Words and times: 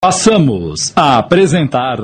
Passamos 0.00 0.92
a 0.94 1.18
apresentar. 1.18 1.98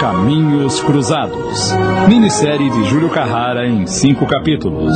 Caminhos 0.00 0.80
Cruzados. 0.80 1.70
Minissérie 2.08 2.70
de 2.70 2.84
Júlio 2.84 3.10
Carrara 3.10 3.66
em 3.66 3.86
cinco 3.86 4.26
capítulos. 4.26 4.94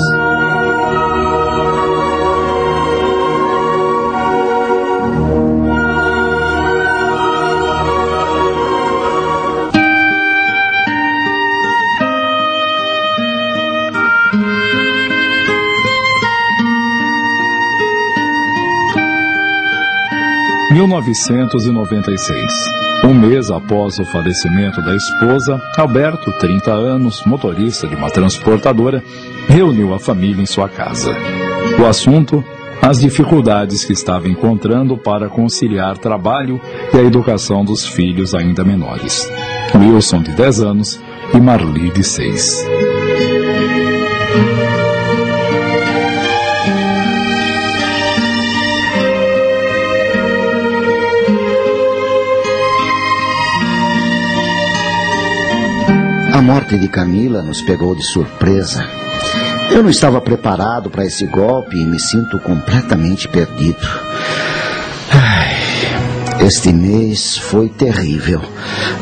Mil 20.70 20.86
novecentos 20.86 21.66
e 21.66 21.70
noventa 21.70 22.12
e 22.12 22.18
seis. 22.18 22.52
Um 23.04 23.12
mês 23.12 23.50
após 23.50 23.98
o 23.98 24.04
falecimento 24.04 24.80
da 24.82 24.94
esposa, 24.94 25.60
Alberto, 25.76 26.30
30 26.38 26.70
anos, 26.70 27.24
motorista 27.24 27.88
de 27.88 27.96
uma 27.96 28.10
transportadora, 28.10 29.02
reuniu 29.48 29.92
a 29.92 29.98
família 29.98 30.40
em 30.42 30.46
sua 30.46 30.68
casa. 30.68 31.12
O 31.80 31.86
assunto 31.86 32.44
as 32.82 33.00
dificuldades 33.00 33.84
que 33.84 33.92
estava 33.92 34.26
encontrando 34.28 34.96
para 34.96 35.28
conciliar 35.28 35.98
trabalho 35.98 36.60
e 36.94 36.96
a 36.96 37.02
educação 37.02 37.62
dos 37.62 37.84
filhos 37.86 38.34
ainda 38.34 38.64
menores. 38.64 39.28
Wilson, 39.74 40.22
de 40.22 40.32
10 40.32 40.60
anos, 40.62 41.00
e 41.34 41.40
Marli, 41.40 41.90
de 41.90 42.02
6. 42.02 42.64
A 56.40 56.42
morte 56.42 56.78
de 56.78 56.88
Camila 56.88 57.42
nos 57.42 57.60
pegou 57.60 57.94
de 57.94 58.02
surpresa. 58.02 58.82
Eu 59.70 59.82
não 59.82 59.90
estava 59.90 60.22
preparado 60.22 60.88
para 60.88 61.04
esse 61.04 61.26
golpe 61.26 61.76
e 61.76 61.84
me 61.84 62.00
sinto 62.00 62.38
completamente 62.38 63.28
perdido. 63.28 63.86
Ai, 65.12 66.46
este 66.46 66.72
mês 66.72 67.36
foi 67.36 67.68
terrível. 67.68 68.40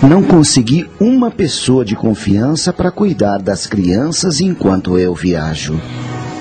Não 0.03 0.20
consegui 0.20 0.91
uma 0.98 1.30
pessoa 1.30 1.84
de 1.84 1.95
confiança 1.95 2.72
para 2.72 2.91
cuidar 2.91 3.39
das 3.39 3.69
crianças 3.69 4.41
enquanto 4.41 4.98
eu 4.98 5.14
viajo. 5.14 5.80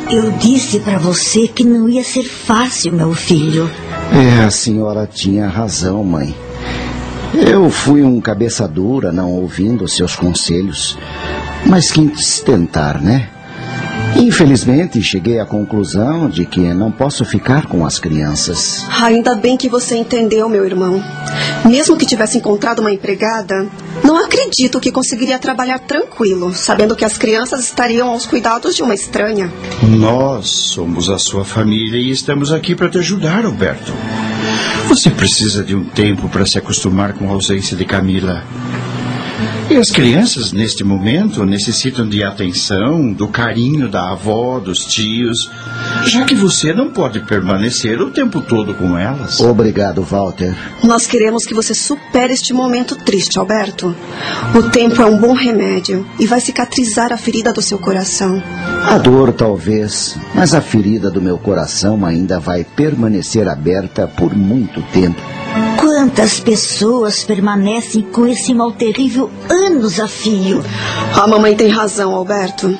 Eu 0.09 0.31
disse 0.31 0.79
para 0.79 0.97
você 0.97 1.47
que 1.47 1.63
não 1.63 1.87
ia 1.87 2.03
ser 2.03 2.23
fácil, 2.23 2.91
meu 2.91 3.13
filho. 3.13 3.69
É, 4.11 4.45
a 4.45 4.49
senhora 4.49 5.05
tinha 5.05 5.47
razão, 5.47 6.03
mãe. 6.03 6.33
Eu 7.33 7.69
fui 7.69 8.03
um 8.03 8.21
cabeça 8.21 8.67
dura, 8.67 9.11
não 9.11 9.31
ouvindo 9.31 9.87
seus 9.87 10.15
conselhos. 10.15 10.97
Mas 11.65 11.91
quis 11.91 12.39
tentar, 12.39 13.01
né? 13.01 13.29
Infelizmente, 14.15 15.01
cheguei 15.01 15.39
à 15.39 15.45
conclusão 15.45 16.29
de 16.29 16.45
que 16.45 16.73
não 16.73 16.91
posso 16.91 17.23
ficar 17.23 17.67
com 17.67 17.85
as 17.85 17.99
crianças. 17.99 18.85
Ainda 19.01 19.35
bem 19.35 19.55
que 19.55 19.69
você 19.69 19.95
entendeu, 19.95 20.49
meu 20.49 20.65
irmão. 20.65 21.03
Mesmo 21.65 21.97
que 21.97 22.05
tivesse 22.05 22.37
encontrado 22.37 22.79
uma 22.79 22.91
empregada, 22.91 23.67
não 24.03 24.17
acredito 24.23 24.79
que 24.79 24.91
conseguiria 24.91 25.37
trabalhar 25.37 25.79
tranquilo, 25.79 26.53
sabendo 26.53 26.95
que 26.95 27.05
as 27.05 27.17
crianças 27.17 27.65
estariam 27.65 28.09
aos 28.09 28.25
cuidados 28.25 28.75
de 28.75 28.81
uma 28.81 28.95
estranha. 28.95 29.51
Nós 29.83 30.47
somos 30.47 31.09
a 31.09 31.19
sua 31.19 31.45
família 31.45 31.99
e 31.99 32.09
estamos 32.09 32.51
aqui 32.51 32.75
para 32.75 32.89
te 32.89 32.97
ajudar, 32.97 33.45
Alberto. 33.45 33.93
Você 34.87 35.09
precisa 35.09 35.63
de 35.63 35.75
um 35.75 35.83
tempo 35.83 36.29
para 36.29 36.45
se 36.45 36.57
acostumar 36.57 37.13
com 37.13 37.29
a 37.29 37.33
ausência 37.33 37.75
de 37.75 37.85
Camila. 37.85 38.43
E 39.69 39.75
as 39.75 39.91
crianças, 39.91 40.51
neste 40.51 40.83
momento, 40.83 41.45
necessitam 41.45 42.07
de 42.07 42.23
atenção, 42.23 43.11
do 43.11 43.27
carinho 43.27 43.89
da 43.89 44.11
avó, 44.11 44.59
dos 44.59 44.85
tios, 44.85 45.51
já 46.05 46.23
que 46.23 46.33
você 46.33 46.73
não 46.73 46.89
pode 46.89 47.19
permanecer 47.19 48.01
o 48.01 48.09
tempo 48.09 48.41
todo 48.41 48.73
com 48.73 48.97
elas. 48.97 49.39
Obrigado, 49.39 50.01
Walter. 50.01 50.55
Nós 50.83 51.05
queremos 51.05 51.45
que 51.45 51.53
você 51.53 51.73
supere 51.73 52.33
este 52.33 52.53
momento 52.53 52.95
triste, 52.95 53.37
Alberto. 53.37 53.95
O 54.55 54.63
tempo 54.69 55.01
é 55.01 55.05
um 55.05 55.19
bom 55.19 55.33
remédio 55.33 56.07
e 56.19 56.25
vai 56.25 56.39
cicatrizar 56.39 57.11
a 57.11 57.17
ferida 57.17 57.51
do 57.51 57.61
seu 57.61 57.77
coração. 57.77 58.41
A 58.85 58.97
dor, 58.97 59.33
talvez, 59.33 60.17
mas 60.33 60.53
a 60.53 60.61
ferida 60.61 61.11
do 61.11 61.21
meu 61.21 61.37
coração 61.37 62.05
ainda 62.05 62.39
vai 62.39 62.63
permanecer 62.63 63.47
aberta 63.47 64.07
por 64.07 64.33
muito 64.35 64.81
tempo. 64.93 65.21
Quantas 66.07 66.39
pessoas 66.39 67.25
permanecem 67.25 68.01
com 68.01 68.25
esse 68.25 68.53
mal 68.53 68.71
terrível 68.71 69.29
anos 69.49 69.99
a 69.99 70.07
fio? 70.07 70.63
A 71.13 71.27
mamãe 71.27 71.53
tem 71.53 71.67
razão, 71.67 72.15
Alberto. 72.15 72.79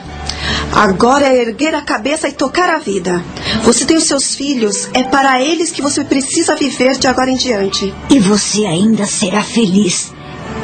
Agora 0.72 1.26
é 1.26 1.42
erguer 1.42 1.76
a 1.76 1.82
cabeça 1.82 2.30
e 2.30 2.32
tocar 2.32 2.70
a 2.70 2.80
vida. 2.80 3.22
Você 3.64 3.84
tem 3.84 3.98
os 3.98 4.06
seus 4.06 4.34
filhos, 4.34 4.90
é 4.94 5.04
para 5.04 5.44
eles 5.44 5.72
que 5.72 5.82
você 5.82 6.06
precisa 6.06 6.56
viver 6.56 6.98
de 6.98 7.06
agora 7.06 7.30
em 7.30 7.36
diante. 7.36 7.94
E 8.10 8.18
você 8.18 8.66
ainda 8.66 9.06
será 9.06 9.44
feliz. 9.44 10.14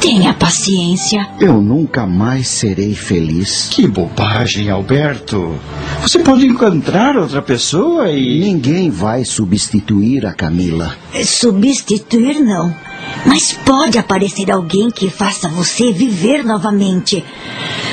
Tenha 0.04 0.34
paciência. 0.34 1.26
Eu 1.40 1.62
nunca 1.62 2.06
mais 2.06 2.46
serei 2.46 2.94
feliz. 2.94 3.68
Que 3.70 3.88
bobagem, 3.88 4.68
Alberto. 4.68 5.58
Você 6.02 6.18
pode 6.18 6.44
encontrar 6.46 7.16
outra 7.16 7.40
pessoa 7.40 8.10
e. 8.10 8.38
Ninguém 8.38 8.90
vai 8.90 9.24
substituir 9.24 10.26
a 10.26 10.34
Camila. 10.34 10.94
Substituir 11.24 12.38
não. 12.38 12.76
Mas 13.24 13.54
pode 13.64 13.96
aparecer 13.96 14.50
alguém 14.50 14.90
que 14.90 15.08
faça 15.08 15.48
você 15.48 15.90
viver 15.90 16.44
novamente. 16.44 17.24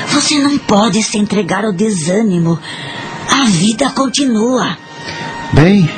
Você 0.08 0.38
não 0.38 0.58
pode 0.58 1.02
se 1.02 1.16
entregar 1.16 1.64
ao 1.64 1.72
desânimo. 1.72 2.58
A 3.30 3.46
vida 3.46 3.88
continua. 3.88 4.76
Bem, 5.54 5.88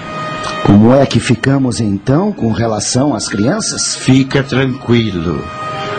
como 0.64 0.94
é 0.94 1.04
que 1.06 1.19
ficamos 1.19 1.81
então 1.81 2.31
com 2.31 2.52
relação 2.52 3.16
às 3.16 3.26
crianças? 3.26 3.96
Fica 3.96 4.44
tranquilo. 4.44 5.42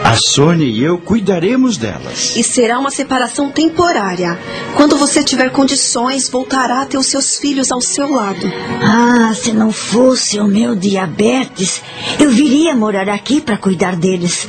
A 0.06 0.18
Sônia 0.18 0.68
e 0.68 0.84
eu 0.84 1.00
cuidaremos 1.00 1.78
delas. 1.78 2.36
E 2.36 2.44
será 2.44 2.78
uma 2.78 2.92
separação 2.92 3.50
temporária. 3.50 4.38
Quando 4.76 4.96
você 4.98 5.24
tiver 5.24 5.50
condições, 5.50 6.30
voltará 6.30 6.84
a 6.84 6.86
ter 6.86 7.00
os 7.00 7.08
seus 7.08 7.40
filhos 7.40 7.72
ao 7.72 7.82
seu 7.82 8.08
lado. 8.14 8.46
Ah, 8.84 9.34
se 9.34 9.52
não 9.52 9.72
fosse 9.72 10.40
o 10.40 10.48
meu 10.48 10.76
diabetes, 10.76 11.82
eu 12.20 12.30
viria 12.30 12.76
morar 12.76 13.10
aqui 13.10 13.42
para 13.42 13.58
cuidar 13.58 13.96
deles. 13.96 14.48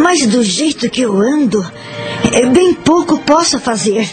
Mas 0.00 0.24
do 0.28 0.44
jeito 0.44 0.88
que 0.88 1.00
eu 1.00 1.20
ando, 1.20 1.60
é 2.32 2.46
bem 2.46 2.72
pouco 2.72 3.18
posso 3.18 3.58
fazer. 3.58 4.08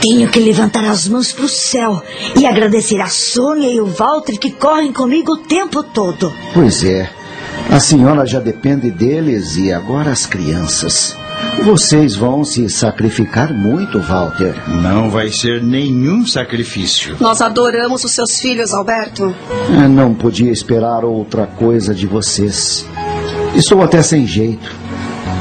Tenho 0.00 0.30
que 0.30 0.40
levantar 0.40 0.84
as 0.86 1.06
mãos 1.06 1.30
para 1.30 1.44
o 1.44 1.48
céu 1.48 2.02
e 2.34 2.46
agradecer 2.46 3.02
a 3.02 3.08
Sônia 3.08 3.68
e 3.68 3.80
o 3.82 3.86
Walter 3.86 4.38
que 4.38 4.50
correm 4.50 4.94
comigo 4.94 5.32
o 5.32 5.38
tempo 5.38 5.82
todo. 5.82 6.32
Pois 6.54 6.82
é. 6.84 7.17
A 7.70 7.80
senhora 7.80 8.24
já 8.24 8.40
depende 8.40 8.90
deles 8.90 9.56
e 9.56 9.70
agora 9.72 10.10
as 10.10 10.24
crianças. 10.24 11.14
Vocês 11.64 12.16
vão 12.16 12.42
se 12.42 12.68
sacrificar 12.68 13.52
muito, 13.52 14.00
Walter. 14.00 14.54
Não 14.66 15.10
vai 15.10 15.30
ser 15.30 15.62
nenhum 15.62 16.26
sacrifício. 16.26 17.16
Nós 17.20 17.42
adoramos 17.42 18.04
os 18.04 18.12
seus 18.12 18.40
filhos, 18.40 18.72
Alberto. 18.72 19.34
Eu 19.70 19.88
não 19.88 20.14
podia 20.14 20.50
esperar 20.50 21.04
outra 21.04 21.46
coisa 21.46 21.94
de 21.94 22.06
vocês. 22.06 22.86
Estou 23.54 23.82
até 23.82 24.02
sem 24.02 24.26
jeito, 24.26 24.74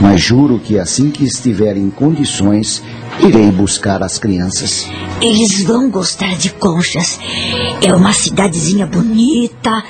mas 0.02 0.22
juro 0.22 0.60
que 0.60 0.78
assim 0.78 1.10
que 1.10 1.24
estiver 1.24 1.78
em 1.78 1.90
condições, 1.90 2.84
irei 3.22 3.50
buscar 3.52 4.04
as 4.04 4.20
crianças. 4.20 4.88
Eles 5.22 5.64
vão 5.64 5.90
gostar 5.90 6.36
de 6.36 6.50
Conchas. 6.52 7.20
É 7.82 7.94
uma 7.94 8.12
cidadezinha 8.12 8.86
bonita, 8.86 9.84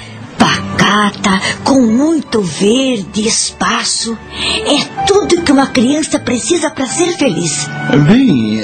pacata, 0.87 1.41
com 1.65 1.81
muito 1.81 2.41
verde, 2.41 3.27
espaço. 3.27 4.17
É 4.65 5.03
tudo 5.05 5.41
que 5.41 5.51
uma 5.51 5.67
criança 5.67 6.17
precisa 6.17 6.69
para 6.69 6.87
ser 6.87 7.17
feliz. 7.17 7.67
Bem, 8.07 8.61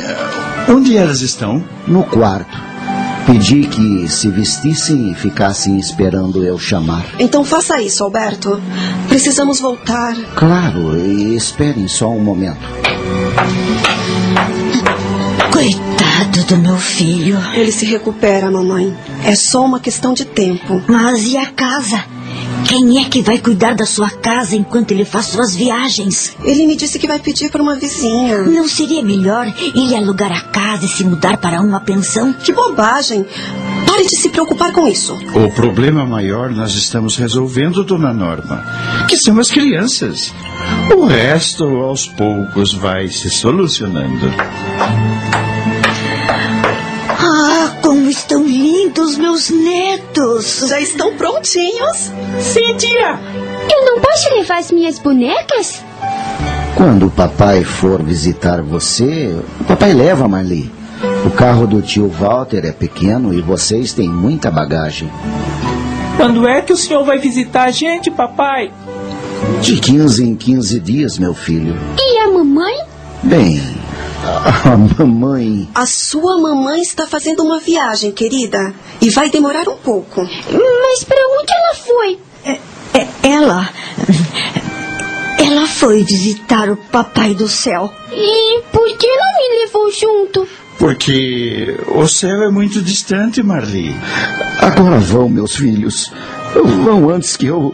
onde 0.70 0.98
elas 0.98 1.22
estão? 1.22 1.64
No 1.86 2.04
quarto. 2.04 2.58
Pedi 3.26 3.68
que 3.68 4.08
se 4.08 4.30
vestissem 4.30 5.12
e 5.12 5.16
ficassem 5.16 5.78
esperando 5.78 6.44
eu 6.44 6.58
chamar. 6.58 7.06
Então 7.20 7.44
faça 7.44 7.82
isso, 7.82 8.04
Alberto. 8.04 8.62
Precisamos 9.08 9.60
voltar. 9.60 10.16
Claro, 10.36 10.98
e 10.98 11.36
esperem 11.36 11.88
só 11.88 12.10
um 12.10 12.20
momento. 12.20 12.60
Coitado 16.14 16.44
do 16.44 16.58
meu 16.58 16.78
filho. 16.78 17.38
Ele 17.56 17.72
se 17.72 17.86
recupera, 17.86 18.52
mamãe. 18.52 18.96
É 19.26 19.36
só 19.36 19.66
uma 19.66 19.80
questão 19.80 20.14
de 20.14 20.24
tempo. 20.24 20.82
Mas 20.88 21.26
e 21.26 21.38
a 21.38 21.48
casa? 21.48 22.04
Quem 22.68 23.02
é 23.02 23.10
que 23.10 23.22
vai 23.22 23.40
cuidar 23.40 23.74
da 23.74 23.86
sua 23.86 24.10
casa 24.10 24.56
enquanto 24.56 24.92
ele 24.92 25.06
faz 25.06 25.28
suas 25.28 25.56
viagens? 25.56 26.36
Ele 26.44 26.68
me 26.68 26.76
disse 26.76 27.00
que 27.00 27.08
vai 27.08 27.18
pedir 27.18 27.50
para 27.50 27.64
uma 27.64 27.76
vizinha. 27.76 28.44
Não 28.44 28.68
seria 28.68 29.04
melhor 29.04 29.52
ele 29.76 29.96
alugar 29.96 30.32
a 30.32 30.42
casa 30.42 30.86
e 30.86 30.88
se 30.88 31.04
mudar 31.04 31.38
para 31.38 31.62
uma 31.62 31.80
pensão? 31.80 32.32
Que 32.32 32.54
bobagem! 32.54 33.26
Pare 33.88 34.06
de 34.06 34.16
se 34.16 34.30
preocupar 34.30 34.72
com 34.72 34.88
isso. 34.88 35.18
O 35.34 35.52
problema 35.52 36.06
maior 36.06 36.52
nós 36.52 36.76
estamos 36.76 37.16
resolvendo, 37.16 37.84
dona 37.84 38.14
Norma, 38.14 38.64
que 39.10 39.18
são 39.18 39.40
as 39.40 39.50
crianças. 39.50 40.32
O 40.96 41.06
resto, 41.06 41.64
aos 41.64 42.08
poucos, 42.08 42.74
vai 42.74 43.08
se 43.08 43.30
solucionando. 43.30 44.32
Como 47.84 48.10
estão 48.10 48.46
lindos 48.46 49.18
meus 49.18 49.50
netos! 49.50 50.66
Já 50.70 50.80
estão 50.80 51.18
prontinhos? 51.18 52.12
Sim, 52.40 52.76
tia! 52.78 53.20
Eu 53.70 53.86
não 53.86 54.00
posso 54.00 54.34
levar 54.34 54.60
as 54.60 54.72
minhas 54.72 54.98
bonecas? 55.00 55.84
Quando 56.78 57.08
o 57.08 57.12
papai 57.12 57.66
for 57.66 58.02
visitar 58.02 58.62
você, 58.62 59.36
o 59.60 59.64
papai 59.66 59.94
leva 59.94 60.30
Marli. 60.30 60.72
O 61.26 61.32
carro 61.32 61.68
do 61.68 61.82
tio 61.82 62.08
Walter 62.08 62.66
é 62.66 62.72
pequeno 62.72 63.34
e 63.34 63.42
vocês 63.42 63.92
têm 63.92 64.08
muita 64.08 64.50
bagagem. 64.50 65.12
Quando 66.16 66.48
é 66.48 66.62
que 66.62 66.72
o 66.72 66.78
senhor 66.78 67.04
vai 67.04 67.18
visitar 67.18 67.66
a 67.66 67.72
gente, 67.72 68.10
papai? 68.10 68.72
De 69.62 69.76
15 69.76 70.24
em 70.24 70.36
15 70.38 70.80
dias, 70.80 71.20
meu 71.20 71.34
filho. 71.34 71.76
E 72.00 72.18
a 72.20 72.32
mamãe? 72.32 72.76
Bem, 73.22 73.62
a 74.66 74.78
mamãe. 74.78 75.68
A 75.76 75.86
sua 75.86 76.38
mamãe 76.38 76.82
está 76.82 77.06
fazendo 77.06 77.44
uma 77.44 77.60
viagem, 77.60 78.12
querida. 78.12 78.74
E 79.02 79.10
vai 79.10 79.30
demorar 79.30 79.68
um 79.68 79.78
pouco. 79.78 80.22
Mas 80.22 81.04
para 81.04 81.28
onde 81.40 81.54
ela 81.54 81.76
foi? 81.76 82.20
É, 82.46 82.60
é, 83.00 83.08
ela. 83.24 83.70
Ela 85.38 85.68
foi 85.68 86.04
visitar 86.04 86.70
o 86.70 86.78
Papai 86.78 87.34
do 87.34 87.48
Céu. 87.50 87.94
E 88.12 88.62
por 88.72 88.98
que 88.98 89.08
não 89.08 89.34
me 89.36 89.60
levou 89.60 89.92
junto? 89.92 90.48
Porque 90.80 91.78
o 91.88 92.08
céu 92.08 92.44
é 92.44 92.50
muito 92.50 92.82
distante, 92.82 93.44
Marli. 93.44 93.94
Agora 94.60 95.00
vão, 95.00 95.30
meus 95.30 95.56
filhos. 95.56 96.12
Vão 96.54 97.10
antes 97.10 97.36
que 97.38 97.48
eu. 97.48 97.74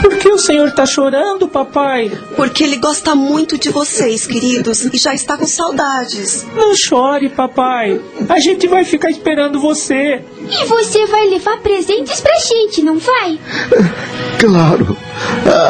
Por 0.00 0.16
que 0.16 0.28
o 0.28 0.38
senhor 0.38 0.68
está 0.68 0.86
chorando, 0.86 1.48
papai? 1.48 2.10
Porque 2.36 2.64
ele 2.64 2.76
gosta 2.76 3.14
muito 3.14 3.58
de 3.58 3.70
vocês, 3.70 4.26
queridos, 4.26 4.84
e 4.84 4.96
já 4.96 5.12
está 5.12 5.36
com 5.36 5.46
saudades. 5.46 6.46
Não 6.54 6.74
chore, 6.74 7.28
papai. 7.28 8.00
A 8.28 8.38
gente 8.38 8.66
vai 8.66 8.84
ficar 8.84 9.10
esperando 9.10 9.60
você. 9.60 10.22
E 10.48 10.64
você 10.66 11.06
vai 11.06 11.26
levar 11.28 11.58
presentes 11.58 12.20
pra 12.20 12.34
gente, 12.38 12.82
não 12.82 12.98
vai? 12.98 13.38
Claro. 14.38 14.96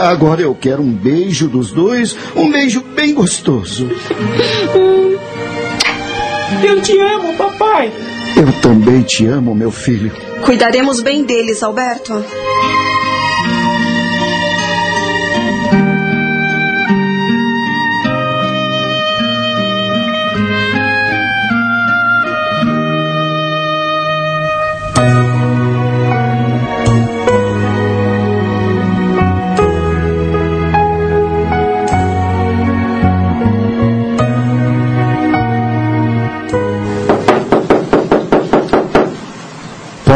Agora 0.02 0.42
eu 0.42 0.54
quero 0.54 0.82
um 0.82 0.92
beijo 0.92 1.48
dos 1.48 1.72
dois, 1.72 2.16
um 2.36 2.50
beijo 2.50 2.82
bem 2.82 3.14
gostoso. 3.14 3.88
Eu 6.62 6.81
te 6.82 6.98
amo, 6.98 7.34
papai. 7.34 7.92
Eu 8.36 8.52
também 8.60 9.02
te 9.02 9.26
amo, 9.26 9.54
meu 9.54 9.70
filho. 9.70 10.12
Cuidaremos 10.44 11.00
bem 11.00 11.24
deles, 11.24 11.62
Alberto. 11.62 12.24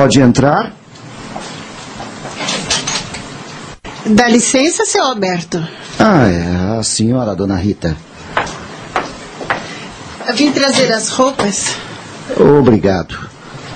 Pode 0.03 0.21
entrar? 0.21 0.73
Dá 4.05 4.27
licença, 4.27 4.85
seu 4.85 5.01
Alberto. 5.01 5.65
Ah, 5.97 6.27
é 6.27 6.77
a 6.77 6.83
senhora, 6.83 7.37
dona 7.37 7.55
Rita. 7.55 7.97
Vim 10.35 10.51
trazer 10.51 10.93
as 10.93 11.09
roupas. 11.09 11.77
Obrigado. 12.37 13.17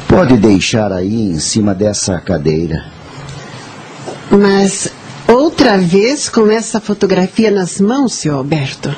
Pode 0.08 0.36
deixar 0.36 0.90
aí 0.92 1.30
em 1.30 1.38
cima 1.38 1.72
dessa 1.72 2.18
cadeira. 2.18 2.86
Mas 4.28 4.88
outra 5.28 5.78
vez 5.78 6.28
com 6.28 6.50
essa 6.50 6.80
fotografia 6.80 7.52
nas 7.52 7.80
mãos, 7.80 8.14
seu 8.14 8.34
Alberto. 8.34 8.92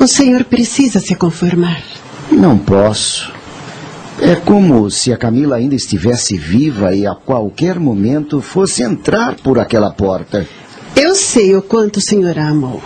O 0.00 0.08
senhor 0.08 0.42
precisa 0.42 0.98
se 0.98 1.14
conformar. 1.14 1.80
Não 2.32 2.58
posso. 2.58 3.38
É 4.22 4.36
como 4.36 4.90
se 4.90 5.12
a 5.12 5.16
Camila 5.16 5.56
ainda 5.56 5.74
estivesse 5.74 6.36
viva 6.36 6.94
e 6.94 7.06
a 7.06 7.14
qualquer 7.14 7.80
momento 7.80 8.42
fosse 8.42 8.82
entrar 8.82 9.36
por 9.36 9.58
aquela 9.58 9.90
porta. 9.90 10.46
Eu 10.94 11.14
sei 11.14 11.56
o 11.56 11.62
quanto 11.62 11.96
o 11.96 12.00
senhor 12.02 12.38
a 12.38 12.48
amou. 12.48 12.82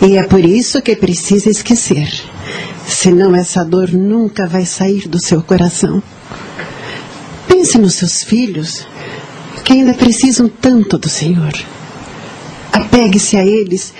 E 0.00 0.16
é 0.16 0.22
por 0.22 0.44
isso 0.44 0.80
que 0.80 0.94
precisa 0.94 1.50
esquecer. 1.50 2.08
Senão 2.86 3.34
essa 3.34 3.64
dor 3.64 3.90
nunca 3.90 4.46
vai 4.46 4.64
sair 4.64 5.08
do 5.08 5.18
seu 5.18 5.42
coração. 5.42 6.02
Pense 7.48 7.76
nos 7.78 7.94
seus 7.94 8.22
filhos, 8.22 8.86
que 9.64 9.72
ainda 9.72 9.94
precisam 9.94 10.48
tanto 10.48 10.98
do 10.98 11.08
Senhor. 11.08 11.52
Apegue-se 12.72 13.36
a 13.36 13.44
eles 13.44 13.92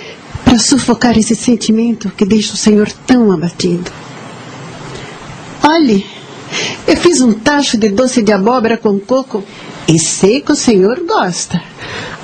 para 0.43 0.59
sufocar 0.59 1.17
esse 1.17 1.35
sentimento 1.35 2.11
que 2.15 2.25
deixa 2.25 2.53
o 2.53 2.57
Senhor 2.57 2.89
tão 3.05 3.31
abatido. 3.31 3.91
Olhe, 5.63 6.05
eu 6.87 6.97
fiz 6.97 7.21
um 7.21 7.33
tacho 7.33 7.77
de 7.77 7.89
doce 7.89 8.21
de 8.21 8.31
abóbora 8.31 8.77
com 8.77 8.99
coco 8.99 9.43
e 9.87 9.99
sei 9.99 10.41
que 10.41 10.51
o 10.51 10.55
senhor 10.55 11.01
gosta. 11.07 11.61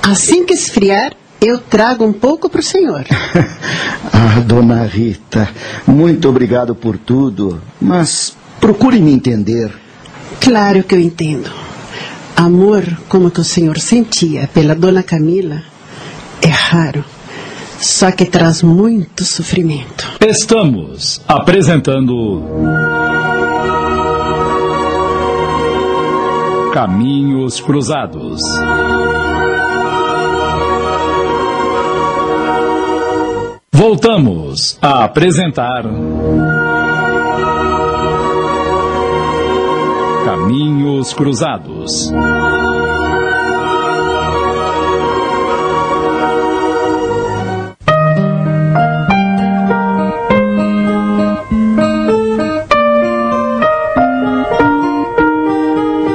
Assim 0.01 0.45
que 0.45 0.53
esfriar, 0.53 1.13
eu 1.39 1.57
trago 1.57 2.05
um 2.05 2.13
pouco 2.13 2.49
para 2.49 2.59
o 2.59 2.63
senhor. 2.63 3.05
ah, 4.13 4.39
dona 4.45 4.83
Rita, 4.83 5.49
muito 5.87 6.29
obrigado 6.29 6.75
por 6.75 6.97
tudo, 6.97 7.61
mas 7.79 8.35
procure 8.59 8.99
me 8.99 9.11
entender. 9.11 9.71
Claro 10.39 10.83
que 10.83 10.95
eu 10.95 10.99
entendo. 10.99 11.51
Amor 12.35 12.83
como 13.07 13.29
que 13.29 13.41
o 13.41 13.43
senhor 13.43 13.77
sentia 13.77 14.49
pela 14.53 14.73
dona 14.73 15.03
Camila 15.03 15.61
é 16.41 16.47
raro, 16.47 17.03
só 17.79 18.11
que 18.11 18.25
traz 18.25 18.63
muito 18.63 19.23
sofrimento. 19.23 20.11
Estamos 20.19 21.21
apresentando. 21.27 22.90
Caminhos 26.73 27.59
Cruzados. 27.59 28.39
Voltamos 33.73 34.79
a 34.81 35.03
apresentar. 35.03 35.83
Caminhos 40.23 41.13
Cruzados. 41.13 42.09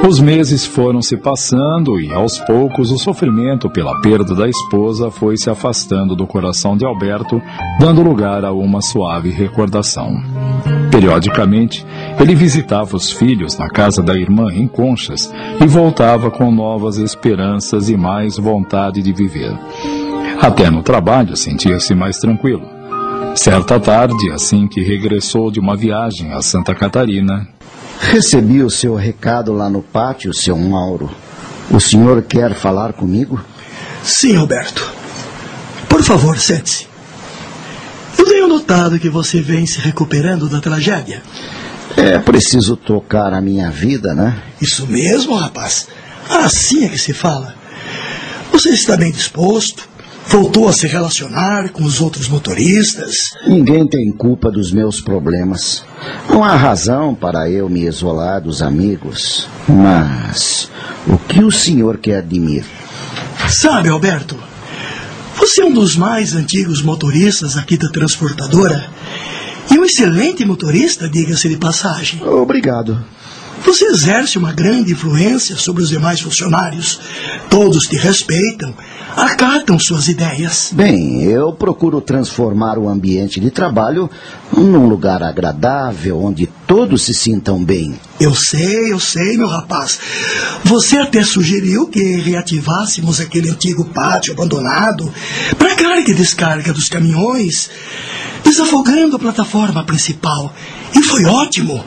Os 0.07 0.21
meses 0.21 0.65
foram 0.65 1.01
se 1.01 1.17
passando 1.17 1.99
e, 1.99 2.13
aos 2.13 2.39
poucos, 2.39 2.91
o 2.91 2.97
sofrimento 2.97 3.69
pela 3.69 3.99
perda 3.99 4.33
da 4.33 4.47
esposa 4.47 5.11
foi 5.11 5.35
se 5.35 5.49
afastando 5.49 6.15
do 6.15 6.25
coração 6.25 6.77
de 6.77 6.85
Alberto, 6.85 7.41
dando 7.77 8.01
lugar 8.01 8.45
a 8.45 8.53
uma 8.53 8.81
suave 8.81 9.31
recordação. 9.31 10.15
Periodicamente, 10.89 11.85
ele 12.17 12.35
visitava 12.35 12.95
os 12.95 13.11
filhos 13.11 13.57
na 13.57 13.67
casa 13.67 14.01
da 14.01 14.15
irmã 14.15 14.49
em 14.53 14.65
Conchas 14.65 15.29
e 15.61 15.67
voltava 15.67 16.31
com 16.31 16.49
novas 16.53 16.95
esperanças 16.97 17.89
e 17.89 17.97
mais 17.97 18.37
vontade 18.37 19.01
de 19.01 19.11
viver. 19.11 19.53
Até 20.41 20.69
no 20.69 20.81
trabalho 20.83 21.35
sentia-se 21.35 21.93
mais 21.93 22.17
tranquilo. 22.17 22.63
Certa 23.35 23.77
tarde, 23.77 24.31
assim 24.31 24.69
que 24.69 24.81
regressou 24.81 25.51
de 25.51 25.59
uma 25.59 25.75
viagem 25.75 26.31
a 26.31 26.41
Santa 26.41 26.73
Catarina, 26.73 27.45
Recebi 27.99 28.63
o 28.63 28.69
seu 28.69 28.95
recado 28.95 29.53
lá 29.53 29.69
no 29.69 29.81
pátio, 29.81 30.33
seu 30.33 30.57
Mauro. 30.57 31.09
O 31.69 31.79
senhor 31.79 32.21
quer 32.23 32.53
falar 32.53 32.93
comigo? 32.93 33.43
Sim, 34.03 34.37
Roberto. 34.37 34.89
Por 35.89 36.01
favor, 36.03 36.37
sente-se. 36.37 36.87
Eu 38.17 38.25
tenho 38.25 38.47
notado 38.47 38.99
que 38.99 39.09
você 39.09 39.41
vem 39.41 39.65
se 39.65 39.79
recuperando 39.79 40.47
da 40.47 40.61
tragédia. 40.61 41.21
É 41.95 42.19
preciso 42.19 42.75
tocar 42.75 43.33
a 43.33 43.41
minha 43.41 43.69
vida, 43.69 44.13
né? 44.13 44.41
Isso 44.61 44.85
mesmo, 44.87 45.35
rapaz. 45.35 45.87
Assim 46.29 46.85
é 46.85 46.89
que 46.89 46.97
se 46.97 47.13
fala. 47.13 47.55
Você 48.51 48.69
está 48.69 48.95
bem 48.95 49.11
disposto? 49.11 49.87
Voltou 50.29 50.67
a 50.67 50.73
se 50.73 50.87
relacionar 50.87 51.69
com 51.69 51.83
os 51.83 52.01
outros 52.01 52.27
motoristas? 52.27 53.31
Ninguém 53.47 53.87
tem 53.87 54.11
culpa 54.11 54.51
dos 54.51 54.71
meus 54.71 54.99
problemas. 54.99 55.85
Não 56.29 56.43
há 56.43 56.55
razão 56.55 57.15
para 57.15 57.49
eu 57.49 57.69
me 57.69 57.87
isolar 57.87 58.41
dos 58.41 58.61
amigos. 58.61 59.47
Mas 59.67 60.69
o 61.07 61.17
que 61.17 61.43
o 61.43 61.51
senhor 61.51 61.97
quer 61.97 62.21
de 62.21 62.39
mim? 62.39 62.61
Sabe, 63.47 63.87
Alberto, 63.87 64.37
você 65.37 65.61
é 65.61 65.65
um 65.65 65.73
dos 65.73 65.95
mais 65.95 66.33
antigos 66.33 66.81
motoristas 66.81 67.55
aqui 67.55 67.77
da 67.77 67.89
transportadora. 67.89 68.89
E 69.71 69.79
um 69.79 69.85
excelente 69.85 70.43
motorista, 70.43 71.07
diga-se 71.07 71.47
de 71.47 71.57
passagem. 71.57 72.21
Obrigado. 72.27 73.01
Você 73.65 73.85
exerce 73.85 74.37
uma 74.37 74.53
grande 74.53 74.91
influência 74.93 75.55
sobre 75.55 75.83
os 75.83 75.89
demais 75.89 76.21
funcionários. 76.21 76.99
Todos 77.49 77.85
te 77.85 77.97
respeitam, 77.97 78.73
acatam 79.17 79.79
suas 79.79 80.07
ideias. 80.07 80.69
Bem, 80.71 81.23
eu 81.23 81.51
procuro 81.51 81.99
transformar 81.99 82.77
o 82.77 82.87
ambiente 82.87 83.39
de 83.39 83.49
trabalho 83.49 84.07
num 84.55 84.87
lugar 84.87 85.23
agradável, 85.23 86.23
onde 86.23 86.47
todos 86.67 87.01
se 87.01 87.13
sintam 87.15 87.63
bem. 87.63 87.99
Eu 88.19 88.35
sei, 88.35 88.91
eu 88.91 88.99
sei, 88.99 89.35
meu 89.35 89.47
rapaz. 89.47 89.99
Você 90.63 90.97
até 90.97 91.23
sugeriu 91.23 91.87
que 91.87 92.17
reativássemos 92.17 93.19
aquele 93.19 93.49
antigo 93.49 93.85
pátio 93.85 94.33
abandonado 94.33 95.11
para 95.57 95.75
carga 95.75 96.11
e 96.11 96.13
descarga 96.13 96.71
dos 96.71 96.87
caminhões, 96.87 97.71
desafogando 98.43 99.15
a 99.15 99.19
plataforma 99.19 99.83
principal. 99.83 100.53
E 100.93 101.01
foi 101.01 101.25
ótimo. 101.25 101.83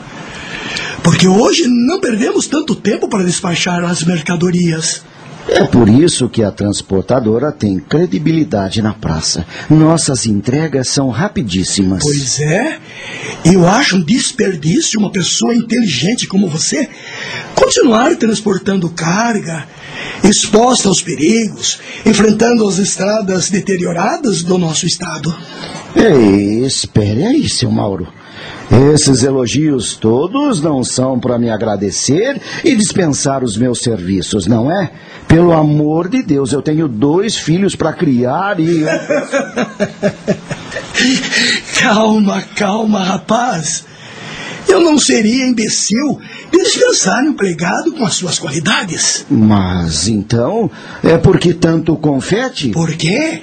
Porque 1.01 1.27
hoje 1.27 1.63
não 1.67 1.99
perdemos 1.99 2.45
tanto 2.45 2.75
tempo 2.75 3.07
para 3.07 3.23
despachar 3.23 3.83
as 3.85 4.03
mercadorias. 4.03 5.01
É 5.47 5.63
por 5.65 5.89
isso 5.89 6.29
que 6.29 6.43
a 6.43 6.51
transportadora 6.51 7.51
tem 7.51 7.79
credibilidade 7.79 8.81
na 8.81 8.93
praça. 8.93 9.45
Nossas 9.69 10.25
entregas 10.25 10.87
são 10.87 11.09
rapidíssimas. 11.09 12.03
Pois 12.03 12.39
é. 12.39 12.79
Eu 13.43 13.67
acho 13.67 13.97
um 13.97 14.03
desperdício 14.03 14.99
uma 14.99 15.11
pessoa 15.11 15.55
inteligente 15.55 16.27
como 16.27 16.47
você 16.47 16.87
continuar 17.55 18.15
transportando 18.15 18.89
carga, 18.89 19.67
exposta 20.23 20.87
aos 20.87 21.01
perigos, 21.01 21.79
enfrentando 22.05 22.67
as 22.67 22.77
estradas 22.77 23.49
deterioradas 23.49 24.43
do 24.43 24.57
nosso 24.57 24.85
estado. 24.85 25.35
Ei, 25.95 26.65
espere 26.65 27.25
aí, 27.25 27.49
seu 27.49 27.71
Mauro. 27.71 28.20
Esses 28.71 29.23
elogios 29.23 29.95
todos 29.95 30.61
não 30.61 30.81
são 30.81 31.19
para 31.19 31.37
me 31.37 31.49
agradecer 31.49 32.41
e 32.63 32.73
dispensar 32.73 33.43
os 33.43 33.57
meus 33.57 33.79
serviços, 33.79 34.47
não 34.47 34.71
é? 34.71 34.89
Pelo 35.27 35.51
amor 35.51 36.07
de 36.07 36.23
Deus, 36.23 36.53
eu 36.53 36.61
tenho 36.61 36.87
dois 36.87 37.35
filhos 37.35 37.75
para 37.75 37.91
criar 37.91 38.61
e. 38.61 38.83
calma, 41.81 42.41
calma, 42.55 43.03
rapaz. 43.03 43.83
Eu 44.67 44.79
não 44.79 44.97
seria 44.97 45.45
imbecil 45.45 46.19
de 46.49 46.59
dispensar 46.59 47.21
um 47.23 47.31
empregado 47.31 47.91
com 47.91 48.05
as 48.05 48.13
suas 48.13 48.39
qualidades. 48.39 49.25
Mas 49.29 50.07
então, 50.07 50.71
é 51.03 51.17
porque 51.17 51.53
tanto 51.53 51.97
confete? 51.97 52.69
Por 52.69 52.93
quê? 52.93 53.41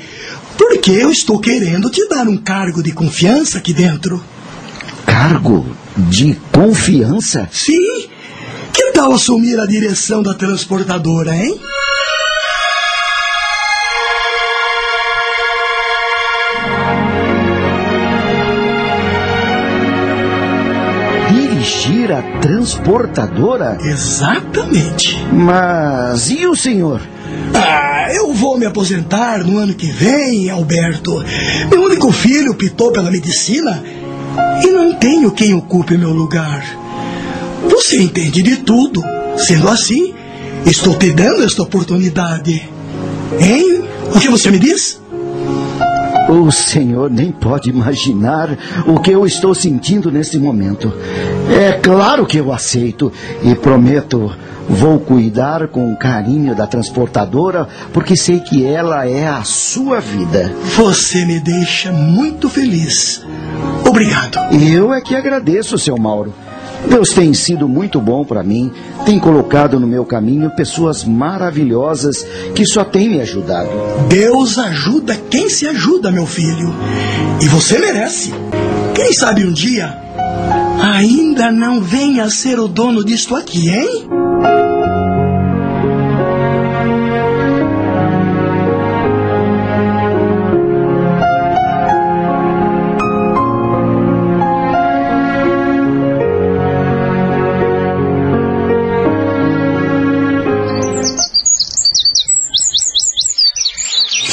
Porque 0.57 0.91
eu 0.91 1.11
estou 1.11 1.39
querendo 1.39 1.91
te 1.91 2.09
dar 2.09 2.27
um 2.27 2.39
cargo 2.39 2.83
de 2.83 2.93
confiança 2.93 3.59
aqui 3.59 3.75
dentro. 3.75 4.25
Cargo 5.21 5.67
de 5.97 6.39
confiança? 6.53 7.49
Sim. 7.51 8.09
Que 8.73 8.93
tal 8.93 9.13
assumir 9.13 9.59
a 9.59 9.67
direção 9.67 10.23
da 10.23 10.33
transportadora, 10.33 11.35
hein? 11.35 11.59
Dirigir 21.33 22.13
a 22.13 22.23
transportadora? 22.41 23.77
Exatamente. 23.81 25.19
Mas 25.33 26.31
e 26.31 26.47
o 26.47 26.55
senhor? 26.55 27.01
Ah, 27.55 28.07
eu 28.13 28.33
vou 28.33 28.57
me 28.57 28.67
aposentar 28.67 29.45
no 29.45 29.59
ano 29.59 29.75
que 29.75 29.91
vem, 29.91 30.49
Alberto. 30.49 31.25
Meu 31.69 31.83
único 31.83 32.13
filho 32.13 32.55
pitou 32.55 32.93
pela 32.93 33.11
medicina 33.11 33.83
e 34.65 34.71
não 34.71 34.95
tenho 34.95 35.31
quem 35.31 35.55
ocupe 35.55 35.97
meu 35.97 36.13
lugar. 36.13 36.65
Você 37.69 38.03
entende 38.03 38.43
de 38.43 38.57
tudo. 38.57 39.03
Sendo 39.37 39.69
assim, 39.69 40.15
estou 40.67 40.95
te 40.95 41.13
dando 41.13 41.45
esta 41.45 41.63
oportunidade. 41.63 42.69
Hein? 43.41 43.85
O 44.15 44.19
que 44.19 44.29
você 44.29 44.51
me 44.51 44.59
diz? 44.59 45.01
O 46.29 46.51
senhor 46.51 47.11
nem 47.11 47.33
pode 47.33 47.71
imaginar 47.71 48.51
o 48.87 49.01
que 49.01 49.11
eu 49.11 49.25
estou 49.25 49.55
sentindo 49.55 50.11
neste 50.11 50.39
momento. 50.39 50.93
É 51.51 51.73
claro 51.73 52.27
que 52.27 52.37
eu 52.37 52.53
aceito 52.53 53.11
e 53.43 53.55
prometo, 53.55 54.31
vou 54.69 55.01
cuidar 55.01 55.69
com 55.69 55.97
carinho 55.97 56.55
da 56.55 56.67
transportadora, 56.67 57.67
porque 57.95 58.15
sei 58.15 58.41
que 58.41 58.67
ela 58.67 59.09
é 59.09 59.27
a 59.27 59.43
sua 59.43 60.01
vida. 60.01 60.53
Você 60.77 61.25
me 61.25 61.41
deixa 61.41 61.93
muito 61.93 62.51
feliz. 62.51 63.23
Obrigado. 63.89 64.39
Eu 64.53 64.93
é 64.93 65.01
que 65.01 65.17
agradeço, 65.17 65.79
seu 65.79 65.97
Mauro. 65.97 66.35
Deus 66.87 67.11
tem 67.11 67.35
sido 67.35 67.67
muito 67.67 68.01
bom 68.01 68.25
para 68.25 68.43
mim, 68.43 68.71
tem 69.05 69.19
colocado 69.19 69.81
no 69.81 69.87
meu 69.87 70.05
caminho 70.05 70.51
pessoas 70.51 71.05
maravilhosas 71.05 72.25
que 72.55 72.65
só 72.65 72.85
têm 72.85 73.09
me 73.09 73.21
ajudado. 73.21 73.71
Deus 74.09 74.59
ajuda 74.59 75.17
quem 75.31 75.49
se 75.49 75.67
ajuda, 75.67 76.11
meu 76.11 76.27
filho. 76.27 76.73
E 77.41 77.49
você 77.49 77.79
merece. 77.79 78.33
Quem 78.95 79.13
sabe 79.13 79.45
um 79.45 79.53
dia 79.53 79.97
ainda 80.81 81.51
não 81.51 81.81
venha 81.81 82.25
a 82.25 82.31
ser 82.31 82.61
o 82.61 82.69
dono 82.69 83.05
disto 83.05 83.35
aqui, 83.35 83.71
hein? 83.71 84.18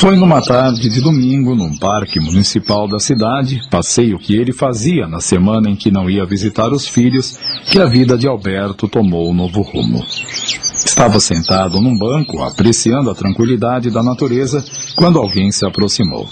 Foi 0.05 0.15
numa 0.15 0.39
tarde 0.39 0.87
de 0.87 1.01
domingo, 1.01 1.55
num 1.55 1.75
parque 1.75 2.19
municipal 2.19 2.87
da 2.87 2.99
cidade, 2.99 3.59
passeio 3.71 4.19
que 4.19 4.35
ele 4.35 4.53
fazia 4.53 5.07
na 5.07 5.19
semana 5.19 5.67
em 5.67 5.75
que 5.75 5.89
não 5.89 6.07
ia 6.07 6.23
visitar 6.23 6.71
os 6.71 6.87
filhos, 6.87 7.39
que 7.65 7.79
a 7.79 7.87
vida 7.87 8.15
de 8.15 8.27
Alberto 8.27 8.87
tomou 8.87 9.31
um 9.31 9.33
novo 9.33 9.63
rumo. 9.63 10.05
Estava 10.05 11.19
sentado 11.19 11.81
num 11.81 11.97
banco, 11.97 12.43
apreciando 12.43 13.09
a 13.09 13.15
tranquilidade 13.15 13.89
da 13.89 14.03
natureza, 14.03 14.63
quando 14.95 15.17
alguém 15.17 15.51
se 15.51 15.65
aproximou. 15.65 16.29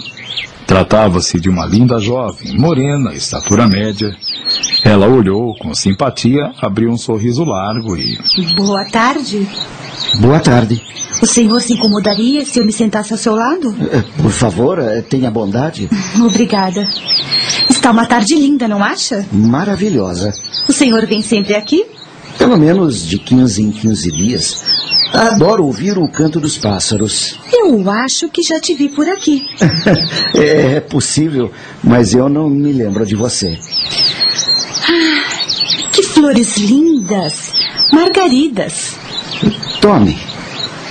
Tratava-se 0.65 1.39
de 1.39 1.49
uma 1.49 1.65
linda 1.65 1.99
jovem, 1.99 2.57
morena, 2.57 3.13
estatura 3.13 3.67
média. 3.67 4.15
Ela 4.83 5.07
olhou 5.07 5.55
com 5.57 5.73
simpatia, 5.73 6.51
abriu 6.61 6.89
um 6.89 6.97
sorriso 6.97 7.43
largo 7.43 7.95
e. 7.95 8.17
Boa 8.55 8.85
tarde. 8.89 9.47
Boa 10.19 10.39
tarde. 10.39 10.81
O 11.21 11.25
senhor 11.25 11.61
se 11.61 11.73
incomodaria 11.73 12.45
se 12.45 12.59
eu 12.59 12.65
me 12.65 12.71
sentasse 12.71 13.13
ao 13.13 13.19
seu 13.19 13.35
lado? 13.35 13.73
Por 14.21 14.31
favor, 14.31 14.79
eh, 14.79 15.01
tenha 15.01 15.29
bondade. 15.31 15.89
Obrigada. 16.21 16.85
Está 17.69 17.91
uma 17.91 18.05
tarde 18.05 18.35
linda, 18.35 18.67
não 18.67 18.83
acha? 18.83 19.25
Maravilhosa. 19.31 20.33
O 20.67 20.73
senhor 20.73 21.05
vem 21.05 21.21
sempre 21.21 21.55
aqui? 21.55 21.85
Pelo 22.43 22.57
menos 22.57 23.07
de 23.07 23.17
15 23.17 23.61
em 23.61 23.71
15 23.71 24.11
dias. 24.11 24.65
Adoro 25.13 25.63
ouvir 25.63 25.97
o 25.97 26.11
canto 26.11 26.41
dos 26.41 26.57
pássaros. 26.57 27.39
Eu 27.49 27.89
acho 27.89 28.27
que 28.27 28.43
já 28.43 28.59
te 28.59 28.73
vi 28.73 28.89
por 28.89 29.07
aqui. 29.07 29.45
é 30.35 30.81
possível, 30.81 31.53
mas 31.81 32.13
eu 32.13 32.27
não 32.27 32.49
me 32.49 32.73
lembro 32.73 33.05
de 33.05 33.15
você. 33.15 33.57
Ah, 34.89 35.89
que 35.93 36.03
flores 36.03 36.57
lindas! 36.57 37.53
Margaridas. 37.93 38.97
Tome. 39.79 40.17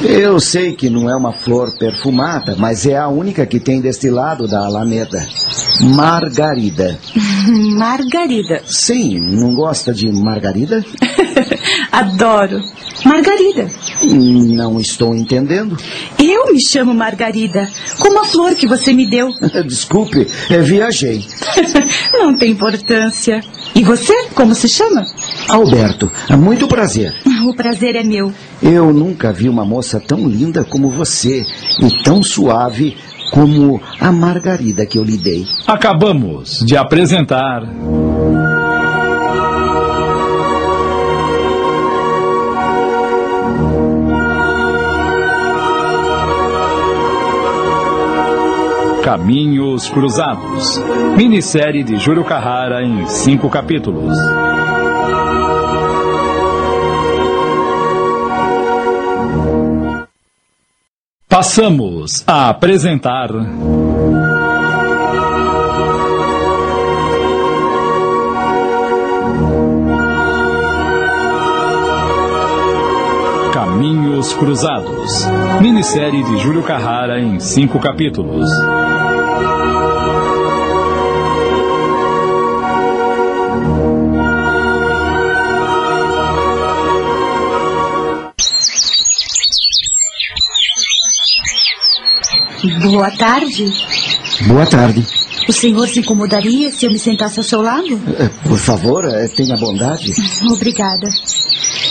Eu 0.01 0.41
sei 0.41 0.73
que 0.73 0.89
não 0.89 1.11
é 1.11 1.15
uma 1.15 1.35
flor 1.35 1.71
perfumada, 1.79 2.57
mas 2.57 2.87
é 2.87 2.97
a 2.97 3.09
única 3.09 3.45
que 3.45 3.61
tem 3.61 3.79
deste 3.79 4.09
lado 4.09 4.49
da 4.49 4.65
Alameda. 4.65 5.29
Margarida. 5.81 6.99
Margarida. 7.77 8.63
Sim, 8.67 9.19
não 9.21 9.55
gosta 9.55 9.93
de 9.93 10.11
margarida? 10.11 10.85
Adoro. 11.91 12.61
Margarida. 13.05 13.71
Não 14.03 14.79
estou 14.79 15.15
entendendo. 15.15 15.77
Eu 16.19 16.53
me 16.53 16.61
chamo 16.61 16.95
Margarida, 16.95 17.69
como 17.99 18.21
a 18.21 18.25
flor 18.25 18.55
que 18.55 18.67
você 18.67 18.93
me 18.93 19.09
deu. 19.09 19.29
Desculpe, 19.67 20.27
eu 20.51 20.63
viajei. 20.63 21.25
Não 22.13 22.37
tem 22.37 22.53
importância. 22.53 23.41
E 23.75 23.83
você, 23.83 24.29
como 24.35 24.55
se 24.55 24.69
chama? 24.69 25.05
Alberto, 25.49 26.11
muito 26.39 26.69
prazer. 26.69 27.15
O 27.49 27.55
prazer 27.55 27.97
é 27.97 28.03
meu. 28.03 28.33
Eu 28.63 28.93
nunca 28.93 29.33
vi 29.33 29.49
uma 29.49 29.65
moça 29.65 29.99
tão 29.99 30.29
linda 30.29 30.65
como 30.65 30.91
você 30.91 31.45
e 31.83 32.03
tão 32.03 32.23
suave 32.23 32.97
como 33.33 33.81
a 33.99 34.13
Margarida 34.13 34.85
que 34.85 34.99
eu 34.99 35.03
lhe 35.03 35.17
dei. 35.17 35.47
Acabamos 35.67 36.63
de 36.65 36.77
apresentar. 36.77 37.63
Caminhos 49.03 49.89
Cruzados. 49.89 50.79
Minissérie 51.17 51.83
de 51.83 51.99
Júlio 51.99 52.25
Carrara 52.25 52.83
em 52.83 53.07
cinco 53.07 53.49
capítulos. 53.49 54.15
Passamos 61.33 62.23
a 62.27 62.51
apresentar. 62.51 63.31
Caminhos 73.51 74.35
Cruzados. 74.35 75.27
Minissérie 75.63 76.23
de 76.23 76.37
Júlio 76.37 76.63
Carrara 76.65 77.19
em 77.19 77.41
cinco 77.41 77.81
capítulos. 77.81 78.51
Boa 92.83 93.11
tarde. 93.13 93.65
Boa 94.47 94.67
tarde. 94.67 95.07
O 95.49 95.53
senhor 95.53 95.89
se 95.89 96.01
incomodaria 96.01 96.71
se 96.71 96.87
eu 96.87 96.91
me 96.91 96.99
sentasse 96.99 97.39
ao 97.39 97.45
seu 97.45 97.61
lado? 97.61 98.01
Eh, 98.19 98.29
Por 98.49 98.59
favor, 98.59 99.05
eh, 99.05 99.29
tenha 99.29 99.57
bondade. 99.57 100.13
Obrigada. 100.51 101.09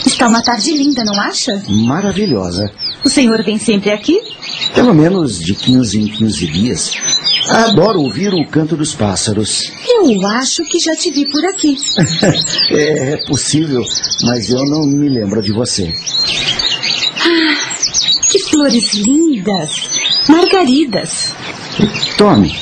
Está 0.06 0.28
uma 0.28 0.42
tarde 0.42 0.72
linda, 0.72 1.02
não 1.04 1.20
acha? 1.20 1.62
Maravilhosa. 1.68 2.70
O 3.04 3.08
senhor 3.08 3.42
vem 3.44 3.58
sempre 3.58 3.90
aqui? 3.90 4.18
Pelo 4.74 4.94
menos 4.94 5.38
de 5.38 5.54
15 5.54 6.00
em 6.00 6.06
15 6.08 6.46
dias. 6.46 6.92
Adoro 7.50 8.00
ouvir 8.00 8.32
o 8.32 8.46
canto 8.46 8.76
dos 8.76 8.94
pássaros. 8.94 9.70
Eu 9.88 10.26
acho 10.28 10.62
que 10.64 10.78
já 10.78 10.94
te 10.94 11.10
vi 11.10 11.28
por 11.30 11.44
aqui. 11.44 11.76
é, 12.70 13.12
é 13.14 13.16
possível, 13.26 13.82
mas 14.22 14.48
eu 14.50 14.64
não 14.64 14.86
me 14.86 15.08
lembro 15.08 15.42
de 15.42 15.52
você. 15.52 15.92
Que 15.92 17.71
flores 18.62 18.94
lindas! 18.94 19.90
Margaridas. 20.28 21.34
Tome. 22.16 22.54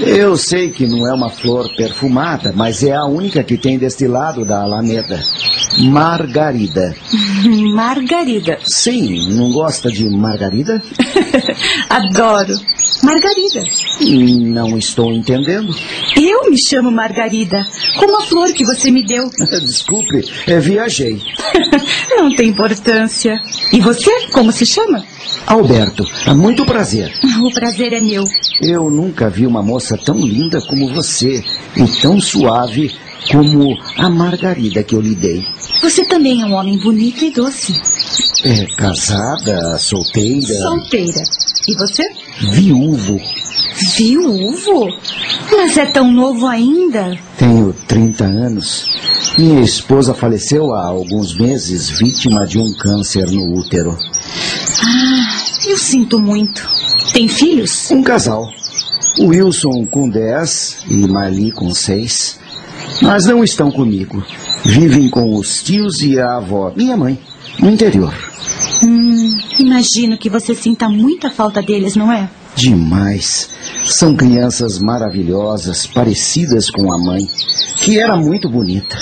Eu 0.00 0.36
sei 0.36 0.70
que 0.70 0.86
não 0.86 1.06
é 1.08 1.14
uma 1.14 1.30
flor 1.30 1.66
perfumada, 1.74 2.52
mas 2.54 2.82
é 2.82 2.92
a 2.92 3.04
única 3.04 3.42
que 3.42 3.56
tem 3.56 3.78
deste 3.78 4.06
lado 4.06 4.44
da 4.44 4.60
Alameda. 4.60 5.22
Margarida. 5.78 6.94
Margarida. 7.74 8.58
Sim, 8.64 9.34
não 9.34 9.50
gosta 9.52 9.90
de 9.90 10.04
margarida? 10.10 10.82
Adoro. 11.88 12.54
Margarida. 13.02 13.64
Não 14.00 14.78
estou 14.78 15.12
entendendo. 15.12 15.74
Eu 16.16 16.50
me 16.50 16.56
chamo 16.60 16.90
Margarida, 16.90 17.64
como 17.98 18.16
a 18.18 18.22
flor 18.22 18.52
que 18.52 18.64
você 18.64 18.90
me 18.90 19.04
deu. 19.04 19.24
Desculpe, 19.64 20.24
eu 20.46 20.60
viajei. 20.60 21.20
Não 22.16 22.34
tem 22.34 22.48
importância. 22.48 23.40
E 23.72 23.80
você, 23.80 24.10
como 24.32 24.52
se 24.52 24.64
chama? 24.64 25.04
Alberto, 25.46 26.06
muito 26.36 26.64
prazer. 26.64 27.12
O 27.42 27.52
prazer 27.52 27.92
é 27.92 28.00
meu. 28.00 28.24
Eu 28.60 28.88
nunca 28.88 29.28
vi 29.28 29.46
uma 29.46 29.62
moça 29.62 29.96
tão 29.96 30.16
linda 30.16 30.60
como 30.60 30.94
você 30.94 31.42
e 31.76 32.00
tão 32.00 32.20
suave 32.20 32.94
como 33.30 33.76
a 33.96 34.08
Margarida 34.10 34.82
que 34.82 34.94
eu 34.94 35.00
lhe 35.00 35.14
dei. 35.14 35.44
Você 35.80 36.04
também 36.04 36.42
é 36.42 36.46
um 36.46 36.54
homem 36.54 36.78
bonito 36.78 37.24
e 37.24 37.30
doce. 37.30 37.72
É 38.44 38.66
casada, 38.76 39.78
solteira, 39.78 40.54
Solteira. 40.58 41.22
E 41.68 41.74
você? 41.76 42.02
Viúvo. 42.50 43.20
Viúvo? 43.96 44.88
Mas 45.50 45.76
é 45.76 45.86
tão 45.86 46.10
novo 46.12 46.46
ainda. 46.46 47.16
Tenho 47.38 47.74
30 47.86 48.24
anos. 48.24 48.86
Minha 49.38 49.62
esposa 49.62 50.14
faleceu 50.14 50.74
há 50.74 50.84
alguns 50.86 51.36
meses, 51.38 51.90
vítima 51.90 52.46
de 52.46 52.58
um 52.58 52.72
câncer 52.74 53.26
no 53.30 53.58
útero. 53.58 53.96
Ah, 54.84 55.42
eu 55.66 55.76
sinto 55.76 56.18
muito. 56.18 56.68
Tem 57.12 57.28
filhos? 57.28 57.90
Um 57.90 58.02
casal. 58.02 58.46
Wilson 59.20 59.86
com 59.90 60.08
10 60.08 60.84
e 60.90 61.06
Marli 61.08 61.52
com 61.52 61.72
6. 61.72 62.40
Mas 63.00 63.26
não 63.26 63.42
estão 63.42 63.70
comigo. 63.70 64.22
Vivem 64.64 65.08
com 65.08 65.34
os 65.36 65.62
tios 65.62 66.02
e 66.02 66.18
a 66.18 66.36
avó, 66.36 66.72
minha 66.74 66.96
mãe, 66.96 67.18
no 67.58 67.70
interior. 67.70 68.31
Hum, 68.84 69.36
imagino 69.58 70.18
que 70.18 70.28
você 70.28 70.54
sinta 70.54 70.88
muita 70.88 71.30
falta 71.30 71.62
deles, 71.62 71.96
não 71.96 72.12
é? 72.12 72.28
Demais. 72.54 73.48
São 73.84 74.14
crianças 74.14 74.78
maravilhosas, 74.78 75.86
parecidas 75.86 76.70
com 76.70 76.92
a 76.92 76.98
mãe, 76.98 77.28
que 77.80 77.98
era 77.98 78.16
muito 78.16 78.48
bonita. 78.48 78.96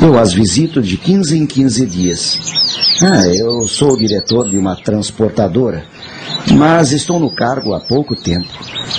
Eu 0.00 0.18
as 0.18 0.32
visito 0.32 0.80
de 0.80 0.96
15 0.96 1.38
em 1.38 1.46
15 1.46 1.86
dias. 1.86 2.40
Ah, 3.02 3.26
eu 3.26 3.66
sou 3.66 3.92
o 3.92 3.98
diretor 3.98 4.48
de 4.48 4.56
uma 4.56 4.76
transportadora, 4.76 5.84
mas 6.52 6.92
estou 6.92 7.18
no 7.18 7.34
cargo 7.34 7.74
há 7.74 7.80
pouco 7.80 8.14
tempo. 8.14 8.48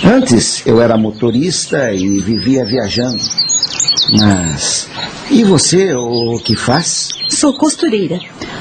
Antes 0.04 0.66
eu 0.66 0.80
era 0.80 0.96
motorista 0.96 1.92
e 1.92 2.20
vivia 2.20 2.64
viajando. 2.64 3.22
Mas. 4.12 4.88
E 5.30 5.42
você, 5.42 5.92
o 5.94 6.38
que 6.44 6.56
faz? 6.56 7.08
Sou 7.28 7.56
costureira. 7.58 8.18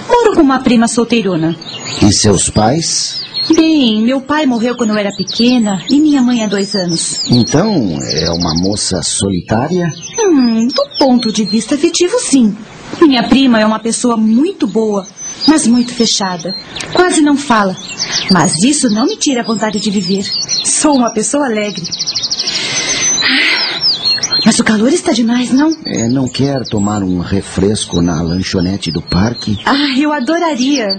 Moro 0.08 0.36
com 0.36 0.42
uma 0.42 0.60
prima 0.60 0.88
solteirona. 0.88 1.56
E 2.02 2.12
seus 2.12 2.50
pais? 2.50 3.24
Bem, 3.54 4.02
meu 4.02 4.22
pai 4.22 4.48
morreu 4.48 4.76
quando 4.76 4.90
eu 4.90 4.98
era 4.98 5.12
pequena 5.16 5.84
e 5.90 6.00
minha 6.00 6.22
mãe 6.22 6.44
há 6.44 6.48
dois 6.48 6.74
anos. 6.74 7.22
Então, 7.30 7.96
é 8.02 8.30
uma 8.32 8.56
moça 8.56 9.04
solitária? 9.04 9.94
Hum, 10.20 10.68
do 10.68 10.98
ponto 10.98 11.32
de 11.32 11.46
vista 11.46 11.76
afetivo, 11.76 12.18
sim. 12.20 12.56
Minha 13.02 13.28
prima 13.28 13.60
é 13.60 13.66
uma 13.66 13.80
pessoa 13.80 14.18
muito 14.18 14.68
boa, 14.68 15.08
mas 15.48 15.68
muito 15.68 15.94
fechada. 15.94 16.56
Quase 16.94 17.22
não 17.22 17.38
fala. 17.38 17.76
Mas 18.32 18.64
isso 18.64 18.90
não 18.90 19.06
me 19.06 19.18
tira 19.18 19.42
a 19.42 19.46
vontade 19.46 19.80
de 19.80 19.90
viver. 19.92 20.26
Sou 20.64 20.96
uma 20.96 21.12
pessoa 21.12 21.46
alegre. 21.46 21.84
Mas 24.46 24.60
o 24.60 24.64
calor 24.64 24.94
está 24.94 25.12
demais, 25.12 25.52
não? 25.52 25.76
É, 25.86 26.08
não 26.08 26.28
quer 26.28 26.64
tomar 26.70 27.02
um 27.04 27.20
refresco 27.20 28.02
na 28.02 28.22
lanchonete 28.22 28.92
do 28.92 29.02
parque? 29.02 29.58
Ah, 29.66 29.98
eu 29.98 30.14
adoraria. 30.14 30.98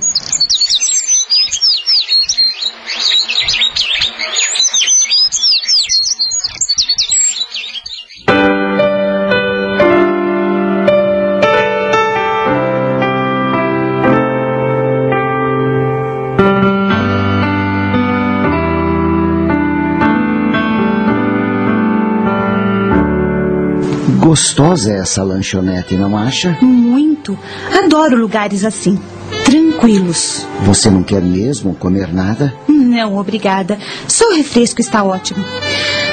Gostosa 24.27 24.93
essa 24.93 25.23
lanchonete, 25.23 25.95
não 25.95 26.19
acha? 26.19 26.59
Muito. 26.61 27.39
Adoro 27.73 28.17
lugares 28.17 28.65
assim. 28.65 28.99
Tranquilos. 29.45 30.45
Você 30.65 30.91
não 30.91 31.05
quer 31.05 31.23
mesmo 31.23 31.77
comer 31.77 32.13
nada? 32.13 32.53
Não, 32.67 33.19
obrigada. 33.19 33.79
Só 34.09 34.29
o 34.29 34.35
refresco 34.35 34.81
está 34.81 35.05
ótimo. 35.05 35.45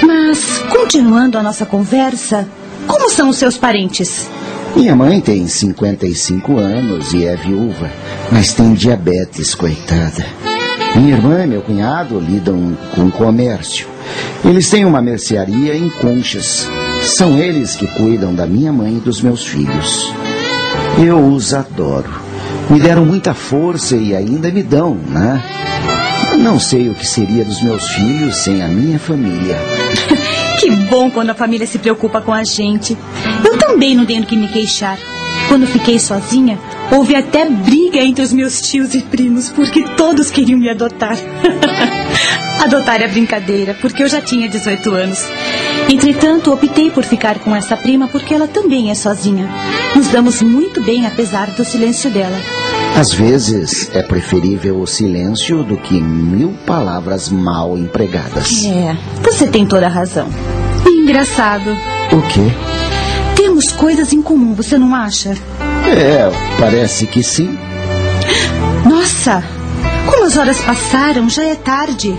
Mas, 0.04 0.60
continuando 0.69 1.39
a 1.39 1.41
nossa 1.41 1.65
conversa, 1.65 2.47
como 2.86 3.10
são 3.10 3.30
os 3.30 3.38
seus 3.38 3.58
parentes? 3.58 4.30
Minha 4.76 4.95
mãe 4.95 5.19
tem 5.19 5.47
55 5.47 6.60
anos 6.60 7.13
e 7.13 7.26
é 7.26 7.36
viúva, 7.36 7.89
mas 8.32 8.54
tem 8.54 8.76
diabetes, 8.76 9.56
coitada. 9.56 10.23
Minha 10.95 11.15
irmã 11.15 11.43
e 11.43 11.47
meu 11.47 11.63
cunhado 11.63 12.19
lidam 12.19 12.78
com 12.93 13.10
comércio. 13.10 13.88
Eles 14.45 14.69
têm 14.69 14.86
uma 14.86 15.02
mercearia 15.02 15.76
em 15.76 15.89
Conchas. 15.89 16.69
São 17.04 17.38
eles 17.38 17.76
que 17.76 17.86
cuidam 17.86 18.34
da 18.34 18.46
minha 18.46 18.72
mãe 18.72 18.96
e 18.96 19.00
dos 19.00 19.22
meus 19.22 19.46
filhos. 19.46 20.13
Eu 21.06 21.20
os 21.28 21.54
adoro. 21.54 22.10
Me 22.70 22.80
deram 22.80 23.06
muita 23.06 23.34
força 23.34 23.98
e 23.98 24.16
ainda 24.16 24.50
me 24.50 24.63
dão, 24.63 24.96
né? 24.96 25.44
Não 26.39 26.58
sei 26.58 26.89
o 26.89 26.96
que 26.96 27.06
seria 27.06 27.44
dos 27.44 27.62
meus 27.62 27.89
filhos 27.89 28.38
sem 28.38 28.63
a 28.63 28.68
minha 28.70 28.98
família. 28.98 29.58
que 30.60 30.72
bom 30.72 31.12
quando 31.12 31.32
a 31.32 31.36
família 31.36 31.68
se 31.68 31.78
preocupa 31.78 32.22
com 32.22 32.34
a 32.34 32.44
gente. 32.44 32.98
Eu 33.44 33.58
também 33.58 33.94
não 33.94 34.06
tenho 34.06 34.26
que 34.26 34.38
me 34.38 34.48
queixar. 34.48 34.98
Quando 35.50 35.68
fiquei 35.68 36.00
sozinha, 36.00 36.58
houve 36.89 37.16
até 37.16 37.46
briga 37.50 38.00
entre 38.00 38.24
os 38.24 38.32
meus 38.32 38.62
tios 38.62 38.96
e 38.96 39.02
primos, 39.02 39.50
porque 39.50 39.84
todos 39.98 40.32
queriam 40.32 40.58
me 40.58 40.70
adotar. 40.70 41.18
adotar 42.63 43.02
é 43.02 43.08
brincadeira, 43.08 43.76
porque 43.80 44.04
eu 44.04 44.08
já 44.08 44.21
tinha 44.21 44.47
18 44.47 44.93
anos. 44.93 45.19
Entretanto, 45.89 46.52
optei 46.52 46.89
por 46.89 47.04
ficar 47.04 47.39
com 47.39 47.56
essa 47.56 47.76
prima 47.76 48.08
porque 48.08 48.34
ela 48.34 48.47
também 48.47 48.89
é 48.89 48.95
sozinha. 48.95 49.49
Nos 49.95 50.08
damos 50.08 50.41
muito 50.41 50.82
bem, 50.82 51.06
apesar 51.06 51.47
do 51.52 51.65
silêncio 51.65 52.10
dela. 52.10 52.38
Às 52.95 53.12
vezes 53.13 53.89
é 53.93 54.02
preferível 54.02 54.80
o 54.80 54.88
silêncio 54.88 55.63
do 55.63 55.78
que 55.78 55.99
mil 55.99 56.54
palavras 56.65 57.30
mal 57.30 57.78
empregadas. 57.78 58.63
É, 58.65 58.95
você 59.21 59.47
tem 59.47 59.65
toda 59.65 59.88
a 59.88 59.89
razão. 59.89 60.30
engraçado. 60.86 61.69
O 62.12 62.21
quê? 62.30 62.41
Temos 63.36 63.71
coisas 63.71 64.13
em 64.13 64.21
comum, 64.21 64.54
você 64.54 64.78
não 64.78 64.95
acha? 64.95 65.36
É, 65.88 66.32
parece 66.60 67.08
que 67.08 67.21
sim. 67.23 67.58
Nossa, 68.86 69.43
como 70.23 70.31
as 70.31 70.38
horas 70.38 70.62
passaram, 70.62 71.29
já 71.29 71.43
é 71.43 71.55
tarde. 71.55 72.17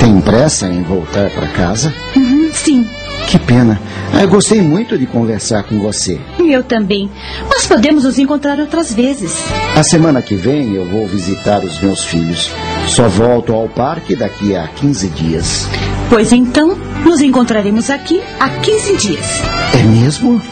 Tem 0.00 0.20
pressa 0.20 0.66
em 0.66 0.82
voltar 0.82 1.30
para 1.30 1.46
casa? 1.46 1.94
Uhum, 2.16 2.50
sim. 2.52 2.84
Que 3.28 3.38
pena. 3.38 3.80
Eu 4.20 4.28
gostei 4.28 4.60
muito 4.60 4.98
de 4.98 5.06
conversar 5.06 5.62
com 5.62 5.78
você. 5.78 6.20
Eu 6.40 6.64
também. 6.64 7.08
Mas 7.48 7.64
podemos 7.64 8.02
nos 8.02 8.18
encontrar 8.18 8.58
outras 8.58 8.92
vezes. 8.92 9.44
A 9.76 9.84
semana 9.84 10.20
que 10.20 10.34
vem 10.34 10.74
eu 10.74 10.84
vou 10.84 11.06
visitar 11.06 11.64
os 11.64 11.80
meus 11.80 12.04
filhos. 12.04 12.50
Só 12.88 13.08
volto 13.08 13.52
ao 13.52 13.68
parque 13.68 14.16
daqui 14.16 14.56
a 14.56 14.66
15 14.66 15.08
dias. 15.10 15.68
Pois 16.10 16.32
então, 16.32 16.76
nos 17.04 17.20
encontraremos 17.20 17.88
aqui 17.88 18.20
há 18.40 18.48
15 18.48 18.96
dias. 18.96 19.42
É 19.78 19.82
mesmo? 19.84 20.42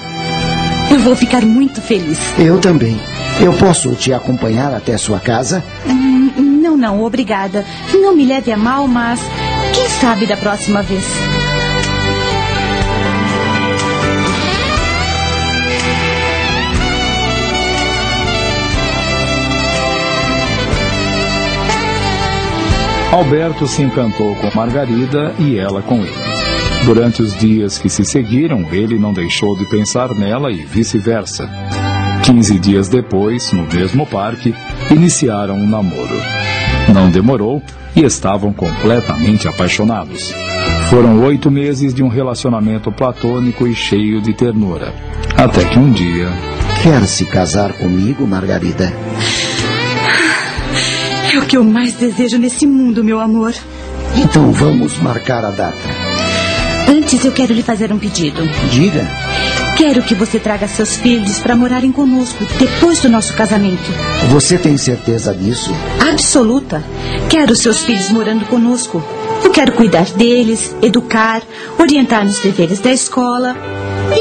Eu 0.89 1.01
vou 1.01 1.17
ficar 1.17 1.43
muito 1.43 1.81
feliz. 1.81 2.19
Eu 2.39 2.61
também. 2.61 3.01
Eu 3.43 3.53
posso 3.55 3.93
te 3.97 4.13
acompanhar 4.13 4.73
até 4.73 4.97
sua 4.97 5.19
casa? 5.19 5.65
Hum, 5.85 6.61
não, 6.63 6.77
não, 6.77 7.03
obrigada. 7.03 7.67
Não 7.93 8.15
me 8.15 8.25
leve 8.25 8.53
a 8.53 8.57
mal, 8.57 8.87
mas 8.87 9.21
quem 9.75 9.89
sabe 9.89 10.27
da 10.27 10.37
próxima 10.37 10.81
vez. 10.81 11.05
Alberto 23.11 23.67
se 23.67 23.83
encantou 23.83 24.37
com 24.37 24.57
Margarida 24.57 25.35
e 25.41 25.59
ela 25.59 25.83
com 25.83 25.97
ele. 25.97 26.15
Durante 26.87 27.23
os 27.23 27.37
dias 27.37 27.77
que 27.77 27.91
se 27.91 28.05
seguiram, 28.05 28.73
ele 28.73 28.99
não 28.99 29.13
deixou 29.13 29.57
de 29.57 29.69
pensar 29.69 30.15
nela 30.15 30.51
e 30.51 30.65
vice-versa. 30.65 31.62
Quinze 32.23 32.59
dias 32.59 32.89
depois, 32.89 33.53
no 33.53 33.67
mesmo 33.67 34.07
parque, 34.07 34.55
iniciaram 34.91 35.57
um 35.57 35.67
namoro. 35.67 36.21
Não 36.93 37.11
demorou 37.11 37.61
e 37.97 38.05
estavam 38.05 38.53
completamente 38.53 39.49
apaixonados. 39.49 40.33
Foram 40.89 41.21
oito 41.25 41.51
meses 41.51 41.93
de 41.93 42.03
um 42.03 42.09
relacionamento 42.09 42.93
platônico 42.93 43.67
e 43.67 43.75
cheio 43.75 44.21
de 44.21 44.33
ternura. 44.35 44.95
Até 45.37 45.65
que 45.65 45.79
um 45.79 45.91
dia. 45.91 46.29
Quer 46.83 47.07
se 47.07 47.25
casar 47.25 47.73
comigo, 47.73 48.27
Margarida? 48.27 48.93
É 51.33 51.39
o 51.39 51.43
que 51.43 51.57
eu 51.57 51.65
mais 51.65 51.95
desejo 51.95 52.39
nesse 52.39 52.67
mundo, 52.67 53.03
meu 53.03 53.19
amor. 53.19 53.53
Então 54.17 54.53
vamos 54.53 54.99
marcar 54.99 55.45
a 55.45 55.51
data. 55.51 55.89
Antes 56.89 57.25
eu 57.25 57.33
quero 57.33 57.53
lhe 57.53 57.63
fazer 57.63 57.93
um 57.93 57.99
pedido. 57.99 58.43
Diga. 58.71 59.22
Quero 59.77 60.03
que 60.03 60.15
você 60.15 60.39
traga 60.39 60.69
seus 60.69 60.97
filhos 60.97 61.39
para 61.39 61.57
morarem 61.57 61.91
conosco 61.91 62.45
depois 62.59 63.01
do 63.01 63.09
nosso 63.09 63.35
casamento. 63.35 63.83
Você 64.31 64.59
tem 64.59 64.77
certeza 64.77 65.35
disso? 65.35 65.71
Absoluta. 66.09 66.83
Quero 67.29 67.57
seus 67.57 67.85
filhos 67.85 68.11
morando 68.11 68.45
conosco. 68.47 69.03
Eu 69.43 69.51
quero 69.51 69.73
cuidar 69.73 70.05
deles, 70.05 70.75
educar, 70.81 71.43
orientar 71.79 72.25
nos 72.25 72.39
deveres 72.39 72.81
da 72.81 72.93
escola. 72.93 73.57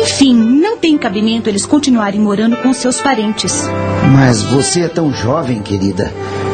Enfim, 0.01 0.33
não 0.33 0.77
tem 0.77 0.97
cabimento 0.97 1.49
eles 1.49 1.65
continuarem 1.65 2.19
morando 2.19 2.55
com 2.57 2.73
seus 2.73 3.01
parentes. 3.01 3.69
Mas 4.13 4.41
você 4.41 4.81
é 4.81 4.87
tão 4.87 5.13
jovem, 5.13 5.61
querida. 5.61 6.11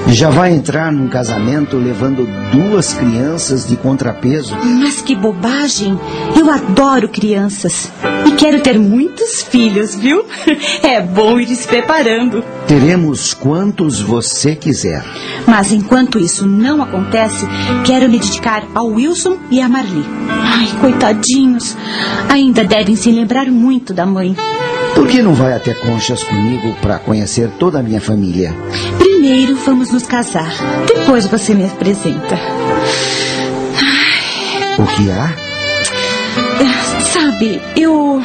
Já 0.08 0.30
vai 0.30 0.54
entrar 0.54 0.92
num 0.92 1.08
casamento 1.08 1.76
levando 1.78 2.28
duas 2.52 2.94
crianças 2.94 3.68
de 3.68 3.76
contrapeso? 3.76 4.56
Mas 4.64 5.02
que 5.02 5.16
bobagem! 5.16 6.00
Eu 6.36 6.50
adoro 6.50 7.10
crianças. 7.10 7.92
Quero 8.38 8.62
ter 8.62 8.80
muitos 8.80 9.42
filhos, 9.44 9.96
viu? 9.96 10.26
É 10.84 11.02
bom 11.02 11.40
ir 11.40 11.48
se 11.48 11.68
preparando. 11.68 12.44
Teremos 12.68 13.34
quantos 13.34 14.00
você 14.00 14.56
quiser. 14.56 15.04
Mas 15.46 15.72
enquanto 15.72 16.20
isso 16.20 16.46
não 16.46 16.82
acontece, 16.82 17.46
quero 17.86 18.10
me 18.10 18.20
dedicar 18.20 18.64
ao 18.74 18.88
Wilson 18.88 19.38
e 19.50 19.60
à 19.62 19.68
Marli. 19.68 20.06
Ai, 20.30 20.68
coitadinhos. 20.80 21.76
Ainda 22.30 22.64
devem 22.64 22.96
se 22.96 23.12
lembrar 23.12 23.48
muito 23.48 23.94
da 23.94 24.06
mãe. 24.06 24.36
Por 24.96 25.08
que 25.08 25.22
não 25.22 25.34
vai 25.34 25.54
até 25.54 25.74
Conchas 25.74 26.24
comigo 26.24 26.76
para 26.82 27.00
conhecer 27.00 27.50
toda 27.60 27.80
a 27.80 27.84
minha 27.84 28.02
família? 28.02 28.56
Primeiro 28.98 29.56
vamos 29.58 29.92
nos 29.92 30.04
casar. 30.08 30.52
Depois 30.88 31.26
você 31.28 31.54
me 31.54 31.66
apresenta. 31.66 32.40
O 34.80 34.86
que 34.96 35.10
há? 35.12 35.47
Sabe, 37.12 37.62
eu. 37.76 38.22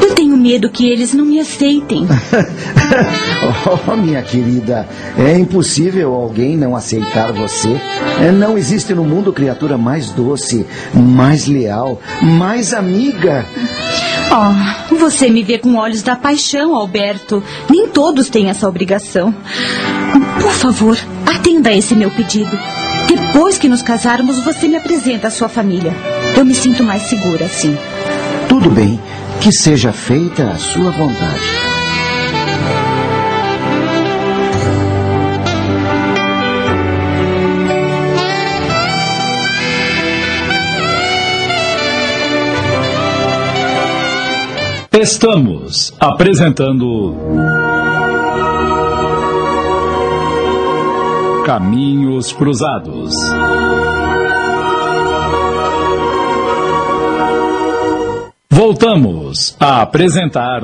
Eu 0.00 0.14
tenho 0.14 0.36
medo 0.36 0.70
que 0.70 0.88
eles 0.90 1.14
não 1.14 1.24
me 1.24 1.40
aceitem. 1.40 2.06
oh, 3.88 3.96
minha 3.96 4.22
querida, 4.22 4.88
é 5.18 5.38
impossível 5.38 6.14
alguém 6.14 6.56
não 6.56 6.76
aceitar 6.76 7.32
você. 7.32 7.80
É, 8.20 8.30
não 8.30 8.58
existe 8.58 8.94
no 8.94 9.04
mundo 9.04 9.32
criatura 9.32 9.78
mais 9.78 10.10
doce, 10.10 10.66
mais 10.94 11.46
leal, 11.46 12.00
mais 12.22 12.74
amiga. 12.74 13.46
Oh, 14.30 14.96
você 14.96 15.28
me 15.30 15.42
vê 15.42 15.58
com 15.58 15.76
olhos 15.76 16.02
da 16.02 16.16
paixão, 16.16 16.74
Alberto. 16.74 17.42
Nem 17.70 17.88
todos 17.88 18.28
têm 18.28 18.50
essa 18.50 18.68
obrigação. 18.68 19.34
Por 20.40 20.52
favor, 20.52 20.98
atenda 21.26 21.70
a 21.70 21.76
esse 21.76 21.94
meu 21.94 22.10
pedido. 22.10 22.58
Depois 23.06 23.58
que 23.58 23.68
nos 23.68 23.82
casarmos, 23.82 24.42
você 24.44 24.68
me 24.68 24.76
apresenta 24.76 25.28
a 25.28 25.30
sua 25.30 25.48
família. 25.48 25.92
Eu 26.36 26.44
me 26.44 26.54
sinto 26.54 26.82
mais 26.82 27.02
segura 27.02 27.44
assim. 27.46 27.76
Tudo 28.48 28.70
bem. 28.70 29.00
Que 29.40 29.52
seja 29.52 29.92
feita 29.92 30.50
a 30.50 30.56
sua 30.56 30.90
vontade. 30.90 31.40
Estamos 45.04 45.92
apresentando 46.00 47.73
Caminhos 51.44 52.32
Cruzados. 52.32 53.14
Voltamos 58.50 59.54
a 59.60 59.82
apresentar 59.82 60.62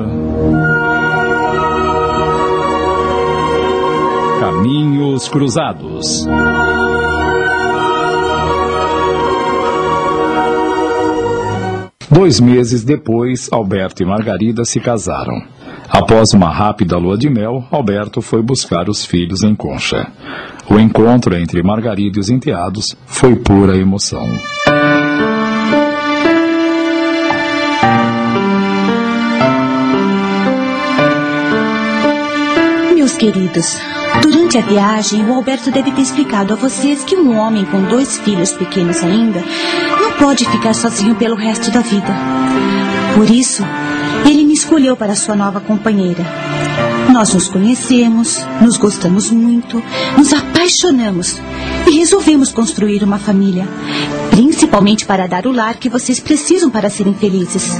Caminhos 4.39 5.29
Cruzados. 5.29 6.25
Dois 12.09 12.39
meses 12.39 12.83
depois, 12.83 13.47
Alberto 13.53 14.01
e 14.01 14.05
Margarida 14.07 14.65
se 14.65 14.79
casaram. 14.79 15.60
Após 15.91 16.31
uma 16.33 16.49
rápida 16.49 16.97
lua 16.97 17.17
de 17.17 17.29
mel, 17.29 17.65
Alberto 17.69 18.21
foi 18.21 18.41
buscar 18.41 18.89
os 18.89 19.05
filhos 19.05 19.43
em 19.43 19.53
Concha. 19.53 20.07
O 20.69 20.79
encontro 20.79 21.35
entre 21.35 21.61
Margarida 21.61 22.17
e 22.17 22.21
os 22.21 22.29
enteados 22.29 22.95
foi 23.05 23.35
pura 23.35 23.75
emoção. 23.77 24.25
Meus 32.95 33.17
queridos, 33.17 33.77
Durante 34.21 34.57
a 34.57 34.61
viagem, 34.61 35.25
o 35.25 35.33
Alberto 35.33 35.71
deve 35.71 35.91
ter 35.91 36.01
explicado 36.01 36.53
a 36.53 36.57
vocês 36.57 37.03
que 37.03 37.15
um 37.15 37.37
homem 37.37 37.63
com 37.65 37.81
dois 37.83 38.19
filhos 38.19 38.51
pequenos 38.51 39.01
ainda 39.03 39.41
não 39.99 40.11
pode 40.13 40.45
ficar 40.49 40.73
sozinho 40.73 41.15
pelo 41.15 41.35
resto 41.35 41.71
da 41.71 41.79
vida. 41.79 42.13
Por 43.15 43.29
isso, 43.29 43.63
ele 44.25 44.43
me 44.43 44.53
escolheu 44.53 44.95
para 44.95 45.15
sua 45.15 45.35
nova 45.35 45.59
companheira. 45.59 46.25
Nós 47.11 47.33
nos 47.33 47.49
conhecemos, 47.49 48.45
nos 48.61 48.77
gostamos 48.77 49.29
muito, 49.29 49.83
nos 50.17 50.31
apaixonamos 50.31 51.37
e 51.87 51.91
resolvemos 51.91 52.51
construir 52.51 53.03
uma 53.03 53.19
família, 53.19 53.67
principalmente 54.29 55.05
para 55.05 55.27
dar 55.27 55.45
o 55.45 55.51
lar 55.51 55.75
que 55.75 55.89
vocês 55.89 56.19
precisam 56.19 56.69
para 56.69 56.89
serem 56.89 57.13
felizes. 57.13 57.77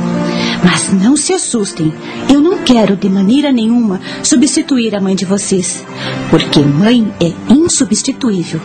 Mas 0.63 0.91
não 0.91 1.15
se 1.15 1.33
assustem, 1.33 1.93
eu 2.29 2.41
não 2.41 2.59
quero 2.59 2.95
de 2.95 3.09
maneira 3.09 3.51
nenhuma 3.51 4.01
substituir 4.21 4.95
a 4.95 4.99
mãe 4.99 5.15
de 5.15 5.25
vocês, 5.25 5.83
porque 6.29 6.59
mãe 6.59 7.11
é 7.21 7.31
insubstituível. 7.51 8.59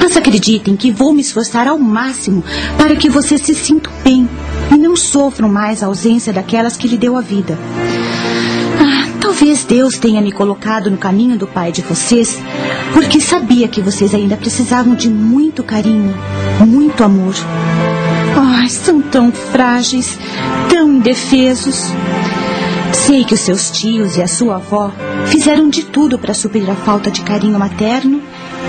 Mas 0.00 0.16
acreditem 0.16 0.76
que 0.76 0.90
vou 0.90 1.12
me 1.12 1.20
esforçar 1.22 1.66
ao 1.66 1.78
máximo 1.78 2.44
para 2.76 2.96
que 2.96 3.08
vocês 3.08 3.40
se 3.42 3.54
sintam 3.54 3.92
bem 4.04 4.28
e 4.72 4.76
não 4.76 4.96
sofram 4.96 5.48
mais 5.48 5.82
a 5.82 5.86
ausência 5.86 6.32
daquelas 6.32 6.76
que 6.76 6.88
lhe 6.88 6.96
deu 6.96 7.16
a 7.16 7.20
vida. 7.20 7.58
Ah, 8.80 9.08
talvez 9.20 9.64
Deus 9.64 9.98
tenha 9.98 10.20
me 10.20 10.32
colocado 10.32 10.90
no 10.90 10.96
caminho 10.96 11.36
do 11.36 11.46
pai 11.46 11.72
de 11.72 11.82
vocês, 11.82 12.38
porque 12.92 13.20
sabia 13.20 13.68
que 13.68 13.80
vocês 13.80 14.14
ainda 14.14 14.36
precisavam 14.36 14.94
de 14.94 15.08
muito 15.08 15.62
carinho, 15.62 16.14
muito 16.66 17.04
amor. 17.04 17.34
Ai, 18.36 18.68
são 18.68 19.00
tão 19.00 19.32
frágeis, 19.32 20.18
tão 20.68 20.92
indefesos. 20.92 21.92
Sei 22.92 23.24
que 23.24 23.34
os 23.34 23.40
seus 23.40 23.70
tios 23.70 24.16
e 24.16 24.22
a 24.22 24.28
sua 24.28 24.56
avó 24.56 24.90
fizeram 25.26 25.68
de 25.68 25.84
tudo 25.84 26.18
para 26.18 26.34
suprir 26.34 26.68
a 26.70 26.74
falta 26.74 27.10
de 27.10 27.22
carinho 27.22 27.58
materno. 27.58 28.22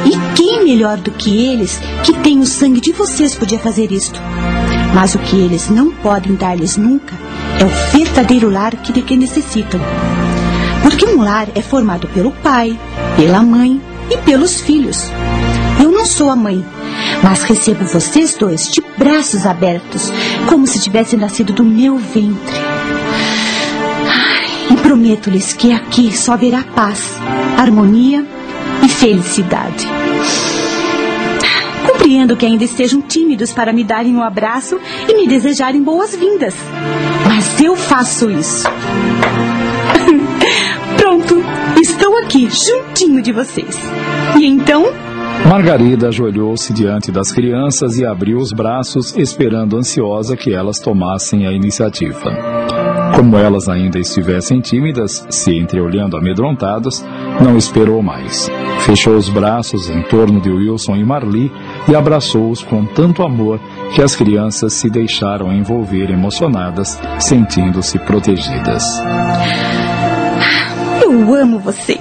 E 0.06 0.36
quem 0.36 0.64
melhor 0.64 0.98
do 0.98 1.12
que 1.12 1.46
eles, 1.48 1.80
que 2.04 2.14
tem 2.14 2.40
o 2.40 2.46
sangue 2.46 2.80
de 2.80 2.92
vocês, 2.92 3.36
podia 3.36 3.58
fazer 3.58 3.92
isto? 3.92 4.20
Mas 4.94 5.16
o 5.16 5.20
que 5.20 5.36
eles 5.40 5.70
não 5.70 5.92
podem 5.92 6.36
dar-lhes 6.36 6.78
nunca 6.78 7.14
é 7.60 7.66
o 7.66 7.98
verdadeiro 7.98 8.50
lar 8.50 8.76
que 8.76 8.92
de 8.92 9.02
que 9.02 9.16
necessitam. 9.16 9.80
Porque 10.82 11.06
um 11.06 11.22
lar 11.22 11.48
é 11.56 11.62
formado 11.62 12.08
pelo 12.08 12.32
pai, 12.32 12.78
pela 13.16 13.42
mãe 13.42 13.82
e 14.10 14.18
pelos 14.18 14.62
filhos. 14.62 15.12
Eu 15.82 15.92
não 15.92 16.06
sou 16.06 16.30
a 16.30 16.36
mãe, 16.36 16.66
mas 17.24 17.44
recebo 17.44 17.86
vocês 17.86 18.36
dois 18.36 18.72
de 18.72 18.82
braços 18.98 19.46
abertos, 19.46 20.12
como 20.48 20.66
se 20.66 20.80
tivessem 20.80 21.20
nascido 21.20 21.54
do 21.54 21.64
meu 21.64 21.98
ventre. 21.98 22.56
E 24.70 24.76
prometo-lhes 24.78 25.54
que 25.54 25.72
aqui 25.72 26.16
só 26.16 26.34
haverá 26.34 26.64
paz, 26.64 27.18
harmonia 27.58 28.26
e 28.84 28.90
felicidade. 28.90 29.88
Compreendo 31.88 32.36
que 32.36 32.46
ainda 32.46 32.64
estejam 32.64 33.02
tímidos 33.02 33.54
para 33.54 33.72
me 33.72 33.84
darem 33.84 34.16
um 34.16 34.22
abraço 34.22 34.80
e 35.08 35.14
me 35.14 35.28
desejarem 35.28 35.82
boas-vindas. 35.82 36.56
Mas 37.28 37.60
eu 37.62 37.76
faço 37.76 38.30
isso. 38.30 38.68
Pronto, 40.98 41.42
estou 41.82 42.18
aqui, 42.18 42.50
juntinho 42.50 43.22
de 43.22 43.32
vocês. 43.32 43.78
E 44.38 44.46
então 44.46 44.86
Margarida 45.46 46.10
ajoelhou-se 46.10 46.74
diante 46.74 47.10
das 47.10 47.32
crianças 47.32 47.98
e 47.98 48.06
abriu 48.06 48.38
os 48.38 48.52
braços, 48.52 49.16
esperando 49.16 49.78
ansiosa 49.78 50.36
que 50.36 50.54
elas 50.54 50.80
tomassem 50.80 51.48
a 51.48 51.54
iniciativa. 51.54 52.36
Como 53.16 53.38
elas 53.38 53.70
ainda 53.70 53.98
estivessem 53.98 54.60
tímidas, 54.60 55.26
se 55.30 55.56
entreolhando 55.56 56.18
amedrontadas, 56.18 57.04
não 57.42 57.58
esperou 57.58 58.04
mais. 58.04 58.50
Fechou 58.82 59.16
os 59.16 59.30
braços 59.30 59.90
em 59.90 60.02
torno 60.04 60.42
de 60.42 60.52
Wilson 60.52 60.98
e 60.98 61.06
Marli 61.06 61.52
e 61.88 61.96
abraçou-os 61.96 62.62
com 62.64 62.86
tanto 62.86 63.24
amor 63.24 63.60
que 63.96 64.02
as 64.02 64.16
crianças 64.16 64.74
se 64.74 64.90
deixaram 64.90 65.54
envolver 65.54 66.10
emocionadas, 66.10 67.00
sentindo-se 67.20 67.98
protegidas. 68.00 68.84
Eu 71.02 71.34
amo 71.34 71.60
vocês. 71.60 71.97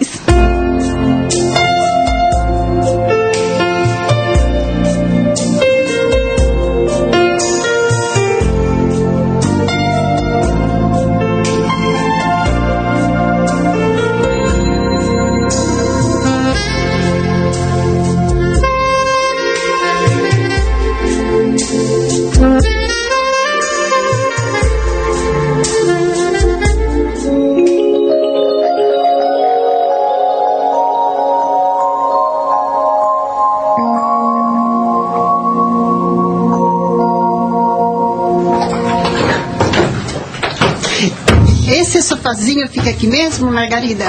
Sofazinho 42.26 42.66
fica 42.68 42.90
aqui 42.90 43.06
mesmo, 43.06 43.52
Margarida? 43.52 44.04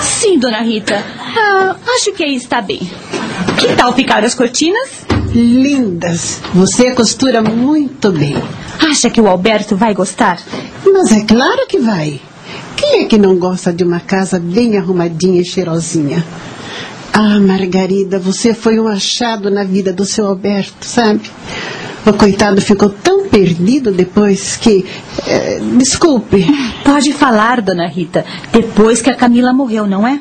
Sim, 0.00 0.36
dona 0.36 0.62
Rita. 0.62 1.00
Ah, 1.16 1.76
acho 1.94 2.12
que 2.12 2.24
aí 2.24 2.34
está 2.34 2.60
bem. 2.60 2.80
Que 3.56 3.76
tal 3.76 3.92
ficar 3.92 4.24
as 4.24 4.34
cortinas? 4.34 5.06
Lindas. 5.32 6.40
Você 6.52 6.90
costura 6.90 7.40
muito 7.40 8.10
bem. 8.10 8.34
Acha 8.80 9.08
que 9.08 9.20
o 9.20 9.28
Alberto 9.28 9.76
vai 9.76 9.94
gostar? 9.94 10.40
Mas 10.84 11.12
é 11.12 11.20
claro 11.20 11.64
que 11.68 11.78
vai. 11.78 12.20
Quem 12.76 13.02
é 13.02 13.04
que 13.04 13.16
não 13.16 13.36
gosta 13.36 13.72
de 13.72 13.84
uma 13.84 14.00
casa 14.00 14.40
bem 14.40 14.76
arrumadinha 14.76 15.40
e 15.40 15.44
cheirosinha? 15.44 16.26
Ah, 17.12 17.38
Margarida, 17.38 18.18
você 18.18 18.54
foi 18.54 18.80
um 18.80 18.88
achado 18.88 19.52
na 19.52 19.62
vida 19.62 19.92
do 19.92 20.04
seu 20.04 20.26
Alberto, 20.26 20.84
sabe? 20.84 21.30
O 22.04 22.12
coitado 22.12 22.60
ficou 22.60 22.88
tão 22.88 23.21
perdido 23.32 23.90
depois 23.90 24.56
que. 24.58 24.84
eh, 25.26 25.58
desculpe. 25.78 26.46
Pode 26.84 27.12
falar, 27.14 27.62
dona 27.62 27.88
Rita. 27.88 28.24
Depois 28.52 29.00
que 29.00 29.08
a 29.10 29.14
Camila 29.14 29.52
morreu, 29.54 29.86
não 29.86 30.06
é? 30.06 30.20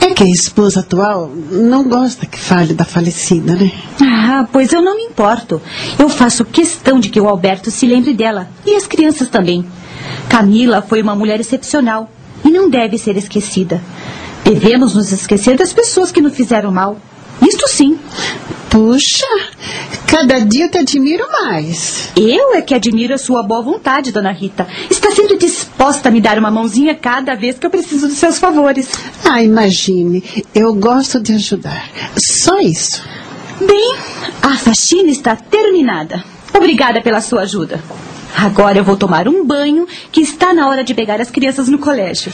É 0.00 0.14
que 0.14 0.24
a 0.24 0.28
esposa 0.28 0.80
atual 0.80 1.30
não 1.50 1.84
gosta 1.84 2.26
que 2.26 2.38
fale 2.38 2.74
da 2.74 2.84
falecida, 2.84 3.54
né? 3.54 3.70
Ah, 4.00 4.48
pois 4.50 4.72
eu 4.72 4.82
não 4.82 4.96
me 4.96 5.04
importo. 5.04 5.60
Eu 5.98 6.08
faço 6.08 6.44
questão 6.44 6.98
de 6.98 7.08
que 7.08 7.20
o 7.20 7.28
Alberto 7.28 7.70
se 7.70 7.86
lembre 7.86 8.12
dela. 8.12 8.48
E 8.66 8.74
as 8.74 8.86
crianças 8.86 9.28
também. 9.28 9.64
Camila 10.28 10.82
foi 10.82 11.02
uma 11.02 11.14
mulher 11.14 11.38
excepcional 11.38 12.10
e 12.44 12.50
não 12.50 12.68
deve 12.68 12.98
ser 12.98 13.16
esquecida. 13.16 13.80
Devemos 14.42 14.94
nos 14.94 15.12
esquecer 15.12 15.56
das 15.56 15.72
pessoas 15.72 16.10
que 16.10 16.20
nos 16.20 16.34
fizeram 16.34 16.72
mal. 16.72 16.98
Isto 17.42 17.68
sim. 17.68 17.98
Puxa, 18.70 19.26
cada 20.06 20.38
dia 20.38 20.68
te 20.68 20.78
admiro 20.78 21.24
mais. 21.30 22.10
Eu 22.16 22.54
é 22.54 22.62
que 22.62 22.74
admiro 22.74 23.12
a 23.12 23.18
sua 23.18 23.42
boa 23.42 23.60
vontade, 23.60 24.12
dona 24.12 24.32
Rita. 24.32 24.66
Está 24.88 25.10
sempre 25.10 25.36
disposta 25.36 26.08
a 26.08 26.12
me 26.12 26.20
dar 26.20 26.38
uma 26.38 26.50
mãozinha 26.50 26.94
cada 26.94 27.34
vez 27.34 27.58
que 27.58 27.66
eu 27.66 27.70
preciso 27.70 28.08
dos 28.08 28.16
seus 28.16 28.38
favores. 28.38 28.90
Ah, 29.24 29.42
imagine, 29.42 30.24
eu 30.54 30.74
gosto 30.74 31.20
de 31.20 31.34
ajudar. 31.34 31.90
Só 32.16 32.60
isso. 32.60 33.02
Bem, 33.60 33.94
a 34.40 34.56
faxina 34.56 35.10
está 35.10 35.36
terminada. 35.36 36.24
Obrigada 36.54 37.02
pela 37.02 37.20
sua 37.20 37.42
ajuda. 37.42 37.82
Agora 38.36 38.78
eu 38.78 38.84
vou 38.84 38.96
tomar 38.96 39.28
um 39.28 39.44
banho, 39.44 39.86
que 40.10 40.20
está 40.20 40.54
na 40.54 40.68
hora 40.68 40.82
de 40.82 40.94
pegar 40.94 41.20
as 41.20 41.30
crianças 41.30 41.68
no 41.68 41.78
colégio. 41.78 42.32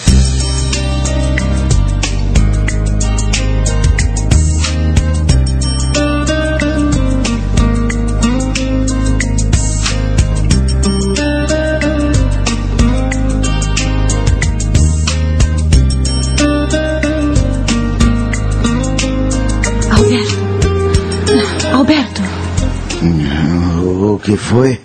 Que 24.28 24.36
foi? 24.36 24.78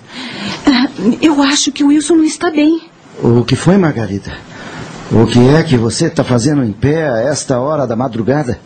ah, 0.66 0.88
eu 1.22 1.44
acho 1.44 1.70
que 1.70 1.84
o 1.84 1.88
Wilson 1.88 2.16
não 2.16 2.24
está 2.24 2.50
bem. 2.50 2.82
O 3.22 3.44
que 3.44 3.58
foi, 3.58 3.78
Margarida? 3.78 4.34
O 5.12 5.28
que 5.28 5.38
é 5.50 5.62
que 5.62 5.76
você 5.76 6.06
está 6.06 6.24
fazendo 6.24 6.64
em 6.64 6.72
pé 6.72 7.10
a 7.10 7.20
esta 7.20 7.60
hora 7.60 7.86
da 7.86 7.94
madrugada? 7.94 8.58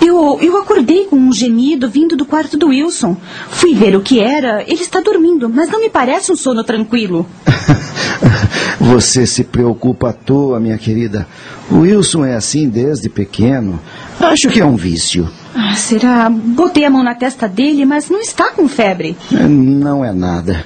Eu, 0.00 0.38
eu 0.40 0.56
acordei 0.56 1.06
com 1.06 1.16
um 1.16 1.32
gemido 1.32 1.90
vindo 1.90 2.16
do 2.16 2.24
quarto 2.24 2.56
do 2.56 2.68
Wilson. 2.68 3.16
Fui 3.50 3.74
ver 3.74 3.96
o 3.96 4.00
que 4.00 4.20
era. 4.20 4.62
Ele 4.62 4.80
está 4.80 5.00
dormindo, 5.00 5.48
mas 5.48 5.68
não 5.68 5.80
me 5.80 5.90
parece 5.90 6.30
um 6.30 6.36
sono 6.36 6.62
tranquilo. 6.62 7.26
Você 8.80 9.26
se 9.26 9.42
preocupa 9.42 10.10
à 10.10 10.12
toa, 10.12 10.60
minha 10.60 10.78
querida. 10.78 11.26
O 11.68 11.80
Wilson 11.80 12.24
é 12.24 12.36
assim 12.36 12.68
desde 12.68 13.08
pequeno. 13.08 13.80
Acho 14.20 14.48
que 14.48 14.60
é 14.60 14.64
um 14.64 14.76
vício. 14.76 15.28
Ah, 15.54 15.74
será? 15.74 16.30
Botei 16.30 16.84
a 16.84 16.90
mão 16.90 17.02
na 17.02 17.14
testa 17.14 17.48
dele, 17.48 17.84
mas 17.84 18.08
não 18.08 18.20
está 18.20 18.50
com 18.50 18.68
febre. 18.68 19.16
Não 19.30 20.04
é 20.04 20.12
nada. 20.12 20.64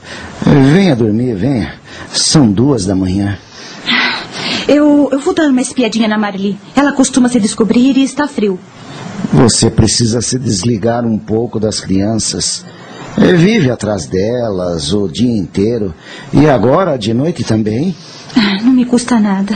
Venha 0.75 0.95
dormir, 0.95 1.35
venha. 1.35 1.75
São 2.13 2.51
duas 2.51 2.85
da 2.85 2.95
manhã. 2.95 3.39
Eu, 4.69 5.09
eu 5.13 5.19
vou 5.21 5.35
dar 5.35 5.49
uma 5.49 5.61
espiadinha 5.61 6.09
na 6.09 6.19
Marli. 6.19 6.59
Ela 6.75 6.93
costuma 6.93 7.29
se 7.29 7.41
descobrir 7.41 7.97
e 7.97 8.03
está 8.03 8.27
frio. 8.27 8.59
Você 9.33 9.71
precisa 9.71 10.21
se 10.21 10.39
desligar 10.39 11.05
um 11.05 11.19
pouco 11.19 11.59
das 11.59 11.81
crianças. 11.81 12.65
Vive 13.17 13.71
atrás 13.71 14.07
delas 14.07 14.93
o 14.93 15.09
dia 15.09 15.37
inteiro. 15.37 15.95
E 16.33 16.49
agora, 16.49 16.97
de 16.97 17.15
noite 17.15 17.45
também? 17.45 17.95
Ah, 18.37 18.63
não 18.63 18.73
me 18.73 18.85
custa 18.85 19.19
nada. 19.21 19.55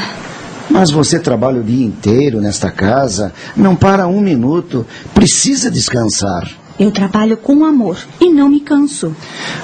Mas 0.70 0.90
você 0.90 1.18
trabalha 1.18 1.60
o 1.60 1.64
dia 1.64 1.84
inteiro 1.84 2.40
nesta 2.40 2.70
casa, 2.70 3.32
não 3.56 3.74
para 3.74 4.06
um 4.06 4.20
minuto, 4.20 4.86
precisa 5.14 5.70
descansar. 5.70 6.48
Eu 6.78 6.92
trabalho 6.92 7.36
com 7.36 7.64
amor 7.64 7.98
e 8.20 8.30
não 8.30 8.48
me 8.48 8.60
canso. 8.60 9.14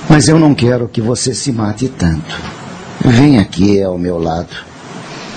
Mas 0.08 0.28
eu 0.28 0.38
não 0.38 0.54
quero 0.54 0.88
que 0.88 1.00
você 1.00 1.32
se 1.32 1.52
mate 1.52 1.88
tanto. 1.88 2.34
Vem 3.04 3.38
aqui 3.38 3.82
ao 3.82 3.98
meu 3.98 4.18
lado. 4.18 4.56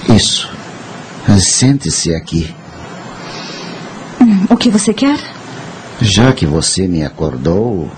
Isso. 0.10 0.50
Sente-se 1.40 2.16
aqui. 2.16 2.56
O 4.50 4.56
que 4.56 4.70
você 4.70 4.94
quer? 4.94 5.20
Já 6.00 6.32
que 6.32 6.46
você 6.46 6.88
me 6.88 7.04
acordou, 7.04 7.90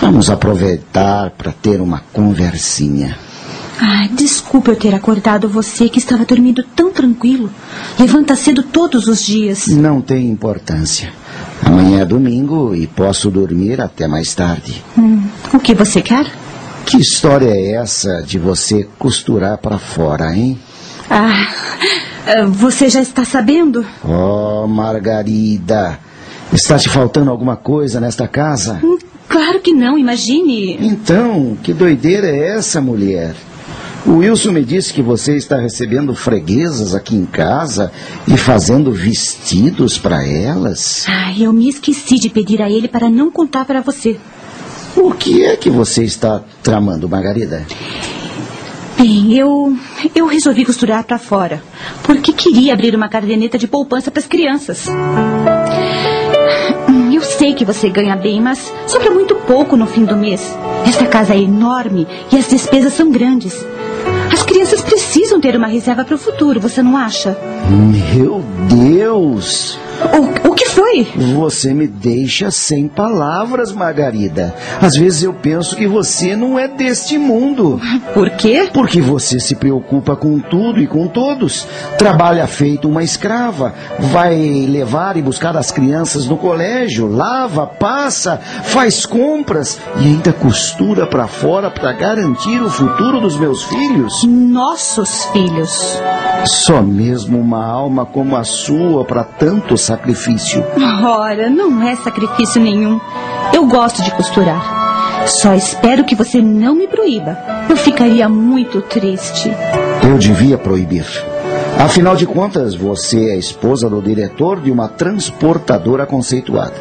vamos 0.00 0.28
aproveitar 0.28 1.30
para 1.30 1.52
ter 1.52 1.80
uma 1.80 2.02
conversinha. 2.12 3.16
Ah, 3.80 4.08
desculpe 4.12 4.70
eu 4.70 4.76
ter 4.76 4.94
acordado 4.94 5.48
você 5.48 5.88
que 5.88 5.98
estava 5.98 6.24
dormindo 6.24 6.62
tão 6.74 6.90
tranquilo. 6.92 7.50
Levanta 7.98 8.34
cedo 8.34 8.62
todos 8.62 9.06
os 9.06 9.22
dias. 9.24 9.68
Não 9.68 10.00
tem 10.00 10.28
importância. 10.28 11.12
Amanhã 11.64 12.00
é 12.00 12.04
domingo 12.04 12.74
e 12.74 12.86
posso 12.86 13.30
dormir 13.30 13.80
até 13.80 14.08
mais 14.08 14.34
tarde. 14.34 14.82
Hum, 14.96 15.22
o 15.52 15.60
que 15.60 15.74
você 15.74 16.02
quer? 16.02 16.26
Que 16.86 16.96
história 16.98 17.50
é 17.50 17.72
essa 17.74 18.22
de 18.22 18.38
você 18.38 18.88
costurar 18.98 19.58
para 19.58 19.78
fora, 19.78 20.34
hein? 20.34 20.58
Ah, 21.10 21.48
você 22.48 22.88
já 22.88 23.00
está 23.00 23.24
sabendo? 23.24 23.84
Oh, 24.04 24.66
Margarida, 24.66 25.98
está 26.52 26.78
te 26.78 26.88
faltando 26.88 27.30
alguma 27.30 27.56
coisa 27.56 28.00
nesta 28.00 28.26
casa? 28.26 28.80
Hum, 28.82 28.98
claro 29.28 29.60
que 29.60 29.72
não, 29.72 29.98
imagine. 29.98 30.78
Então, 30.80 31.56
que 31.62 31.72
doideira 31.72 32.26
é 32.26 32.56
essa, 32.56 32.80
mulher? 32.80 33.34
O 34.08 34.20
Wilson 34.20 34.52
me 34.52 34.64
disse 34.64 34.94
que 34.94 35.02
você 35.02 35.36
está 35.36 35.58
recebendo 35.58 36.14
freguesas 36.14 36.94
aqui 36.94 37.14
em 37.14 37.26
casa 37.26 37.92
e 38.26 38.38
fazendo 38.38 38.90
vestidos 38.90 39.98
para 39.98 40.26
elas. 40.26 41.04
Ah, 41.06 41.34
eu 41.38 41.52
me 41.52 41.68
esqueci 41.68 42.18
de 42.18 42.30
pedir 42.30 42.62
a 42.62 42.70
ele 42.70 42.88
para 42.88 43.10
não 43.10 43.30
contar 43.30 43.66
para 43.66 43.82
você. 43.82 44.16
O 44.96 45.12
que 45.12 45.44
é 45.44 45.58
que 45.58 45.68
você 45.68 46.04
está 46.04 46.42
tramando, 46.62 47.06
Margarida? 47.06 47.66
Bem, 48.96 49.34
eu 49.34 49.76
eu 50.14 50.26
resolvi 50.26 50.64
costurar 50.64 51.04
para 51.04 51.18
fora, 51.18 51.62
porque 52.02 52.32
queria 52.32 52.72
abrir 52.72 52.96
uma 52.96 53.10
caderneta 53.10 53.58
de 53.58 53.68
poupança 53.68 54.10
para 54.10 54.20
as 54.20 54.26
crianças. 54.26 54.86
Eu 57.12 57.22
sei 57.22 57.52
que 57.52 57.64
você 57.64 57.90
ganha 57.90 58.16
bem, 58.16 58.40
mas 58.40 58.72
sobra 58.86 59.10
muito 59.10 59.34
pouco 59.34 59.76
no 59.76 59.86
fim 59.86 60.06
do 60.06 60.16
mês. 60.16 60.56
Esta 60.86 61.04
casa 61.04 61.34
é 61.34 61.40
enorme 61.42 62.06
e 62.32 62.36
as 62.36 62.48
despesas 62.48 62.94
são 62.94 63.10
grandes. 63.10 63.54
As 64.48 64.52
crianças 64.52 64.80
precisam 64.80 65.38
ter 65.38 65.54
uma 65.54 65.66
reserva 65.66 66.06
para 66.06 66.14
o 66.14 66.18
futuro, 66.18 66.58
você 66.58 66.82
não 66.82 66.96
acha? 66.96 67.36
Meu 67.68 68.42
Deus! 68.70 69.78
O, 70.00 70.50
o 70.50 70.54
que 70.54 70.66
foi? 70.66 71.06
Você 71.34 71.74
me 71.74 71.86
deixa 71.86 72.50
sem 72.50 72.86
palavras, 72.86 73.72
Margarida. 73.72 74.54
Às 74.80 74.94
vezes 74.94 75.24
eu 75.24 75.34
penso 75.34 75.74
que 75.74 75.86
você 75.88 76.36
não 76.36 76.58
é 76.58 76.68
deste 76.68 77.18
mundo. 77.18 77.80
Por 78.14 78.30
quê? 78.30 78.70
Porque 78.72 79.00
você 79.00 79.40
se 79.40 79.56
preocupa 79.56 80.14
com 80.14 80.38
tudo 80.38 80.80
e 80.80 80.86
com 80.86 81.08
todos. 81.08 81.66
Trabalha 81.98 82.46
feito 82.46 82.88
uma 82.88 83.02
escrava. 83.02 83.74
Vai 83.98 84.36
levar 84.68 85.16
e 85.16 85.22
buscar 85.22 85.56
as 85.56 85.72
crianças 85.72 86.26
no 86.26 86.36
colégio. 86.36 87.08
Lava, 87.08 87.66
passa, 87.66 88.36
faz 88.36 89.04
compras 89.04 89.80
e 89.96 90.04
ainda 90.04 90.32
costura 90.32 91.06
para 91.06 91.26
fora 91.26 91.70
para 91.70 91.92
garantir 91.92 92.62
o 92.62 92.70
futuro 92.70 93.20
dos 93.20 93.36
meus 93.36 93.64
filhos. 93.64 94.24
Nossos 94.24 95.24
filhos. 95.26 95.98
Só 96.44 96.80
mesmo 96.80 97.38
uma 97.40 97.57
alma 97.64 98.04
como 98.04 98.36
a 98.36 98.44
sua 98.44 99.04
para 99.04 99.24
tanto 99.24 99.76
sacrifício. 99.76 100.64
Ora, 101.04 101.48
não 101.48 101.82
é 101.82 101.96
sacrifício 101.96 102.60
nenhum. 102.60 103.00
Eu 103.52 103.66
gosto 103.66 104.02
de 104.02 104.10
costurar. 104.12 105.26
Só 105.26 105.54
espero 105.54 106.04
que 106.04 106.14
você 106.14 106.40
não 106.40 106.74
me 106.74 106.86
proíba. 106.86 107.36
Eu 107.68 107.76
ficaria 107.76 108.28
muito 108.28 108.80
triste. 108.82 109.52
Eu 110.02 110.18
devia 110.18 110.56
proibir. 110.56 111.06
Afinal 111.78 112.16
de 112.16 112.26
contas, 112.26 112.74
você 112.74 113.30
é 113.30 113.36
esposa 113.36 113.88
do 113.88 114.02
diretor 114.02 114.60
de 114.60 114.70
uma 114.70 114.88
transportadora 114.88 116.06
conceituada. 116.06 116.74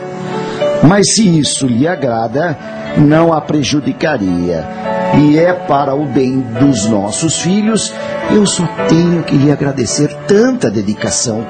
Mas 0.83 1.13
se 1.13 1.39
isso 1.39 1.67
lhe 1.67 1.87
agrada, 1.87 2.57
não 2.97 3.33
a 3.33 3.41
prejudicaria. 3.41 4.96
E 5.15 5.38
é 5.38 5.54
para 5.54 5.96
o 5.96 6.06
bem 6.06 6.39
dos 6.39 6.86
nossos 6.86 7.39
filhos, 7.39 7.93
eu 8.32 8.46
só 8.46 8.67
tenho 8.88 9.24
que 9.24 9.36
lhe 9.36 9.52
agradecer 9.52 10.13
tanta 10.28 10.70
dedicação. 10.70 11.46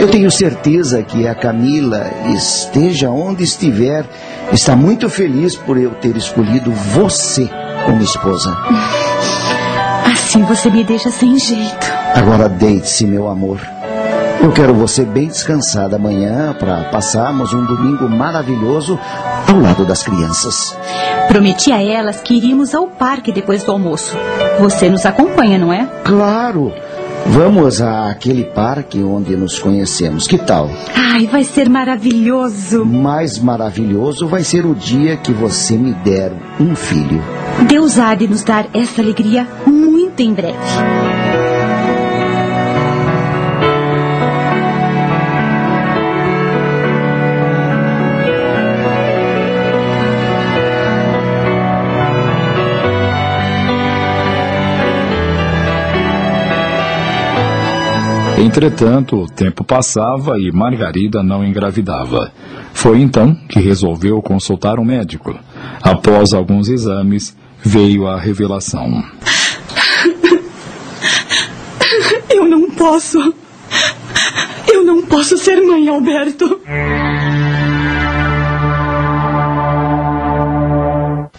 Eu 0.00 0.08
tenho 0.08 0.30
certeza 0.30 1.02
que 1.02 1.26
a 1.26 1.34
Camila, 1.34 2.10
esteja 2.34 3.10
onde 3.10 3.44
estiver, 3.44 4.04
está 4.52 4.74
muito 4.74 5.10
feliz 5.10 5.56
por 5.56 5.76
eu 5.76 5.90
ter 5.90 6.16
escolhido 6.16 6.70
você 6.72 7.50
como 7.84 8.02
esposa. 8.02 8.56
Assim 10.12 10.42
você 10.44 10.70
me 10.70 10.84
deixa 10.84 11.10
sem 11.10 11.38
jeito. 11.38 11.86
Agora 12.14 12.48
deite-se, 12.48 13.06
meu 13.06 13.28
amor. 13.28 13.60
Eu 14.42 14.52
quero 14.52 14.72
você 14.72 15.04
bem 15.04 15.28
descansada 15.28 15.96
amanhã 15.96 16.54
para 16.58 16.84
passarmos 16.84 17.52
um 17.52 17.62
domingo 17.66 18.08
maravilhoso 18.08 18.98
ao 19.48 19.60
lado 19.60 19.84
das 19.84 20.02
crianças. 20.02 20.76
Prometi 21.28 21.72
a 21.72 21.82
elas 21.82 22.20
que 22.20 22.34
iríamos 22.34 22.74
ao 22.74 22.86
parque 22.86 23.32
depois 23.32 23.62
do 23.64 23.72
almoço. 23.72 24.16
Você 24.58 24.88
nos 24.88 25.06
acompanha, 25.06 25.58
não 25.58 25.72
é? 25.72 25.86
Claro. 26.04 26.72
Vamos 27.26 27.80
àquele 27.80 28.44
parque 28.44 29.02
onde 29.02 29.36
nos 29.36 29.58
conhecemos. 29.58 30.26
Que 30.26 30.38
tal? 30.38 30.70
Ai, 30.94 31.26
vai 31.26 31.44
ser 31.44 31.68
maravilhoso. 31.68 32.84
Mais 32.84 33.38
maravilhoso 33.38 34.26
vai 34.26 34.42
ser 34.42 34.64
o 34.64 34.74
dia 34.74 35.16
que 35.16 35.32
você 35.32 35.76
me 35.76 35.92
der 35.92 36.32
um 36.58 36.74
filho. 36.74 37.22
Deus 37.68 37.98
há 37.98 38.14
de 38.14 38.26
nos 38.26 38.42
dar 38.42 38.66
essa 38.74 39.00
alegria 39.00 39.46
muito 39.66 40.20
em 40.20 40.32
breve. 40.32 41.19
Entretanto, 58.40 59.16
o 59.16 59.26
tempo 59.28 59.62
passava 59.62 60.38
e 60.38 60.50
Margarida 60.50 61.22
não 61.22 61.44
engravidava. 61.44 62.32
Foi 62.72 63.00
então 63.00 63.34
que 63.48 63.60
resolveu 63.60 64.22
consultar 64.22 64.78
um 64.78 64.84
médico. 64.84 65.38
Após 65.82 66.32
alguns 66.32 66.68
exames, 66.68 67.36
veio 67.62 68.06
a 68.06 68.18
revelação. 68.18 69.04
Eu 72.30 72.48
não 72.48 72.70
posso. 72.70 73.18
Eu 74.72 74.84
não 74.84 75.02
posso 75.02 75.36
ser 75.36 75.60
mãe, 75.60 75.86
Alberto. 75.88 76.60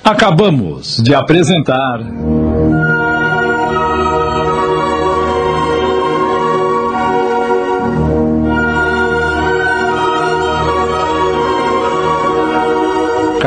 Acabamos 0.03 1.01
de 1.03 1.15
apresentar. 1.15 1.99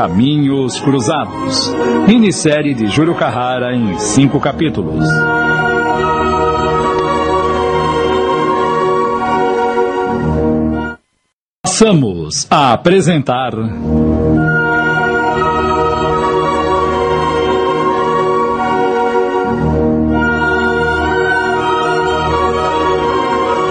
Caminhos 0.04 0.78
Cruzados, 0.82 1.74
minissérie 2.06 2.74
de 2.74 2.88
Júlio 2.88 3.14
Carrara 3.14 3.74
em 3.74 3.98
cinco 3.98 4.38
capítulos. 4.38 5.08
Passamos 11.62 12.46
a 12.50 12.74
apresentar. 12.74 13.54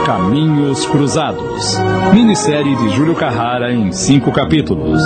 Caminhos 0.03 0.83
Cruzados, 0.87 1.77
minissérie 2.11 2.75
de 2.75 2.89
Júlio 2.89 3.13
Carrara 3.13 3.71
em 3.71 3.91
cinco 3.91 4.31
capítulos. 4.31 4.99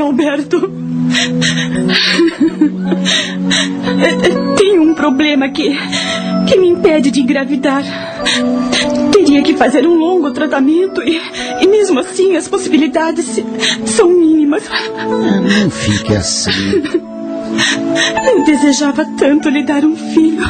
Mãe, 0.00 0.08
Alberto. 0.08 0.72
Tenho 4.56 4.82
um 4.82 4.94
problema 4.94 5.48
que, 5.50 5.76
que 6.48 6.56
me 6.56 6.68
impede 6.68 7.10
de 7.10 7.20
engravidar. 7.20 7.84
Teria 9.12 9.42
que 9.42 9.54
fazer 9.54 9.86
um 9.86 9.94
longo 9.94 10.30
tratamento 10.30 11.02
e, 11.02 11.20
e 11.60 11.66
mesmo 11.66 12.00
assim 12.00 12.36
as 12.36 12.48
possibilidades 12.48 13.40
são 13.84 14.10
mínimas. 14.10 14.64
Não 15.62 15.70
fique 15.70 16.14
assim. 16.14 16.82
Eu 18.26 18.44
desejava 18.44 19.04
tanto 19.18 19.48
lhe 19.48 19.64
dar 19.64 19.84
um 19.84 19.96
filho. 19.96 20.44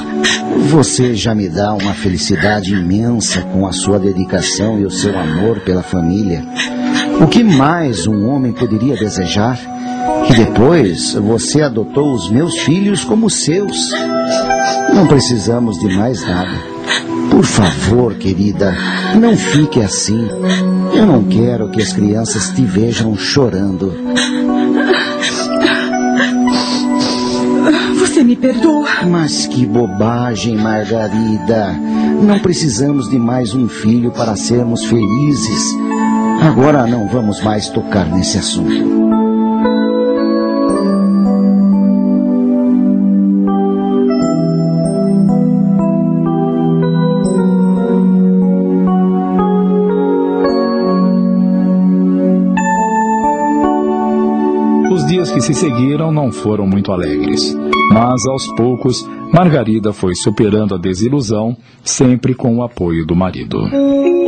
Você 0.69 1.15
já 1.15 1.35
me 1.35 1.49
dá 1.49 1.73
uma 1.75 1.95
felicidade 1.95 2.73
imensa 2.75 3.41
com 3.41 3.67
a 3.67 3.73
sua 3.73 3.99
dedicação 3.99 4.79
e 4.79 4.85
o 4.85 4.91
seu 4.91 5.19
amor 5.19 5.61
pela 5.61 5.83
família. 5.83 6.45
O 7.21 7.27
que 7.27 7.45
mais 7.45 8.07
um 8.07 8.27
homem 8.29 8.53
poderia 8.53 8.97
desejar? 8.97 9.59
E 10.29 10.35
depois 10.35 11.13
você 11.15 11.61
adotou 11.61 12.15
os 12.15 12.31
meus 12.31 12.59
filhos 12.61 13.05
como 13.05 13.29
seus. 13.29 13.91
Não 14.95 15.07
precisamos 15.07 15.79
de 15.79 15.95
mais 15.95 16.27
nada. 16.27 16.59
Por 17.31 17.45
favor, 17.45 18.15
querida, 18.15 18.75
não 19.19 19.37
fique 19.37 19.81
assim. 19.81 20.29
Eu 20.95 21.07
não 21.07 21.23
quero 21.25 21.71
que 21.71 21.83
as 21.83 21.93
crianças 21.93 22.51
te 22.51 22.63
vejam 22.63 23.15
chorando. 23.17 23.93
Você 27.99 28.25
me 28.25 28.35
perdoa? 28.35 29.07
Mas 29.07 29.47
que 29.47 29.67
bobagem, 29.67 30.57
Margarida. 30.57 31.73
Não 32.23 32.39
precisamos 32.39 33.09
de 33.09 33.19
mais 33.19 33.55
um 33.55 33.69
filho 33.69 34.11
para 34.11 34.37
sermos 34.37 34.85
felizes. 34.85 35.77
Agora 36.41 36.87
não 36.87 37.07
vamos 37.07 37.43
mais 37.43 37.69
tocar 37.69 38.07
nesse 38.07 38.39
assunto. 38.39 38.71
Os 54.91 55.07
dias 55.07 55.31
que 55.31 55.43
se 55.43 55.53
seguiram 55.53 56.11
não 56.11 56.33
foram 56.33 56.67
muito 56.67 56.91
alegres, 56.91 57.55
mas 57.93 58.27
aos 58.27 58.47
poucos 58.57 59.07
Margarida 59.33 59.93
foi 59.93 60.15
superando 60.15 60.75
a 60.75 60.79
desilusão, 60.79 61.57
sempre 61.85 62.35
com 62.35 62.57
o 62.57 62.63
apoio 62.63 63.07
do 63.07 63.15
marido. 63.15 64.20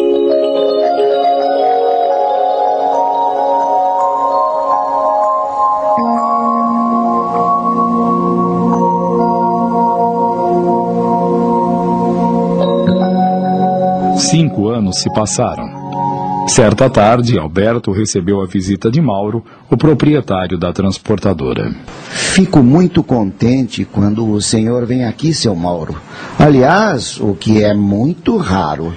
Cinco 14.33 14.71
anos 14.71 15.01
se 15.01 15.13
passaram. 15.13 16.49
Certa 16.49 16.89
tarde, 16.89 17.39
Alberto 17.39 17.93
recebeu 17.93 18.41
a 18.41 18.47
visita 18.47 18.91
de 18.91 18.99
Mauro, 18.99 19.45
o 19.71 19.77
proprietário 19.77 20.57
da 20.57 20.73
transportadora. 20.73 21.71
Fico 22.09 22.63
muito 22.63 23.03
contente 23.03 23.85
quando 23.85 24.27
o 24.27 24.41
senhor 24.41 24.87
vem 24.87 25.05
aqui, 25.05 25.35
seu 25.35 25.55
Mauro. 25.55 26.01
Aliás, 26.39 27.21
o 27.21 27.35
que 27.35 27.63
é 27.63 27.75
muito 27.75 28.39
raro. 28.39 28.95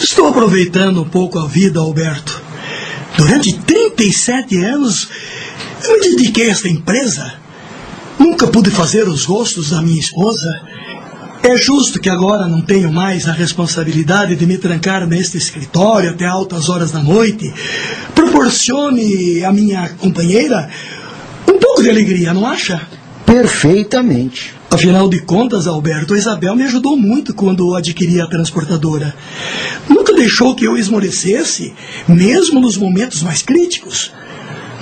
Estou 0.00 0.26
aproveitando 0.26 1.02
um 1.02 1.08
pouco 1.08 1.38
a 1.38 1.46
vida, 1.46 1.78
Alberto. 1.78 2.42
Durante 3.16 3.56
37 3.56 4.60
anos, 4.60 5.08
eu 5.84 6.00
me 6.00 6.16
dediquei 6.16 6.48
a 6.48 6.50
esta 6.50 6.68
empresa. 6.68 7.34
Nunca 8.18 8.48
pude 8.48 8.70
fazer 8.70 9.06
os 9.06 9.24
gostos 9.24 9.70
da 9.70 9.80
minha 9.80 10.00
esposa. 10.00 10.50
É 11.46 11.58
justo 11.58 12.00
que 12.00 12.08
agora 12.08 12.48
não 12.48 12.62
tenho 12.62 12.90
mais 12.90 13.28
a 13.28 13.32
responsabilidade 13.32 14.34
de 14.34 14.46
me 14.46 14.56
trancar 14.56 15.06
neste 15.06 15.36
escritório 15.36 16.08
até 16.08 16.24
altas 16.24 16.70
horas 16.70 16.90
da 16.90 17.00
noite. 17.00 17.52
Proporcione 18.14 19.44
à 19.44 19.52
minha 19.52 19.90
companheira 19.90 20.70
um 21.46 21.58
pouco 21.58 21.82
de 21.82 21.90
alegria, 21.90 22.32
não 22.32 22.46
acha? 22.46 22.80
Perfeitamente. 23.26 24.54
Afinal 24.70 25.06
de 25.06 25.20
contas, 25.20 25.66
Alberto, 25.66 26.14
a 26.14 26.18
Isabel 26.18 26.56
me 26.56 26.62
ajudou 26.62 26.96
muito 26.96 27.34
quando 27.34 27.74
adquiri 27.74 28.22
a 28.22 28.26
transportadora. 28.26 29.14
Nunca 29.86 30.14
deixou 30.14 30.54
que 30.54 30.64
eu 30.64 30.78
esmorecesse, 30.78 31.74
mesmo 32.08 32.58
nos 32.58 32.78
momentos 32.78 33.22
mais 33.22 33.42
críticos. 33.42 34.10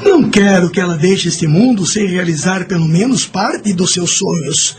Não 0.04 0.30
quero 0.30 0.70
que 0.70 0.80
ela 0.80 0.96
deixe 0.96 1.26
este 1.26 1.48
mundo 1.48 1.84
sem 1.84 2.06
realizar 2.06 2.66
pelo 2.68 2.86
menos 2.86 3.26
parte 3.26 3.72
dos 3.72 3.92
seus 3.92 4.12
sonhos. 4.12 4.76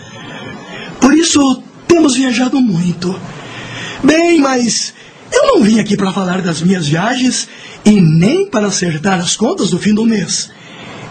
Por 1.02 1.14
isso, 1.14 1.62
temos 1.94 2.16
viajado 2.16 2.60
muito. 2.60 3.16
Bem, 4.04 4.40
mas 4.40 4.96
eu 5.32 5.46
não 5.46 5.64
vim 5.64 5.80
aqui 5.80 5.96
para 5.96 6.12
falar 6.12 6.42
das 6.42 6.60
minhas 6.60 6.88
viagens 6.88 7.48
e 7.86 8.02
nem 8.02 8.48
para 8.48 8.66
acertar 8.66 9.20
as 9.20 9.36
contas 9.36 9.70
do 9.70 9.78
fim 9.78 9.94
do 9.94 10.04
mês. 10.04 10.50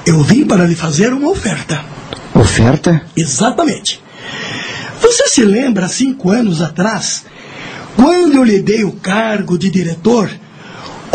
Eu 0.04 0.20
vim 0.24 0.44
para 0.44 0.64
lhe 0.64 0.74
fazer 0.74 1.12
uma 1.12 1.30
oferta. 1.30 1.84
Oferta? 2.34 3.00
Exatamente. 3.16 4.02
Você 5.00 5.28
se 5.28 5.44
lembra, 5.44 5.88
cinco 5.88 6.30
anos 6.30 6.60
atrás, 6.60 7.26
quando 7.94 8.34
eu 8.34 8.42
lhe 8.42 8.60
dei 8.60 8.82
o 8.82 8.90
cargo 8.90 9.56
de 9.56 9.70
diretor, 9.70 10.28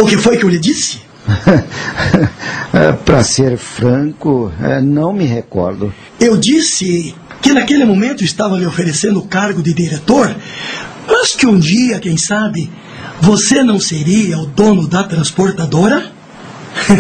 o 0.02 0.06
que 0.06 0.18
foi 0.18 0.38
que 0.38 0.46
eu 0.46 0.50
lhe 0.50 0.60
disse? 0.60 1.02
para 3.04 3.22
ser 3.22 3.58
franco, 3.58 4.50
é, 4.62 4.80
não 4.80 5.12
me 5.12 5.26
recordo. 5.26 5.94
Eu 6.22 6.38
disse 6.38 7.14
que 7.48 7.54
naquele 7.54 7.86
momento 7.86 8.26
estava 8.26 8.58
lhe 8.58 8.66
oferecendo 8.66 9.22
o 9.22 9.26
cargo 9.26 9.64
de 9.64 9.74
diretor, 9.74 10.36
mas 11.08 11.34
que 11.34 11.48
um 11.48 11.58
dia, 11.58 11.98
quem 11.98 12.18
sabe, 12.18 12.70
você 13.22 13.64
não 13.64 13.80
seria 13.80 14.38
o 14.38 14.48
dono 14.48 14.86
da 14.86 15.06
transportadora? 15.06 16.12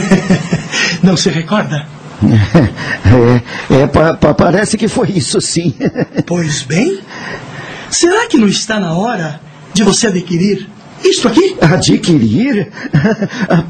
não 1.03 1.17
se 1.17 1.29
recorda? 1.29 1.85
É, 3.69 3.83
é 3.83 3.87
pa, 3.87 4.15
pa, 4.15 4.33
parece 4.33 4.77
que 4.77 4.87
foi 4.87 5.11
isso 5.11 5.39
sim. 5.39 5.73
pois 6.25 6.61
bem, 6.63 6.99
será 7.89 8.27
que 8.27 8.37
não 8.37 8.47
está 8.47 8.79
na 8.79 8.93
hora 8.93 9.39
de 9.73 9.81
você 9.83 10.07
adquirir 10.07 10.67
isto 11.03 11.27
aqui? 11.27 11.55
Adquirir? 11.61 12.69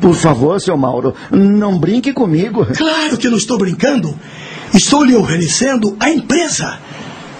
Por 0.01 0.15
favor, 0.15 0.59
seu 0.59 0.75
Mauro, 0.75 1.13
não 1.29 1.77
brinque 1.77 2.13
comigo. 2.13 2.65
Claro 2.65 3.17
que 3.17 3.29
não 3.29 3.37
estou 3.37 3.57
brincando. 3.57 4.17
Estou 4.77 5.03
lhe 5.03 5.15
oferecendo 5.15 5.97
a 5.99 6.07
empresa. 6.11 6.77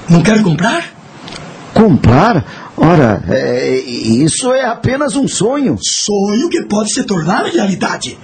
Não 0.10 0.24
quer 0.24 0.42
comprar? 0.42 0.92
Comprar? 1.72 2.74
Ora, 2.76 3.24
é, 3.30 3.78
isso 3.78 4.52
é 4.52 4.66
apenas 4.66 5.16
um 5.16 5.28
sonho. 5.28 5.78
Sonho 5.80 6.50
que 6.50 6.64
pode 6.64 6.92
se 6.92 7.04
tornar 7.04 7.46
realidade. 7.46 8.18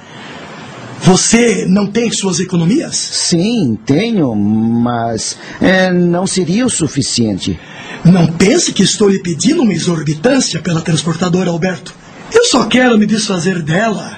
Você 1.02 1.68
não 1.70 1.86
tem 1.86 2.12
suas 2.12 2.40
economias? 2.40 2.96
Sim, 2.96 3.78
tenho, 3.86 4.34
mas 4.34 5.38
é, 5.62 5.94
não 5.94 6.26
seria 6.26 6.66
o 6.66 6.70
suficiente. 6.70 7.60
Não 8.04 8.26
pense 8.26 8.74
que 8.74 8.82
estou 8.82 9.10
lhe 9.10 9.20
pedindo 9.20 9.62
uma 9.62 9.74
exorbitância 9.74 10.60
pela 10.60 10.82
transportadora, 10.82 11.52
Alberto. 11.52 11.94
Eu 12.34 12.46
só 12.46 12.66
quero 12.66 12.98
me 12.98 13.06
desfazer 13.06 13.62
dela. 13.62 14.18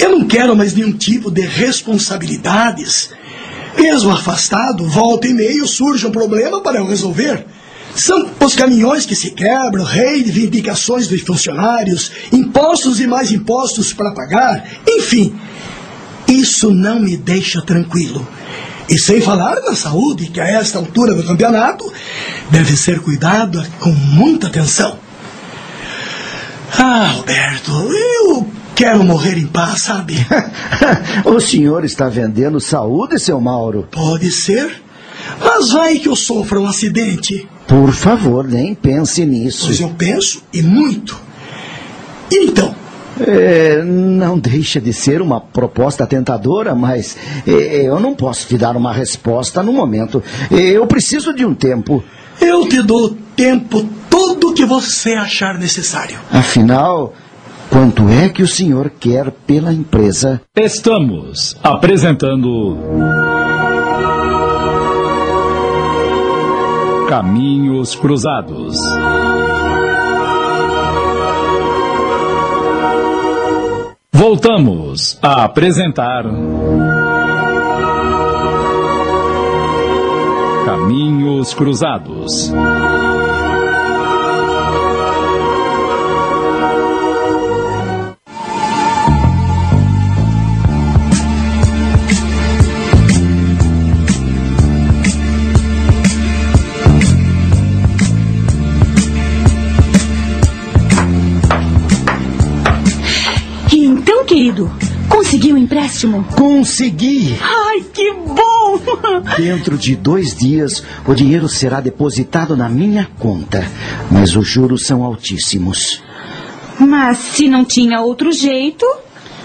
Eu 0.00 0.10
não 0.10 0.26
quero 0.26 0.56
mais 0.56 0.74
nenhum 0.74 0.92
tipo 0.92 1.30
de 1.30 1.42
responsabilidades. 1.42 3.10
Mesmo 3.76 4.10
afastado, 4.10 4.86
volta 4.88 5.26
e 5.26 5.32
meio 5.32 5.66
surge 5.66 6.06
um 6.06 6.10
problema 6.10 6.60
para 6.60 6.78
eu 6.78 6.86
resolver. 6.86 7.44
São 7.94 8.30
os 8.40 8.54
caminhões 8.54 9.04
que 9.04 9.14
se 9.14 9.32
quebram, 9.32 9.84
reivindicações 9.84 11.08
dos 11.08 11.20
funcionários, 11.20 12.10
impostos 12.32 13.00
e 13.00 13.06
mais 13.06 13.30
impostos 13.30 13.92
para 13.92 14.12
pagar, 14.12 14.64
enfim. 14.88 15.34
Isso 16.26 16.72
não 16.72 17.00
me 17.00 17.16
deixa 17.16 17.60
tranquilo. 17.60 18.26
E 18.88 18.98
sem 18.98 19.20
falar 19.20 19.60
na 19.60 19.74
saúde, 19.74 20.26
que 20.26 20.40
a 20.40 20.48
esta 20.48 20.78
altura 20.78 21.14
do 21.14 21.24
campeonato 21.24 21.90
deve 22.50 22.76
ser 22.76 23.00
cuidada 23.00 23.66
com 23.78 23.90
muita 23.90 24.46
atenção. 24.46 24.98
Ah, 26.78 27.10
Alberto, 27.10 27.70
eu 27.70 28.46
quero 28.74 29.04
morrer 29.04 29.38
em 29.38 29.46
paz, 29.46 29.82
sabe? 29.82 30.14
o 31.24 31.40
senhor 31.40 31.84
está 31.84 32.08
vendendo 32.08 32.60
saúde, 32.60 33.18
seu 33.18 33.40
Mauro? 33.40 33.88
Pode 33.90 34.30
ser. 34.30 34.82
Mas 35.40 35.70
vai 35.70 35.98
que 35.98 36.08
eu 36.08 36.16
sofra 36.16 36.60
um 36.60 36.66
acidente. 36.66 37.48
Por 37.66 37.92
favor, 37.92 38.46
nem 38.46 38.74
pense 38.74 39.24
nisso. 39.24 39.66
Pois 39.66 39.80
eu 39.80 39.90
penso, 39.90 40.42
e 40.52 40.62
muito. 40.62 41.18
Então, 42.30 42.74
é, 43.20 43.82
não 43.82 44.38
deixa 44.38 44.80
de 44.80 44.92
ser 44.92 45.20
uma 45.20 45.40
proposta 45.40 46.06
tentadora, 46.06 46.74
mas 46.74 47.16
é, 47.46 47.86
eu 47.86 48.00
não 48.00 48.14
posso 48.14 48.46
te 48.46 48.56
dar 48.56 48.76
uma 48.76 48.92
resposta 48.92 49.62
no 49.62 49.72
momento. 49.72 50.22
Eu 50.50 50.86
preciso 50.86 51.32
de 51.32 51.44
um 51.44 51.54
tempo. 51.54 52.02
Eu 52.40 52.68
te 52.68 52.82
dou 52.82 53.06
o 53.06 53.14
tempo 53.36 53.86
todo 54.08 54.52
que 54.52 54.64
você 54.64 55.12
achar 55.12 55.58
necessário. 55.58 56.18
Afinal, 56.30 57.14
quanto 57.72 58.06
é 58.10 58.28
que 58.28 58.42
o 58.42 58.46
senhor 58.46 58.90
quer 58.90 59.30
pela 59.30 59.72
empresa? 59.72 60.42
Estamos 60.54 61.56
apresentando. 61.62 62.76
Caminhos 67.08 67.94
Cruzados. 67.94 68.76
Voltamos 74.12 75.18
a 75.22 75.44
apresentar. 75.44 76.24
Caminhos 80.66 81.54
Cruzados. 81.54 82.52
Conseguiu 105.42 105.56
o 105.56 105.58
empréstimo? 105.58 106.24
Consegui! 106.36 107.36
Ai, 107.42 107.82
que 107.92 108.12
bom! 108.12 108.78
Dentro 109.36 109.76
de 109.76 109.96
dois 109.96 110.36
dias, 110.36 110.84
o 111.04 111.14
dinheiro 111.14 111.48
será 111.48 111.80
depositado 111.80 112.56
na 112.56 112.68
minha 112.68 113.10
conta. 113.18 113.66
Mas 114.08 114.36
os 114.36 114.46
juros 114.46 114.86
são 114.86 115.02
altíssimos. 115.02 116.00
Mas 116.78 117.18
se 117.18 117.48
não 117.48 117.64
tinha 117.64 118.00
outro 118.00 118.30
jeito. 118.30 118.86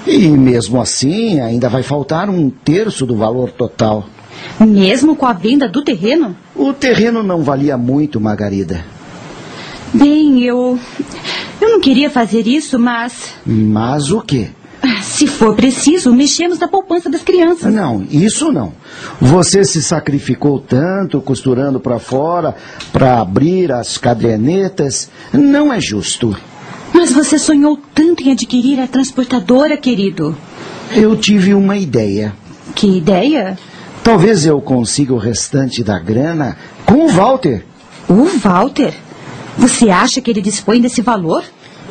E 0.05 0.27
mesmo 0.27 0.79
assim, 0.79 1.39
ainda 1.39 1.67
vai 1.67 1.81
faltar 1.81 2.29
um 2.29 2.47
terço 2.47 3.03
do 3.03 3.15
valor 3.15 3.49
total. 3.49 4.07
Mesmo 4.59 5.15
com 5.15 5.25
a 5.25 5.33
venda 5.33 5.67
do 5.67 5.81
terreno? 5.81 6.37
O 6.55 6.73
terreno 6.73 7.23
não 7.23 7.41
valia 7.41 7.75
muito, 7.75 8.21
Margarida. 8.21 8.85
Bem, 9.91 10.43
eu. 10.43 10.77
Eu 11.59 11.69
não 11.71 11.79
queria 11.79 12.11
fazer 12.11 12.45
isso, 12.45 12.77
mas. 12.77 13.33
Mas 13.43 14.11
o 14.11 14.21
quê? 14.21 14.49
Se 15.17 15.25
for 15.25 15.55
preciso, 15.55 16.13
mexemos 16.13 16.59
na 16.59 16.67
poupança 16.67 17.09
das 17.09 17.23
crianças. 17.23 17.73
Não, 17.73 18.05
isso 18.11 18.51
não. 18.51 18.71
Você 19.19 19.63
se 19.63 19.81
sacrificou 19.81 20.59
tanto 20.59 21.19
costurando 21.19 21.79
para 21.79 21.97
fora 21.97 22.55
para 22.93 23.19
abrir 23.19 23.71
as 23.71 23.97
cadernetas. 23.97 25.09
Não 25.33 25.73
é 25.73 25.81
justo. 25.81 26.37
Mas 26.93 27.11
você 27.11 27.39
sonhou 27.39 27.79
tanto 27.95 28.21
em 28.21 28.31
adquirir 28.31 28.79
a 28.79 28.85
transportadora, 28.85 29.75
querido. 29.75 30.37
Eu 30.95 31.15
tive 31.15 31.55
uma 31.55 31.77
ideia. 31.77 32.35
Que 32.75 32.97
ideia? 32.97 33.57
Talvez 34.03 34.45
eu 34.45 34.61
consiga 34.61 35.15
o 35.15 35.17
restante 35.17 35.83
da 35.83 35.97
grana 35.97 36.55
com 36.85 37.05
o 37.05 37.07
Walter. 37.07 37.65
O 38.07 38.25
Walter? 38.37 38.93
Você 39.57 39.89
acha 39.89 40.21
que 40.21 40.29
ele 40.29 40.43
dispõe 40.43 40.79
desse 40.79 41.01
valor? 41.01 41.43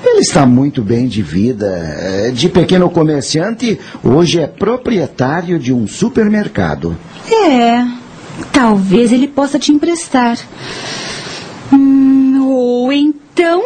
Ele 0.08 0.20
está 0.20 0.46
muito 0.46 0.82
bem 0.82 1.08
de 1.08 1.20
vida. 1.20 1.66
É, 1.66 2.30
de 2.30 2.48
pequeno 2.48 2.88
comerciante, 2.88 3.78
hoje 4.04 4.38
é 4.38 4.46
proprietário 4.46 5.58
de 5.58 5.72
um 5.72 5.86
supermercado. 5.86 6.96
É, 7.28 7.84
talvez 8.52 9.12
ele 9.12 9.26
possa 9.26 9.58
te 9.58 9.72
emprestar. 9.72 10.38
Hum, 11.72 12.40
ou 12.40 12.92
então, 12.92 13.64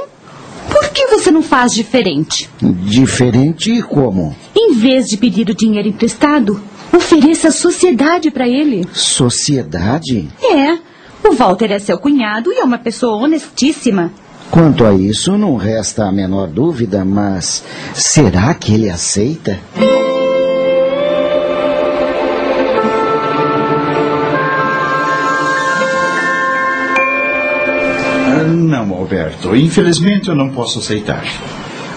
por 0.71 0.89
que 0.89 1.07
você 1.09 1.31
não 1.31 1.43
faz 1.43 1.75
diferente? 1.75 2.49
Diferente 2.63 3.83
como? 3.83 4.35
Em 4.57 4.75
vez 4.75 5.07
de 5.07 5.19
pedir 5.19 5.51
o 5.51 5.55
dinheiro 5.55 5.89
emprestado, 5.89 6.59
ofereça 6.91 7.51
sociedade 7.51 8.31
para 8.31 8.49
ele. 8.49 8.87
Sociedade? 8.95 10.27
É. 10.43 10.79
O 11.23 11.35
Walter 11.35 11.71
é 11.71 11.79
seu 11.79 11.99
cunhado 11.99 12.51
e 12.51 12.57
é 12.57 12.65
uma 12.65 12.79
pessoa 12.79 13.17
honestíssima. 13.23 14.11
Quanto 14.51 14.85
a 14.85 14.93
isso, 14.93 15.39
não 15.39 15.55
resta 15.55 16.07
a 16.07 16.13
menor 16.13 16.49
dúvida, 16.49 17.05
mas 17.05 17.63
será 17.95 18.53
que 18.53 18.75
ele 18.75 18.91
aceita? 18.91 19.61
Ah, 28.27 28.43
não, 28.45 28.93
Alberto. 28.93 29.55
Infelizmente 29.55 30.29
eu 30.29 30.35
não 30.35 30.51
posso 30.51 30.81
aceitar. 30.81 31.25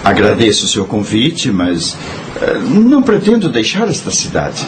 Agradeço 0.03 0.65
o 0.65 0.69
seu 0.69 0.85
convite, 0.85 1.51
mas 1.51 1.93
uh, 1.93 2.59
não 2.69 3.01
pretendo 3.01 3.49
deixar 3.49 3.87
esta 3.87 4.11
cidade. 4.11 4.63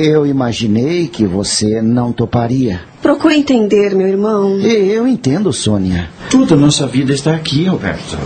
Eu 0.00 0.24
imaginei 0.24 1.08
que 1.08 1.26
você 1.26 1.82
não 1.82 2.12
toparia. 2.12 2.82
Procure 3.02 3.34
entender, 3.34 3.96
meu 3.96 4.06
irmão. 4.06 4.60
Eu 4.60 5.08
entendo, 5.08 5.52
Sônia. 5.52 6.08
Toda 6.30 6.54
a 6.54 6.56
nossa 6.56 6.86
vida 6.86 7.12
está 7.12 7.34
aqui, 7.34 7.66
Alberto. 7.66 8.16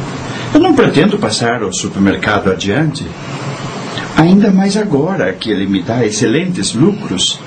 Eu 0.53 0.61
não 0.61 0.75
pretendo 0.75 1.19
passar 1.19 1.63
o 1.63 1.73
supermercado 1.73 2.51
adiante. 2.51 3.07
Ainda 4.19 4.51
mais 4.51 4.77
agora 4.77 5.33
que 5.33 5.51
ele 5.51 5.67
me 5.67 5.83
dá 5.83 6.05
excelentes 6.05 6.75
lucros. 6.75 7.41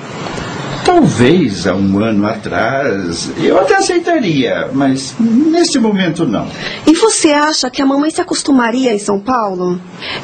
Talvez 0.85 1.65
há 1.65 1.73
um 1.73 1.99
ano 1.99 2.27
atrás 2.27 3.31
eu 3.41 3.59
até 3.59 3.75
aceitaria, 3.75 4.69
mas 4.71 5.15
neste 5.19 5.79
momento 5.79 6.27
não. 6.27 6.47
E 6.85 6.93
você 6.93 7.29
acha 7.29 7.71
que 7.71 7.81
a 7.81 7.85
mamãe 7.85 8.11
se 8.11 8.21
acostumaria 8.21 8.93
em 8.93 8.99
São 8.99 9.19
Paulo? 9.19 9.81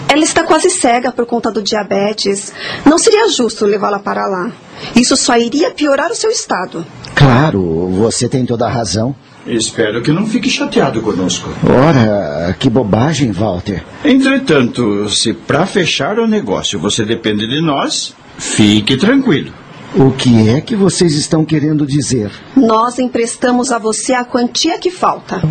Ela 0.08 0.24
está 0.24 0.44
quase 0.44 0.70
cega 0.70 1.12
por 1.12 1.26
conta 1.26 1.52
do 1.52 1.64
diabetes. 1.64 2.54
Não 2.86 3.00
seria 3.00 3.28
justo 3.28 3.66
levá-la 3.66 3.98
para 3.98 4.28
lá. 4.28 4.52
Isso 4.96 5.18
só 5.18 5.36
iria 5.36 5.72
piorar 5.72 6.12
o 6.12 6.16
seu 6.16 6.30
estado. 6.30 6.86
Claro, 7.16 7.88
você 7.90 8.30
tem 8.30 8.46
toda 8.46 8.68
a 8.68 8.70
razão. 8.70 9.16
Espero 9.48 10.04
que 10.04 10.12
não 10.12 10.28
fique 10.28 10.50
chateado 10.50 11.02
conosco. 11.02 11.50
Ora, 11.68 12.56
que 12.60 12.70
bobagem, 12.70 13.32
Walter. 13.32 13.84
Entretanto, 14.06 15.10
se 15.10 15.34
para 15.34 15.66
fechar 15.66 16.20
o 16.20 16.28
negócio 16.28 16.80
você 16.80 17.04
depende 17.04 17.48
de 17.48 17.60
nós, 17.62 18.16
fique 18.38 18.96
tranquilo. 18.96 19.52
O 19.94 20.12
que 20.12 20.50
é 20.50 20.62
que 20.62 20.74
vocês 20.74 21.16
estão 21.16 21.44
querendo 21.44 21.86
dizer? 21.86 22.32
Nós 22.56 22.98
emprestamos 22.98 23.74
a 23.74 23.78
você 23.78 24.14
a 24.14 24.24
quantia 24.24 24.80
que 24.80 24.90
falta. 24.90 25.42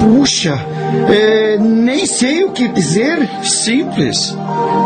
Puxa, 0.00 0.54
é, 1.08 1.58
nem 1.58 2.06
sei 2.06 2.44
o 2.44 2.52
que 2.52 2.68
dizer. 2.68 3.28
Simples. 3.42 4.36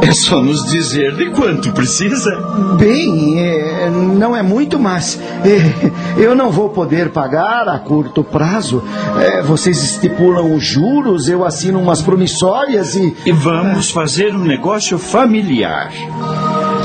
É 0.03 0.13
só 0.13 0.43
nos 0.43 0.65
dizer 0.71 1.15
de 1.15 1.31
quanto 1.33 1.71
precisa. 1.73 2.31
Bem, 2.79 3.39
é, 3.39 3.91
não 3.91 4.35
é 4.35 4.43
muito, 4.43 4.79
mas 4.79 5.21
é, 5.45 5.91
eu 6.17 6.35
não 6.35 6.51
vou 6.51 6.71
poder 6.71 7.11
pagar 7.11 7.69
a 7.69 7.79
curto 7.79 8.25
prazo. 8.25 8.83
É, 9.21 9.43
vocês 9.43 9.83
estipulam 9.83 10.55
os 10.55 10.65
juros, 10.65 11.29
eu 11.29 11.45
assino 11.45 11.81
umas 11.81 12.01
promissórias 12.01 12.97
e. 12.97 13.15
E 13.27 13.33
vamos 13.33 13.91
fazer 13.91 14.35
um 14.35 14.43
negócio 14.43 14.99
familiar. 14.99 15.93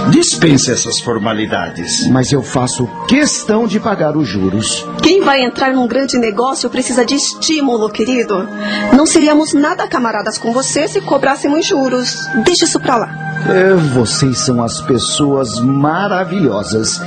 Dispense 0.10 0.72
essas 0.72 1.00
formalidades. 1.00 2.08
Mas 2.08 2.32
eu 2.32 2.42
faço 2.42 2.88
questão 3.08 3.68
de 3.68 3.80
pagar 3.80 4.16
os 4.16 4.28
juros. 4.28 4.86
Quem 5.02 5.22
vai 5.22 5.44
entrar 5.44 5.74
num 5.74 5.88
grande 5.88 6.18
negócio 6.18 6.70
precisa 6.70 7.06
de 7.06 7.16
estímulo, 7.16 7.90
querido. 7.90 8.48
Não 8.96 9.06
seríamos 9.06 9.54
nada 9.54 9.88
camaradas 9.88 10.38
com 10.38 10.52
você 10.52 10.88
se 10.88 11.02
cobrássemos 11.02 11.66
juros. 11.66 12.16
Deixa 12.44 12.66
isso 12.66 12.80
pra 12.80 12.98
lá. 12.98 13.26
É, 13.48 13.74
vocês 13.94 14.40
são 14.40 14.64
as 14.64 14.82
pessoas 14.82 15.60
maravilhosas. 15.60 17.00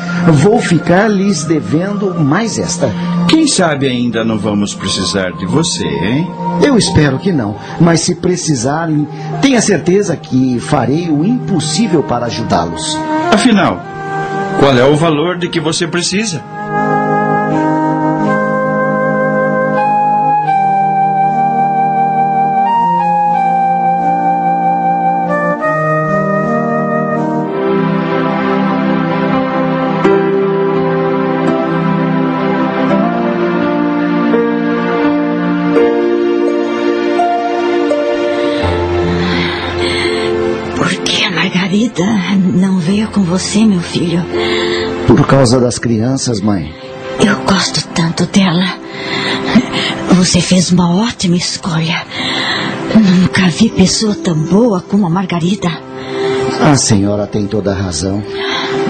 Vou 0.42 0.60
ficar 0.60 1.08
lhes 1.08 1.44
devendo 1.44 2.14
mais 2.14 2.58
esta. 2.58 2.88
Quem 3.28 3.46
sabe 3.46 3.86
ainda 3.88 4.24
não 4.24 4.38
vamos 4.38 4.74
precisar 4.74 5.32
de 5.32 5.44
você, 5.46 5.84
hein? 5.84 6.30
Eu 6.62 6.78
espero 6.78 7.18
que 7.18 7.30
não, 7.32 7.56
mas 7.80 8.00
se 8.00 8.14
precisarem, 8.14 9.06
tenha 9.42 9.60
certeza 9.60 10.16
que 10.16 10.58
farei 10.60 11.10
o 11.10 11.24
impossível 11.24 12.02
para 12.02 12.26
ajudá-los. 12.26 12.87
Afinal, 13.32 13.82
qual 14.58 14.76
é 14.76 14.84
o 14.84 14.96
valor 14.96 15.38
de 15.38 15.48
que 15.48 15.60
você 15.60 15.86
precisa? 15.86 16.42
Você, 43.38 43.64
meu 43.64 43.80
filho? 43.80 44.20
Por 45.06 45.24
causa 45.24 45.60
das 45.60 45.78
crianças, 45.78 46.40
mãe. 46.40 46.74
Eu 47.24 47.36
gosto 47.44 47.86
tanto 47.94 48.26
dela. 48.26 48.66
Você 50.16 50.40
fez 50.40 50.72
uma 50.72 50.92
ótima 50.92 51.36
escolha. 51.36 52.04
Nunca 52.96 53.48
vi 53.48 53.68
pessoa 53.68 54.16
tão 54.16 54.34
boa 54.34 54.80
como 54.80 55.06
a 55.06 55.10
Margarida. 55.10 55.70
A 56.60 56.74
senhora 56.74 57.28
tem 57.28 57.46
toda 57.46 57.70
a 57.70 57.74
razão. 57.74 58.20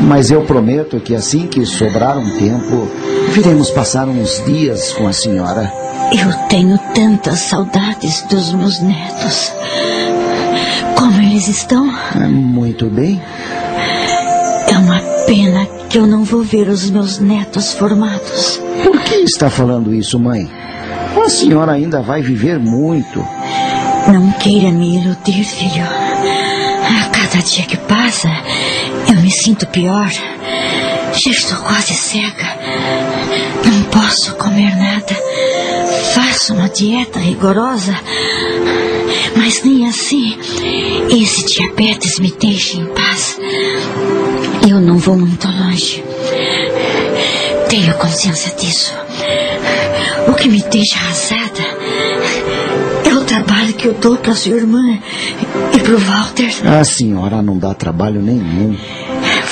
Mas 0.00 0.30
eu 0.30 0.42
prometo 0.44 0.98
que 0.98 1.14
assim 1.14 1.46
que 1.46 1.66
sobrar 1.66 2.16
um 2.16 2.38
tempo, 2.38 2.88
viremos 3.30 3.68
passar 3.68 4.08
uns 4.08 4.42
dias 4.46 4.94
com 4.94 5.06
a 5.06 5.12
senhora. 5.12 5.70
Eu 6.10 6.48
tenho 6.48 6.78
tantas 6.94 7.40
saudades 7.40 8.22
dos 8.30 8.50
meus 8.54 8.80
netos. 8.80 9.52
Como 10.96 11.20
eles 11.20 11.48
estão? 11.48 11.86
Muito 12.30 12.86
bem. 12.86 13.20
É 14.78 14.80
uma 14.80 15.00
pena 15.26 15.66
que 15.90 15.98
eu 15.98 16.06
não 16.06 16.22
vou 16.22 16.44
ver 16.44 16.68
os 16.68 16.88
meus 16.88 17.18
netos 17.18 17.72
formados. 17.72 18.60
Por 18.84 18.96
que 19.00 19.16
está 19.16 19.50
falando 19.50 19.92
isso, 19.92 20.20
mãe? 20.20 20.48
A 21.20 21.28
senhora 21.28 21.72
ainda 21.72 22.00
vai 22.00 22.22
viver 22.22 22.60
muito. 22.60 23.18
Não 24.06 24.30
queira 24.38 24.70
me 24.70 24.94
iludir, 24.94 25.42
filho. 25.42 25.82
A 25.82 27.08
cada 27.08 27.42
dia 27.42 27.64
que 27.66 27.76
passa, 27.76 28.28
eu 29.08 29.20
me 29.20 29.32
sinto 29.32 29.66
pior. 29.66 30.12
Já 31.12 31.30
estou 31.32 31.58
quase 31.58 31.94
cega. 31.94 32.46
Não 33.64 33.82
posso 33.90 34.36
comer 34.36 34.76
nada. 34.76 35.16
Faço 36.14 36.54
uma 36.54 36.68
dieta 36.68 37.18
rigorosa. 37.18 37.98
Mas 39.36 39.64
nem 39.64 39.88
assim 39.88 40.38
esse 41.10 41.44
diabetes 41.46 42.20
me 42.20 42.30
deixa 42.30 42.76
em 42.76 42.86
paz. 42.86 43.36
Eu 44.68 44.82
não 44.82 44.98
vou 44.98 45.16
muito 45.16 45.48
longe. 45.48 46.04
Tenho 47.70 47.94
consciência 47.94 48.54
disso. 48.54 48.92
O 50.28 50.34
que 50.34 50.46
me 50.46 50.62
deixa 50.64 50.98
arrasada 50.98 51.62
é 53.02 53.14
o 53.14 53.24
trabalho 53.24 53.72
que 53.72 53.88
eu 53.88 53.94
dou 53.94 54.18
para 54.18 54.34
sua 54.34 54.56
irmã 54.56 54.98
e 55.74 55.78
para 55.78 55.94
o 55.94 55.98
Walter. 55.98 56.50
A 56.66 56.84
senhora 56.84 57.40
não 57.40 57.56
dá 57.56 57.72
trabalho 57.72 58.20
nenhum. 58.20 58.76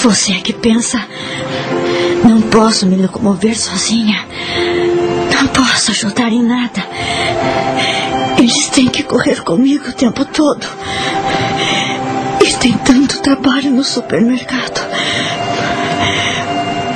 Você 0.02 0.32
é 0.32 0.40
que 0.40 0.52
pensa. 0.52 1.02
Não 2.22 2.42
posso 2.42 2.84
me 2.84 2.96
locomover 2.96 3.58
sozinha. 3.58 4.22
Não 5.34 5.46
posso 5.46 5.92
ajudar 5.92 6.30
em 6.30 6.42
nada. 6.42 6.84
Eles 8.36 8.68
têm 8.68 8.88
que 8.88 9.02
correr 9.02 9.42
comigo 9.42 9.88
o 9.88 9.94
tempo 9.94 10.26
todo. 10.26 10.66
E 12.46 12.56
tem 12.58 12.72
tanto 12.78 13.20
trabalho 13.22 13.70
no 13.70 13.84
supermercado. 13.84 14.86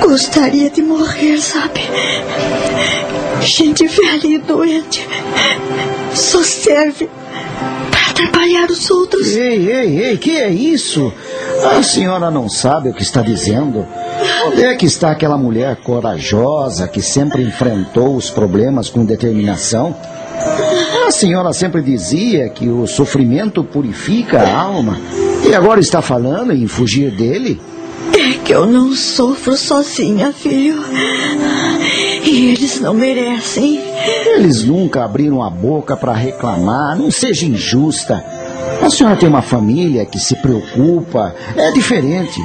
Gostaria 0.01 0.71
de 0.71 0.83
morrer, 0.83 1.39
sabe? 1.39 1.81
Gente 3.41 3.87
velha 3.87 4.27
e 4.27 4.39
doente 4.39 5.07
só 6.15 6.43
serve 6.43 7.09
para 7.91 8.11
atrapalhar 8.11 8.71
os 8.71 8.91
outros. 8.91 9.29
Ei, 9.37 9.71
ei, 9.71 9.99
ei, 10.05 10.17
que 10.17 10.37
é 10.37 10.51
isso? 10.51 11.13
A 11.77 11.83
senhora 11.83 12.31
não 12.31 12.49
sabe 12.49 12.91
o 12.91 12.95
que 12.95 13.03
está 13.03 13.23
dizendo. 13.23 13.87
Onde 14.47 14.63
é 14.63 14.75
que 14.75 14.87
está 14.87 15.11
aquela 15.11 15.37
mulher 15.37 15.77
corajosa 15.77 16.89
que 16.89 17.03
sempre 17.03 17.43
enfrentou 17.43 18.17
os 18.17 18.31
problemas 18.31 18.89
com 18.89 19.05
determinação? 19.05 19.97
A 21.07 21.11
senhora 21.11 21.53
sempre 21.53 21.83
dizia 21.83 22.49
que 22.49 22.69
o 22.69 22.87
sofrimento 22.87 23.63
purifica 23.65 24.41
a 24.41 24.59
alma. 24.59 24.99
E 25.49 25.55
agora 25.55 25.80
está 25.80 26.01
falando 26.01 26.53
em 26.53 26.66
fugir 26.66 27.11
dele? 27.11 27.61
É 28.18 28.34
que 28.45 28.53
eu 28.53 28.66
não 28.66 28.95
sofro 28.95 29.57
sozinha, 29.57 30.32
filho. 30.32 30.82
E 32.24 32.51
eles 32.53 32.80
não 32.80 32.95
merecem. 32.95 33.80
Eles 34.26 34.64
nunca 34.64 35.05
abriram 35.05 35.43
a 35.43 35.51
boca 35.51 35.97
para 35.97 36.12
reclamar. 36.12 36.97
Não 36.97 37.11
seja 37.11 37.47
injusta. 37.47 38.24
A 38.82 38.88
senhora 38.88 39.16
tem 39.16 39.28
uma 39.28 39.43
família 39.43 40.07
que 40.07 40.18
se 40.18 40.36
preocupa. 40.36 41.34
É 41.57 41.72
diferente. 41.72 42.41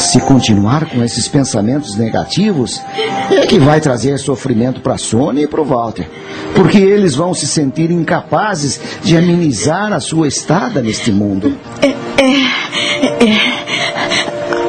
Se 0.00 0.18
continuar 0.22 0.86
com 0.86 1.04
esses 1.04 1.28
pensamentos 1.28 1.94
negativos, 1.94 2.80
é 3.30 3.46
que 3.46 3.58
vai 3.58 3.82
trazer 3.82 4.18
sofrimento 4.18 4.80
para 4.80 4.94
a 4.94 4.98
Sônia 4.98 5.44
e 5.44 5.46
para 5.46 5.60
o 5.60 5.64
Walter. 5.64 6.08
Porque 6.54 6.78
eles 6.78 7.14
vão 7.14 7.34
se 7.34 7.46
sentir 7.46 7.90
incapazes 7.90 8.80
de 9.02 9.14
amenizar 9.14 9.92
a 9.92 10.00
sua 10.00 10.26
estada 10.26 10.80
neste 10.80 11.12
mundo. 11.12 11.54
É, 11.82 11.88
é, 12.22 13.24
é. 13.26 13.40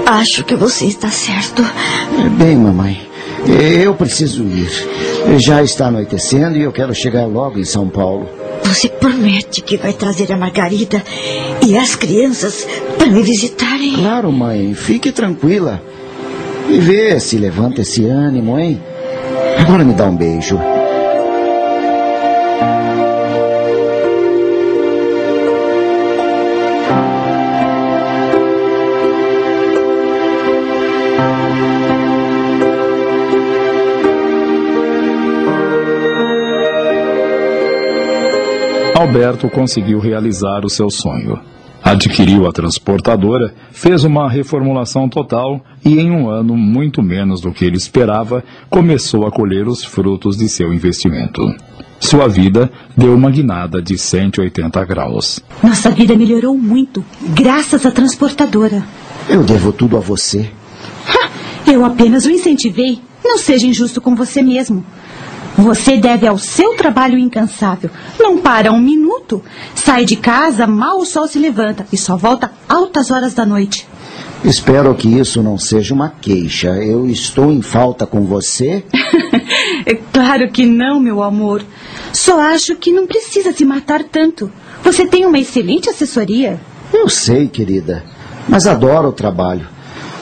Acho 0.06 0.44
que 0.44 0.56
você 0.56 0.86
está 0.86 1.10
certo. 1.10 1.64
Bem, 2.38 2.58
mamãe, 2.58 3.02
eu 3.82 3.96
preciso 3.96 4.44
ir. 4.44 4.70
Já 5.40 5.64
está 5.64 5.88
anoitecendo 5.88 6.58
e 6.58 6.62
eu 6.62 6.74
quero 6.74 6.94
chegar 6.94 7.26
logo 7.26 7.58
em 7.58 7.66
São 7.66 7.88
Paulo. 7.88 8.41
Você 8.72 8.88
promete 8.88 9.62
que 9.62 9.76
vai 9.76 9.92
trazer 9.92 10.32
a 10.32 10.38
Margarida 10.38 11.04
e 11.68 11.78
as 11.78 11.94
crianças 11.94 12.66
para 12.98 13.08
me 13.08 13.22
visitarem? 13.22 13.96
Claro, 13.96 14.32
mãe. 14.32 14.74
Fique 14.74 15.12
tranquila. 15.12 15.84
E 16.70 16.80
vê 16.80 17.20
se 17.20 17.38
levanta 17.38 17.82
esse 17.82 18.06
ânimo, 18.06 18.58
hein? 18.58 18.82
Agora 19.60 19.84
me 19.84 19.94
dá 19.94 20.06
um 20.06 20.16
beijo. 20.16 20.58
Alberto 39.02 39.50
conseguiu 39.50 40.00
realizar 40.00 40.64
o 40.64 40.70
seu 40.70 40.88
sonho. 40.92 41.40
Adquiriu 41.84 42.48
a 42.48 42.52
transportadora, 42.52 43.52
fez 43.72 44.04
uma 44.04 44.30
reformulação 44.30 45.10
total 45.10 45.60
e, 45.84 46.00
em 46.00 46.12
um 46.12 46.30
ano 46.30 46.56
muito 46.56 47.02
menos 47.02 47.42
do 47.42 47.52
que 47.52 47.66
ele 47.66 47.78
esperava, 47.78 48.44
começou 48.70 49.26
a 49.26 49.32
colher 49.32 49.68
os 49.68 49.84
frutos 49.84 50.38
de 50.38 50.48
seu 50.48 50.72
investimento. 50.72 51.42
Sua 52.00 52.28
vida 52.28 52.72
deu 52.96 53.16
uma 53.16 53.32
guinada 53.32 53.82
de 53.82 53.98
180 53.98 54.86
graus. 54.86 55.40
Nossa 55.64 55.90
vida 55.90 56.16
melhorou 56.16 56.56
muito, 56.56 57.04
graças 57.34 57.84
à 57.88 57.90
transportadora. 57.90 58.84
Eu 59.28 59.44
devo 59.44 59.74
tudo 59.74 59.98
a 59.98 60.00
você. 60.00 60.52
Ha, 61.08 61.72
eu 61.72 61.84
apenas 61.84 62.26
o 62.26 62.30
incentivei. 62.30 63.00
Não 63.26 63.40
seja 63.40 63.66
injusto 63.66 64.00
com 64.00 64.16
você 64.16 64.44
mesmo. 64.44 64.86
Você 65.58 65.98
deve 65.98 66.26
ao 66.28 66.38
seu 66.38 66.76
trabalho 66.76 67.18
incansável. 67.18 67.90
Não 68.20 68.38
para 68.38 68.72
um 68.72 68.80
minuto. 68.80 69.44
Sai 69.76 70.06
de 70.06 70.16
casa, 70.16 70.66
mal 70.66 71.00
o 71.00 71.06
sol 71.06 71.28
se 71.28 71.38
levanta 71.38 71.86
e 71.92 71.98
só 71.98 72.16
volta 72.16 72.52
altas 72.68 73.12
horas 73.12 73.34
da 73.34 73.46
noite. 73.46 73.88
Espero 74.44 74.96
que 74.96 75.08
isso 75.08 75.44
não 75.44 75.58
seja 75.58 75.94
uma 75.94 76.10
queixa. 76.10 76.70
Eu 76.70 77.08
estou 77.08 77.52
em 77.52 77.62
falta 77.62 78.08
com 78.08 78.26
você? 78.26 78.84
é 79.86 79.94
claro 79.94 80.50
que 80.50 80.66
não, 80.66 81.00
meu 81.00 81.22
amor. 81.22 81.64
Só 82.12 82.40
acho 82.40 82.76
que 82.76 82.92
não 82.92 83.06
precisa 83.06 83.52
se 83.54 83.64
matar 83.64 84.04
tanto. 84.04 84.52
Você 84.84 85.06
tem 85.06 85.26
uma 85.26 85.38
excelente 85.38 85.90
assessoria. 85.90 86.60
Eu 86.92 87.08
sei, 87.08 87.48
querida. 87.48 88.04
Mas 88.50 88.66
adoro 88.66 89.10
o 89.10 89.14
trabalho. 89.14 89.68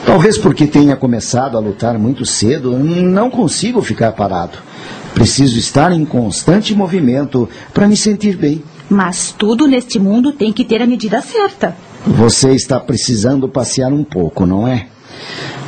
Talvez 0.04 0.36
porque 0.36 0.66
tenha 0.66 0.96
começado 0.96 1.56
a 1.56 1.60
lutar 1.60 1.98
muito 1.98 2.26
cedo, 2.26 2.78
não 2.78 3.30
consigo 3.30 3.80
ficar 3.80 4.12
parado. 4.12 4.58
Preciso 5.14 5.58
estar 5.58 5.92
em 5.92 6.04
constante 6.04 6.74
movimento 6.74 7.48
para 7.74 7.88
me 7.88 7.96
sentir 7.96 8.36
bem. 8.36 8.62
Mas 8.88 9.34
tudo 9.36 9.66
neste 9.66 9.98
mundo 9.98 10.32
tem 10.32 10.52
que 10.52 10.64
ter 10.64 10.82
a 10.82 10.86
medida 10.86 11.20
certa. 11.20 11.76
Você 12.06 12.52
está 12.54 12.80
precisando 12.80 13.48
passear 13.48 13.92
um 13.92 14.02
pouco, 14.02 14.46
não 14.46 14.66
é? 14.66 14.86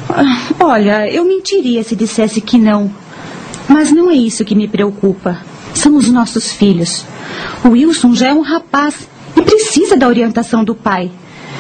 Ah, 0.09 0.55
olha, 0.61 1.09
eu 1.09 1.25
mentiria 1.25 1.83
se 1.85 1.95
dissesse 1.95 2.41
que 2.41 2.59
não. 2.59 2.91
Mas 3.69 3.93
não 3.93 4.11
é 4.11 4.15
isso 4.15 4.45
que 4.45 4.55
me 4.55 4.67
preocupa. 4.67 5.39
São 5.75 5.97
os 5.97 6.09
nossos 6.09 6.53
filhos. 6.53 7.05
O 7.65 7.71
Wilson 7.71 8.15
já 8.15 8.29
é 8.29 8.35
um 8.35 8.43
rapaz 8.43 9.09
e 9.37 9.43
precisa 9.43 9.97
da 9.97 10.09
orientação 10.09 10.65
do 10.65 10.75
pai. 10.75 11.11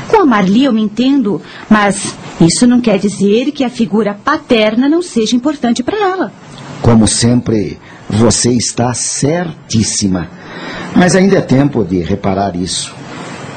Com 0.08 0.20
a 0.20 0.26
Marli 0.26 0.64
eu 0.64 0.72
me 0.72 0.82
entendo, 0.82 1.40
mas 1.70 2.14
isso 2.40 2.66
não 2.66 2.80
quer 2.80 2.98
dizer 2.98 3.52
que 3.52 3.64
a 3.64 3.70
figura 3.70 4.18
paterna 4.24 4.88
não 4.88 5.00
seja 5.00 5.36
importante 5.36 5.82
para 5.82 5.96
ela. 5.96 6.32
Como 6.82 7.06
sempre, 7.06 7.78
você 8.10 8.52
está 8.52 8.92
certíssima. 8.92 10.28
Mas 10.94 11.14
ainda 11.14 11.38
é 11.38 11.40
tempo 11.40 11.84
de 11.84 12.00
reparar 12.00 12.56
isso. 12.56 12.94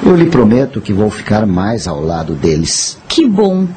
Eu 0.06 0.16
lhe 0.16 0.28
prometo 0.28 0.80
que 0.80 0.94
vou 0.94 1.10
ficar 1.10 1.46
mais 1.46 1.88
ao 1.88 2.00
lado 2.00 2.36
deles. 2.36 2.98
Que 3.10 3.28
bom. 3.28 3.68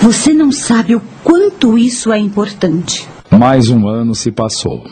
Você 0.00 0.34
não 0.34 0.52
sabe 0.52 0.94
o 0.94 1.02
quanto 1.24 1.78
isso 1.78 2.12
é 2.12 2.18
importante. 2.18 3.08
Mais 3.30 3.70
um 3.70 3.88
ano 3.88 4.14
se 4.14 4.30
passou. 4.30 4.84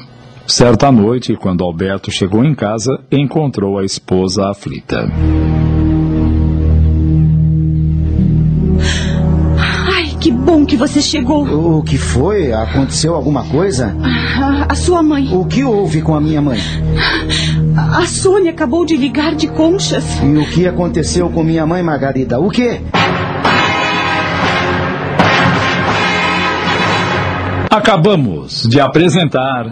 Certa 0.47 0.91
noite, 0.91 1.37
quando 1.37 1.63
Alberto 1.63 2.11
chegou 2.11 2.43
em 2.43 2.55
casa, 2.55 2.99
encontrou 3.13 3.79
a 3.79 3.85
esposa 3.85 4.49
aflita. 4.49 5.07
Que 10.19 10.31
bom 10.31 10.65
que 10.67 10.77
você 10.77 11.01
chegou. 11.01 11.79
O 11.79 11.83
que 11.83 11.97
foi? 11.97 12.53
Aconteceu 12.53 13.15
alguma 13.15 13.45
coisa? 13.45 13.95
A, 14.03 14.73
a 14.73 14.75
sua 14.75 15.03
mãe. 15.03 15.29
O 15.33 15.45
que 15.45 15.65
houve 15.65 16.03
com 16.03 16.15
a 16.15 16.21
minha 16.21 16.43
mãe? 16.43 16.59
A 17.77 18.05
Sônia 18.07 18.51
acabou 18.51 18.85
de 18.85 18.97
ligar 18.97 19.35
de 19.35 19.47
conchas. 19.49 20.05
E 20.23 20.37
o 20.37 20.45
que 20.51 20.67
aconteceu 20.67 21.31
com 21.31 21.43
minha 21.43 21.65
mãe, 21.65 21.83
Margarida? 21.83 22.41
O 22.41 22.51
quê? 22.51 22.81
Acabamos 27.71 28.67
de 28.69 28.81
apresentar. 28.81 29.67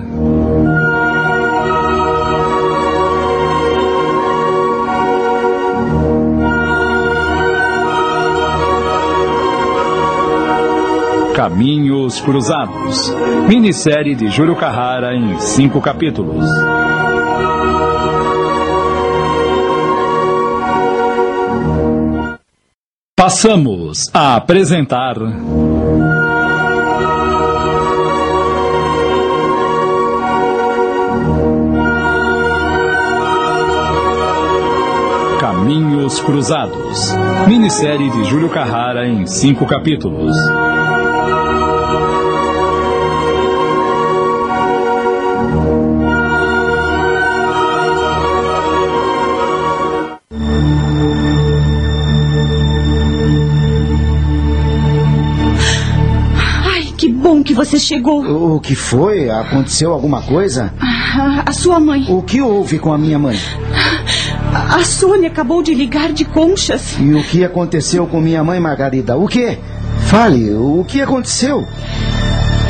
Caminhos 11.36 12.18
Cruzados. 12.18 13.14
Minissérie 13.46 14.14
de 14.14 14.30
Júlio 14.30 14.56
Carrara 14.56 15.14
em 15.14 15.38
cinco 15.38 15.82
capítulos. 15.82 16.48
Passamos 23.14 24.08
a 24.14 24.36
apresentar. 24.36 25.16
Caminhos 35.38 36.18
Cruzados. 36.22 37.14
Minissérie 37.46 38.08
de 38.08 38.24
Júlio 38.24 38.48
Carrara 38.48 39.06
em 39.06 39.26
cinco 39.26 39.66
capítulos. 39.66 40.34
Você 57.56 57.78
chegou. 57.78 58.54
O 58.54 58.60
que 58.60 58.74
foi? 58.74 59.30
Aconteceu 59.30 59.92
alguma 59.92 60.20
coisa? 60.20 60.72
A, 60.78 61.48
a 61.48 61.52
sua 61.52 61.80
mãe. 61.80 62.04
O 62.08 62.22
que 62.22 62.40
houve 62.40 62.78
com 62.78 62.92
a 62.92 62.98
minha 62.98 63.18
mãe? 63.18 63.38
A, 64.54 64.76
a 64.76 64.84
Sônia 64.84 65.28
acabou 65.28 65.62
de 65.62 65.74
ligar 65.74 66.12
de 66.12 66.26
conchas. 66.26 66.96
E 67.00 67.14
o 67.14 67.22
que 67.24 67.42
aconteceu 67.42 68.06
com 68.06 68.20
minha 68.20 68.44
mãe, 68.44 68.60
Margarida? 68.60 69.16
O 69.16 69.26
que? 69.26 69.58
Fale, 70.06 70.52
o 70.52 70.84
que 70.86 71.00
aconteceu? 71.00 71.66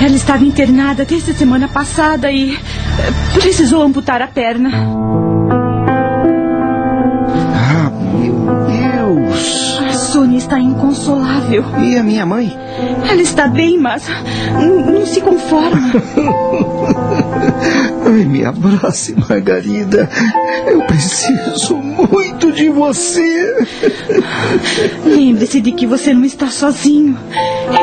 Ela 0.01 0.15
estava 0.15 0.45
internada 0.45 1.05
desde 1.05 1.33
a 1.33 1.35
semana 1.35 1.67
passada 1.69 2.31
e 2.31 2.55
eh, 2.55 2.59
precisou 3.41 3.83
amputar 3.83 4.23
a 4.23 4.29
perna. 4.29 4.71
Está 10.47 10.61
inconsolável. 10.61 11.65
E 11.81 11.99
a 11.99 12.05
minha 12.05 12.25
mãe? 12.25 12.57
Ela 13.11 13.21
está 13.21 13.49
bem, 13.49 13.77
mas 13.79 14.05
não 14.93 15.05
se 15.05 15.21
conforma. 15.21 15.77
Ai, 18.07 18.25
me 18.25 18.45
abrace, 18.45 19.17
Margarida. 19.29 20.09
Eu 20.69 20.83
preciso 20.83 21.75
muito 21.77 22.53
de 22.53 22.69
você. 22.69 23.67
Lembre-se 25.05 25.61
de 25.61 25.73
que 25.73 25.85
você 25.87 26.15
não 26.15 26.25
está 26.25 26.47
sozinho. 26.49 27.19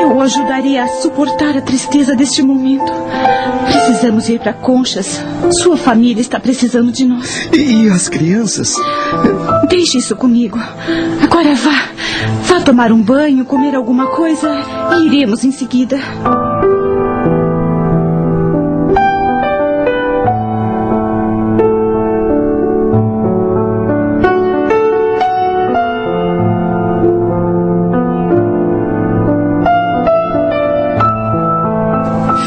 Eu 0.00 0.16
o 0.16 0.20
ajudaria 0.22 0.84
a 0.84 0.88
suportar 0.88 1.58
a 1.58 1.60
tristeza 1.60 2.16
deste 2.16 2.42
momento. 2.42 2.90
Precisamos 3.66 4.26
ir 4.30 4.40
para 4.40 4.54
Conchas. 4.54 5.22
Sua 5.50 5.76
família 5.76 6.22
está 6.22 6.40
precisando 6.40 6.90
de 6.90 7.04
nós. 7.04 7.46
E 7.52 7.90
as 7.90 8.08
crianças? 8.08 8.74
Deixe 9.68 9.98
isso 9.98 10.16
comigo. 10.16 10.58
Agora 11.22 11.54
vá. 11.54 11.93
Vá 12.46 12.60
tomar 12.60 12.92
um 12.92 13.02
banho, 13.02 13.44
comer 13.44 13.74
alguma 13.74 14.06
coisa 14.08 14.48
e 14.96 15.06
iremos 15.06 15.44
em 15.44 15.50
seguida. 15.50 15.98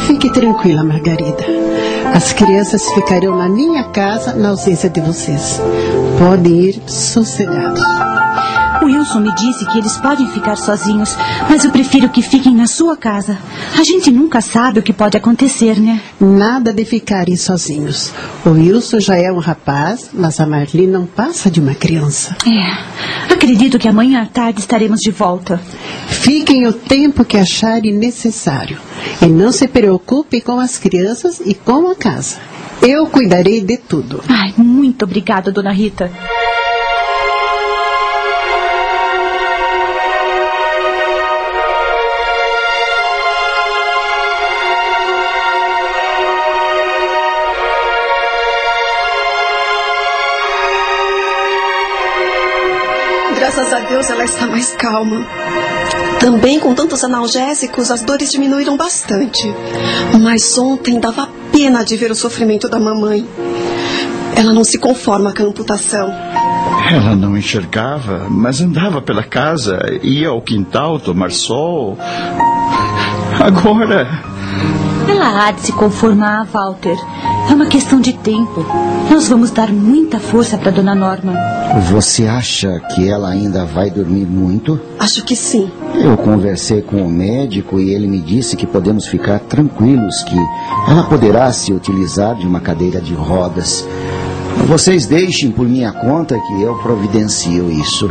Fique 0.08 0.32
tranquila, 0.32 0.84
Margarida. 0.84 1.46
As 2.14 2.34
crianças 2.34 2.84
ficarão 2.94 3.38
na 3.38 3.50
minha 3.50 3.84
casa 3.86 4.34
na 4.34 4.50
ausência 4.50 4.90
de 4.90 5.02
vocês. 5.02 5.62
Podem 6.18 6.54
ir 6.62 6.82
sossegados. 6.88 8.16
Wilson 8.88 9.20
me 9.20 9.34
disse 9.36 9.66
que 9.66 9.78
eles 9.78 9.98
podem 9.98 10.28
ficar 10.30 10.56
sozinhos, 10.56 11.16
mas 11.50 11.64
eu 11.64 11.72
prefiro 11.72 12.10
que 12.10 12.22
fiquem 12.22 12.56
na 12.56 12.68
sua 12.68 12.98
casa. 12.98 13.38
A 13.78 13.84
gente 13.84 14.10
nunca 14.10 14.42
sabe 14.42 14.80
o 14.80 14.84
que 14.84 14.94
pode 14.94 15.16
acontecer, 15.16 15.80
né? 15.80 16.02
Nada 16.20 16.74
de 16.74 16.84
ficarem 16.86 17.36
sozinhos. 17.36 18.12
O 18.46 18.52
Wilson 18.52 19.00
já 19.00 19.16
é 19.16 19.32
um 19.32 19.40
rapaz, 19.40 20.10
mas 20.14 20.40
a 20.40 20.46
Marli 20.46 20.88
não 20.88 21.06
passa 21.06 21.52
de 21.52 21.60
uma 21.60 21.76
criança. 21.76 22.36
É. 22.46 23.34
Acredito 23.34 23.78
que 23.78 23.88
amanhã 23.88 24.24
à 24.24 24.26
tarde 24.26 24.60
estaremos 24.60 25.00
de 25.00 25.12
volta. 25.12 25.62
Fiquem 26.08 26.66
o 26.66 26.74
tempo 26.74 27.24
que 27.24 27.38
acharem 27.38 27.94
necessário. 27.94 28.78
E 29.22 29.28
não 29.28 29.52
se 29.52 29.68
preocupem 29.68 30.42
com 30.42 30.60
as 30.60 30.78
crianças 30.78 31.42
e 31.46 31.54
com 31.54 31.90
a 31.90 31.96
casa. 31.96 32.38
Eu 32.82 33.08
cuidarei 33.08 33.62
de 33.62 33.78
tudo. 33.78 34.24
Ai, 34.30 34.54
muito 34.58 35.04
obrigada, 35.04 35.52
dona 35.52 35.72
Rita. 35.72 36.12
Deus 53.98 54.12
ela 54.12 54.26
está 54.26 54.45
mais 54.45 54.76
calma. 54.76 55.26
Também 56.20 56.60
com 56.60 56.76
tantos 56.76 57.04
analgésicos, 57.04 57.89
as 57.89 58.04
dores 58.04 58.32
diminuíram 58.32 58.78
bastante. 58.78 59.52
Mas 60.22 60.56
ontem 60.56 61.00
dava 61.00 61.28
pena 61.52 61.84
de 61.84 61.98
ver 61.98 62.12
o 62.12 62.16
sofrimento 62.16 62.70
da 62.70 62.80
mamãe. 62.80 63.28
Ela 64.36 64.54
não 64.54 64.64
se 64.64 64.78
conforma 64.78 65.34
com 65.34 65.41
a 65.41 65.45
amputação. 65.48 66.14
Ela 66.91 67.16
não 67.16 67.36
enxergava, 67.36 68.28
mas 68.30 68.62
andava 68.62 69.02
pela 69.02 69.24
casa, 69.24 69.80
ia 70.04 70.30
ao 70.30 70.43
quintal 70.43 71.00
tomar 71.00 71.32
sol. 71.32 71.98
Agora. 73.43 74.87
Ela 75.10 75.47
há 75.47 75.51
de 75.51 75.62
se 75.62 75.72
conformar, 75.72 76.45
Walter. 76.45 76.97
É 77.49 77.53
uma 77.53 77.66
questão 77.66 78.01
de 78.01 78.14
tempo. 78.14 78.66
Nós 79.10 79.28
vamos 79.30 79.51
dar 79.51 79.72
muita 79.72 80.20
força 80.20 80.58
para 80.58 80.72
Dona 80.72 80.93
Norma. 80.93 81.34
Você 81.89 82.26
acha 82.26 82.80
que 82.93 83.08
ela 83.10 83.30
ainda 83.30 83.66
vai 83.66 83.89
dormir 83.89 84.26
muito? 84.26 84.80
Acho 84.99 85.24
que 85.24 85.36
sim. 85.36 85.72
Eu 85.95 86.18
conversei 86.18 86.82
com 86.82 87.01
o 87.01 87.10
médico 87.10 87.80
e 87.80 87.93
ele 87.93 88.08
me 88.08 88.20
disse 88.20 88.58
que 88.58 88.68
podemos 88.68 89.05
ficar 89.08 89.39
tranquilos 89.39 90.24
que 90.24 90.36
ela 90.89 91.03
poderá 91.03 91.51
se 91.53 91.72
utilizar 91.72 92.36
de 92.36 92.45
uma 92.45 92.60
cadeira 92.60 92.99
de 92.99 93.14
rodas. 93.14 93.88
Vocês 94.66 95.05
deixem 95.05 95.51
por 95.51 95.68
minha 95.68 95.91
conta 95.93 96.38
que 96.38 96.62
eu 96.62 96.76
providencio 96.80 97.72
isso. 97.72 98.10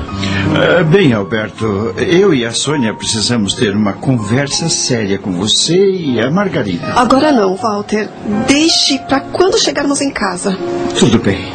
Ah, 0.54 0.82
bem, 0.82 1.12
Alberto, 1.12 1.66
eu 1.98 2.32
e 2.32 2.44
a 2.46 2.52
Sônia 2.52 2.94
precisamos 2.94 3.54
ter 3.54 3.74
uma 3.74 3.92
conversa 3.92 4.68
séria 4.68 5.18
com 5.18 5.32
você 5.32 5.76
e 5.76 6.18
a 6.20 6.30
Margarida. 6.30 6.94
Agora 6.94 7.30
não, 7.30 7.56
Walter. 7.56 8.08
Deixe 8.48 8.98
para 9.00 9.20
quando 9.20 9.58
chegarmos 9.58 10.00
em 10.00 10.10
casa. 10.10 10.56
Tudo 10.98 11.18
bem. 11.18 11.52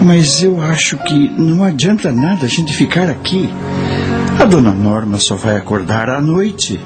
Mas 0.00 0.42
eu 0.42 0.60
acho 0.60 0.96
que 0.98 1.28
não 1.36 1.64
adianta 1.64 2.12
nada 2.12 2.46
a 2.46 2.48
gente 2.48 2.72
ficar 2.72 3.08
aqui. 3.10 3.50
A 4.38 4.44
dona 4.44 4.70
Norma 4.70 5.18
só 5.18 5.34
vai 5.34 5.56
acordar 5.56 6.08
à 6.08 6.20
noite. 6.20 6.78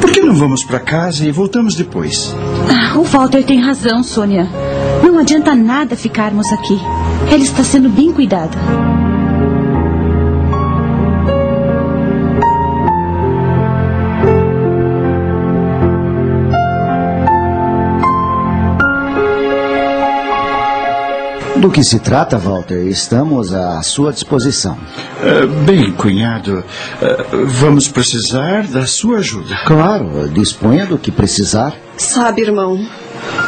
Por 0.00 0.10
que 0.10 0.20
não 0.20 0.34
vamos 0.34 0.64
para 0.64 0.80
casa 0.80 1.24
e 1.26 1.30
voltamos 1.30 1.74
depois? 1.74 2.34
Ah, 2.68 2.98
o 2.98 3.04
Walter 3.04 3.44
tem 3.44 3.60
razão, 3.60 4.02
Sônia. 4.02 4.48
Não 5.02 5.18
adianta 5.18 5.54
nada 5.54 5.96
ficarmos 5.96 6.52
aqui. 6.52 6.78
Ela 7.30 7.42
está 7.42 7.62
sendo 7.62 7.88
bem 7.88 8.12
cuidada. 8.12 8.58
Do 21.64 21.70
que 21.70 21.82
se 21.82 21.98
trata, 21.98 22.36
Walter? 22.36 22.86
Estamos 22.88 23.54
à 23.54 23.80
sua 23.80 24.12
disposição. 24.12 24.76
Uh, 24.76 25.46
bem, 25.64 25.92
cunhado, 25.92 26.58
uh, 26.58 27.46
vamos 27.46 27.88
precisar 27.88 28.66
da 28.66 28.84
sua 28.84 29.20
ajuda. 29.20 29.56
Claro, 29.64 30.28
disponha 30.28 30.84
do 30.84 30.98
que 30.98 31.10
precisar. 31.10 31.74
Sabe, 31.96 32.42
irmão, 32.42 32.86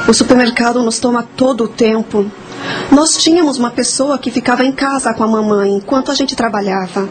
o 0.09 0.15
supermercado 0.15 0.83
nos 0.83 0.99
toma 0.99 1.23
todo 1.37 1.65
o 1.65 1.69
tempo. 1.69 2.27
Nós 2.91 3.17
tínhamos 3.17 3.59
uma 3.59 3.71
pessoa 3.71 4.19
que 4.19 4.31
ficava 4.31 4.65
em 4.65 4.73
casa 4.73 5.13
com 5.13 5.25
a 5.25 5.27
mamãe 5.27 5.73
enquanto 5.73 6.11
a 6.11 6.15
gente 6.15 6.35
trabalhava. 6.35 7.09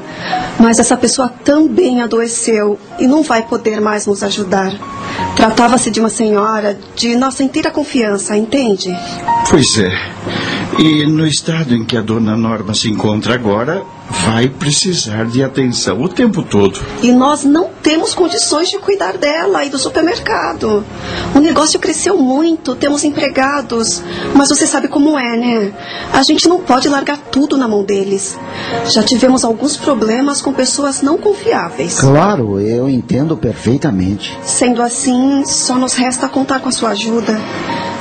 Mas 0.60 0.80
essa 0.80 0.98
pessoa 0.98 1.30
também 1.44 2.02
adoeceu 2.02 2.80
e 3.00 3.08
não 3.08 3.24
vai 3.24 3.44
poder 3.44 3.80
mais 3.82 4.06
nos 4.06 4.24
ajudar. 4.24 4.74
Tratava-se 5.36 5.92
de 5.92 6.00
uma 6.00 6.10
senhora 6.10 6.78
de 6.96 7.16
nossa 7.16 7.44
inteira 7.44 7.70
confiança, 7.70 8.38
entende? 8.38 8.96
Pois 9.50 9.78
é. 9.78 9.92
E 10.80 11.06
no 11.06 11.26
estado 11.26 11.74
em 11.74 11.86
que 11.86 11.98
a 11.98 12.02
dona 12.02 12.36
Norma 12.36 12.74
se 12.74 12.90
encontra 12.90 13.34
agora, 13.34 13.84
vai 14.10 14.48
precisar 14.48 15.26
de 15.26 15.44
atenção 15.44 16.02
o 16.02 16.10
tempo 16.10 16.44
todo. 16.44 16.80
E 17.02 17.12
nós 17.12 17.44
não 17.44 17.70
temos 17.82 18.14
condições 18.14 18.70
de 18.70 18.78
cuidar 18.78 19.18
dela 19.18 19.64
e 19.64 19.70
do 19.70 19.78
supermercado. 19.78 20.86
O 21.34 21.40
negócio 21.40 21.80
cresceu 21.80 22.18
muito, 22.18 22.76
temos 22.76 23.04
empregados. 23.04 24.02
Mas 24.34 24.50
você 24.50 24.68
sabe 24.68 24.88
como 24.88 25.18
é, 25.18 25.38
né? 25.38 25.74
A 26.14 26.24
gente 26.24 26.48
não 26.48 26.60
pode 26.60 26.88
largar 26.88 27.18
tudo 27.18 27.58
na 27.58 27.68
mão 27.68 27.84
deles. 27.84 28.38
Já 28.86 29.04
tivemos 29.04 29.44
alguns 29.44 29.78
problemas 29.78 30.42
com 30.42 30.54
pessoas 30.54 31.02
não 31.02 31.18
confiáveis. 31.18 32.00
Claro, 32.00 32.60
eu 32.60 32.90
entendo 32.90 33.36
perfeitamente. 33.36 34.38
Sendo 34.44 34.82
assim, 34.82 35.44
só 35.46 35.76
nos 35.76 35.94
resta 35.94 36.28
contar 36.28 36.60
com 36.60 36.70
a 36.70 36.72
sua 36.72 36.90
ajuda. 36.90 37.40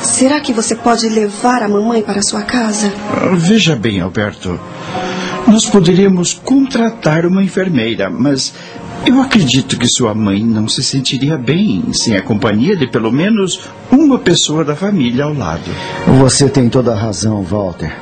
Será 0.02 0.40
que 0.40 0.52
você 0.52 0.74
pode 0.74 1.08
levar 1.08 1.62
a 1.62 1.68
mamãe 1.68 2.02
para 2.02 2.20
a 2.20 2.22
sua 2.22 2.42
casa? 2.42 2.92
Veja 3.34 3.74
bem, 3.74 4.00
Alberto. 4.00 4.60
Nós 5.46 5.66
poderíamos 5.66 6.32
contratar 6.32 7.26
uma 7.26 7.42
enfermeira, 7.42 8.08
mas 8.08 8.54
eu 9.06 9.20
acredito 9.20 9.78
que 9.78 9.86
sua 9.86 10.14
mãe 10.14 10.42
não 10.42 10.66
se 10.66 10.82
sentiria 10.82 11.36
bem 11.36 11.92
sem 11.92 12.16
a 12.16 12.22
companhia 12.22 12.74
de 12.74 12.86
pelo 12.86 13.12
menos 13.12 13.60
uma 13.90 14.18
pessoa 14.18 14.64
da 14.64 14.74
família 14.74 15.24
ao 15.24 15.34
lado. 15.34 15.70
Você 16.18 16.48
tem 16.48 16.68
toda 16.70 16.92
a 16.92 16.96
razão, 16.96 17.42
Walter. 17.42 17.94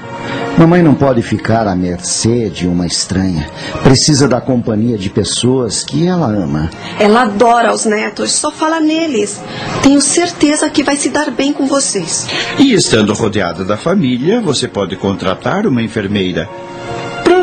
Mamãe 0.56 0.82
não 0.82 0.94
pode 0.94 1.22
ficar 1.22 1.66
à 1.66 1.74
mercê 1.74 2.48
de 2.48 2.68
uma 2.68 2.86
estranha. 2.86 3.50
Precisa 3.82 4.28
da 4.28 4.40
companhia 4.40 4.96
de 4.96 5.10
pessoas 5.10 5.82
que 5.82 6.06
ela 6.06 6.28
ama. 6.28 6.70
Ela 7.00 7.22
adora 7.22 7.74
os 7.74 7.84
netos, 7.84 8.30
só 8.32 8.52
fala 8.52 8.78
neles. 8.78 9.40
Tenho 9.82 10.00
certeza 10.00 10.70
que 10.70 10.84
vai 10.84 10.94
se 10.94 11.08
dar 11.08 11.30
bem 11.30 11.52
com 11.52 11.66
vocês. 11.66 12.28
E 12.58 12.72
estando 12.72 13.12
rodeada 13.14 13.64
da 13.64 13.76
família, 13.76 14.40
você 14.40 14.68
pode 14.68 14.94
contratar 14.94 15.66
uma 15.66 15.82
enfermeira 15.82 16.48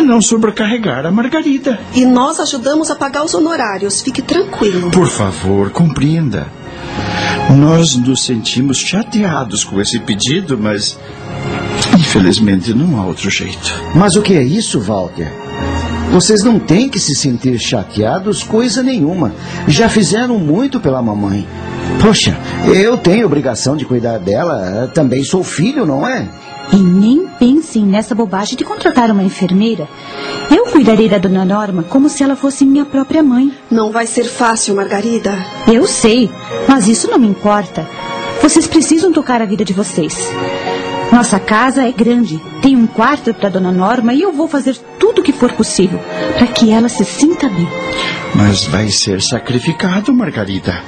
não 0.10 0.22
sobrecarregar 0.22 1.06
a 1.06 1.12
Margarida. 1.12 1.80
E 1.94 2.04
nós 2.06 2.40
ajudamos 2.40 2.90
a 2.90 2.96
pagar 2.96 3.24
os 3.24 3.34
honorários. 3.34 4.02
Fique 4.02 4.22
tranquilo. 4.22 4.90
Por 4.92 5.08
favor, 5.08 5.70
compreenda. 5.70 6.48
Nós 7.56 7.96
nos 7.96 8.24
sentimos 8.24 8.78
chateados 8.78 9.64
com 9.64 9.80
esse 9.80 10.00
pedido, 10.00 10.58
mas 10.58 10.98
infelizmente 11.98 12.74
não 12.74 13.00
há 13.00 13.06
outro 13.06 13.30
jeito. 13.30 13.74
Mas 13.96 14.16
o 14.16 14.22
que 14.22 14.34
é 14.34 14.44
isso, 14.44 14.80
Walter? 14.80 15.32
Vocês 16.12 16.44
não 16.44 16.60
têm 16.60 16.90
que 16.90 17.00
se 17.00 17.14
sentir 17.16 17.60
chateados 17.60 18.44
coisa 18.44 18.82
nenhuma. 18.82 19.32
Já 19.68 19.88
fizeram 19.88 20.40
muito 20.40 20.80
pela 20.80 21.02
mamãe. 21.02 21.48
Poxa, 22.02 22.36
eu 22.74 22.98
tenho 22.98 23.26
obrigação 23.26 23.78
de 23.78 23.86
cuidar 23.86 24.18
dela. 24.18 24.90
Também 24.94 25.24
sou 25.24 25.44
filho, 25.44 25.86
não 25.86 26.08
é? 26.08 26.28
E 26.72 26.78
nem 26.78 27.28
pensem 27.40 27.84
nessa 27.84 28.14
bobagem 28.14 28.56
de 28.56 28.64
contratar 28.64 29.10
uma 29.12 29.24
enfermeira. 29.24 29.88
Eu 30.50 30.66
cuidarei 30.66 31.10
da 31.10 31.18
dona 31.18 31.44
Norma 31.44 31.84
como 31.84 32.10
se 32.10 32.24
ela 32.24 32.36
fosse 32.36 32.66
minha 32.66 32.86
própria 32.86 33.24
mãe. 33.24 33.52
Não 33.72 33.92
vai 33.92 34.06
ser 34.06 34.26
fácil, 34.26 34.76
Margarida. 34.76 35.34
Eu 35.68 35.88
sei, 35.88 36.30
mas 36.68 36.88
isso 36.88 37.10
não 37.10 37.18
me 37.18 37.28
importa. 37.28 37.88
Vocês 38.42 38.68
precisam 38.68 39.12
tocar 39.12 39.42
a 39.42 39.46
vida 39.46 39.66
de 39.66 39.74
vocês. 39.74 40.18
Nossa 41.12 41.40
casa 41.40 41.84
é 41.88 41.92
grande, 41.92 42.40
tem 42.62 42.76
um 42.76 42.86
quarto 42.86 43.34
para 43.34 43.50
dona 43.50 43.72
Norma 43.72 44.14
e 44.14 44.22
eu 44.22 44.32
vou 44.32 44.48
fazer 44.48 44.78
tudo 45.00 45.22
o 45.22 45.24
que 45.24 45.34
for 45.34 45.52
possível 45.54 46.00
para 46.38 46.48
que 46.48 46.72
ela 46.72 46.88
se 46.88 47.04
sinta 47.04 47.50
bem. 47.50 47.68
Mas 48.36 48.66
vai 48.66 48.90
ser 48.90 49.22
sacrificado, 49.22 50.14
Margarida. 50.14 50.84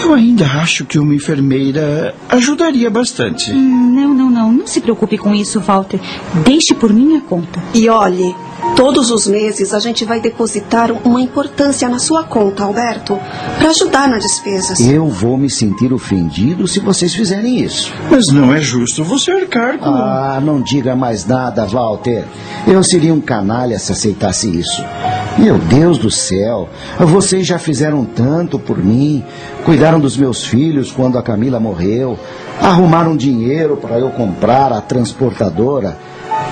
Eu 0.00 0.12
ainda 0.12 0.44
acho 0.46 0.84
que 0.84 0.98
uma 0.98 1.14
enfermeira 1.14 2.14
ajudaria 2.28 2.90
bastante. 2.90 3.50
Hum, 3.52 3.92
não, 3.94 4.14
não, 4.14 4.30
não. 4.30 4.52
Não 4.52 4.66
se 4.66 4.80
preocupe 4.80 5.16
com 5.16 5.34
isso, 5.34 5.60
Walter. 5.60 6.00
Deixe 6.44 6.74
por 6.74 6.92
minha 6.92 7.20
conta. 7.20 7.62
E 7.72 7.88
olhe, 7.88 8.34
Todos 8.76 9.10
os 9.10 9.26
meses 9.26 9.72
a 9.72 9.78
gente 9.78 10.04
vai 10.04 10.20
depositar 10.20 10.90
uma 11.04 11.20
importância 11.20 11.88
na 11.88 11.98
sua 11.98 12.24
conta, 12.24 12.64
Alberto, 12.64 13.18
para 13.58 13.70
ajudar 13.70 14.08
nas 14.08 14.22
despesas. 14.22 14.80
Eu 14.80 15.06
vou 15.06 15.36
me 15.36 15.48
sentir 15.48 15.92
ofendido 15.92 16.66
se 16.66 16.80
vocês 16.80 17.14
fizerem 17.14 17.60
isso. 17.60 17.92
Mas 18.10 18.28
não 18.28 18.52
é 18.52 18.60
justo 18.60 19.04
você 19.04 19.30
arcar 19.30 19.78
com. 19.78 19.88
Ah, 19.88 20.40
não 20.42 20.60
diga 20.60 20.96
mais 20.96 21.24
nada, 21.24 21.64
Walter. 21.66 22.24
Eu 22.66 22.82
seria 22.82 23.14
um 23.14 23.20
canalha 23.20 23.78
se 23.78 23.92
aceitasse 23.92 24.48
isso. 24.48 24.82
Meu 25.38 25.58
Deus 25.58 25.98
do 25.98 26.10
céu, 26.10 26.68
vocês 26.98 27.46
já 27.46 27.58
fizeram 27.58 28.04
tanto 28.04 28.58
por 28.58 28.78
mim, 28.78 29.24
cuidaram 29.64 29.98
dos 29.98 30.16
meus 30.16 30.44
filhos 30.44 30.92
quando 30.92 31.18
a 31.18 31.22
Camila 31.22 31.58
morreu, 31.58 32.18
arrumaram 32.60 33.16
dinheiro 33.16 33.76
para 33.76 33.98
eu 33.98 34.10
comprar 34.10 34.72
a 34.72 34.80
transportadora. 34.80 35.96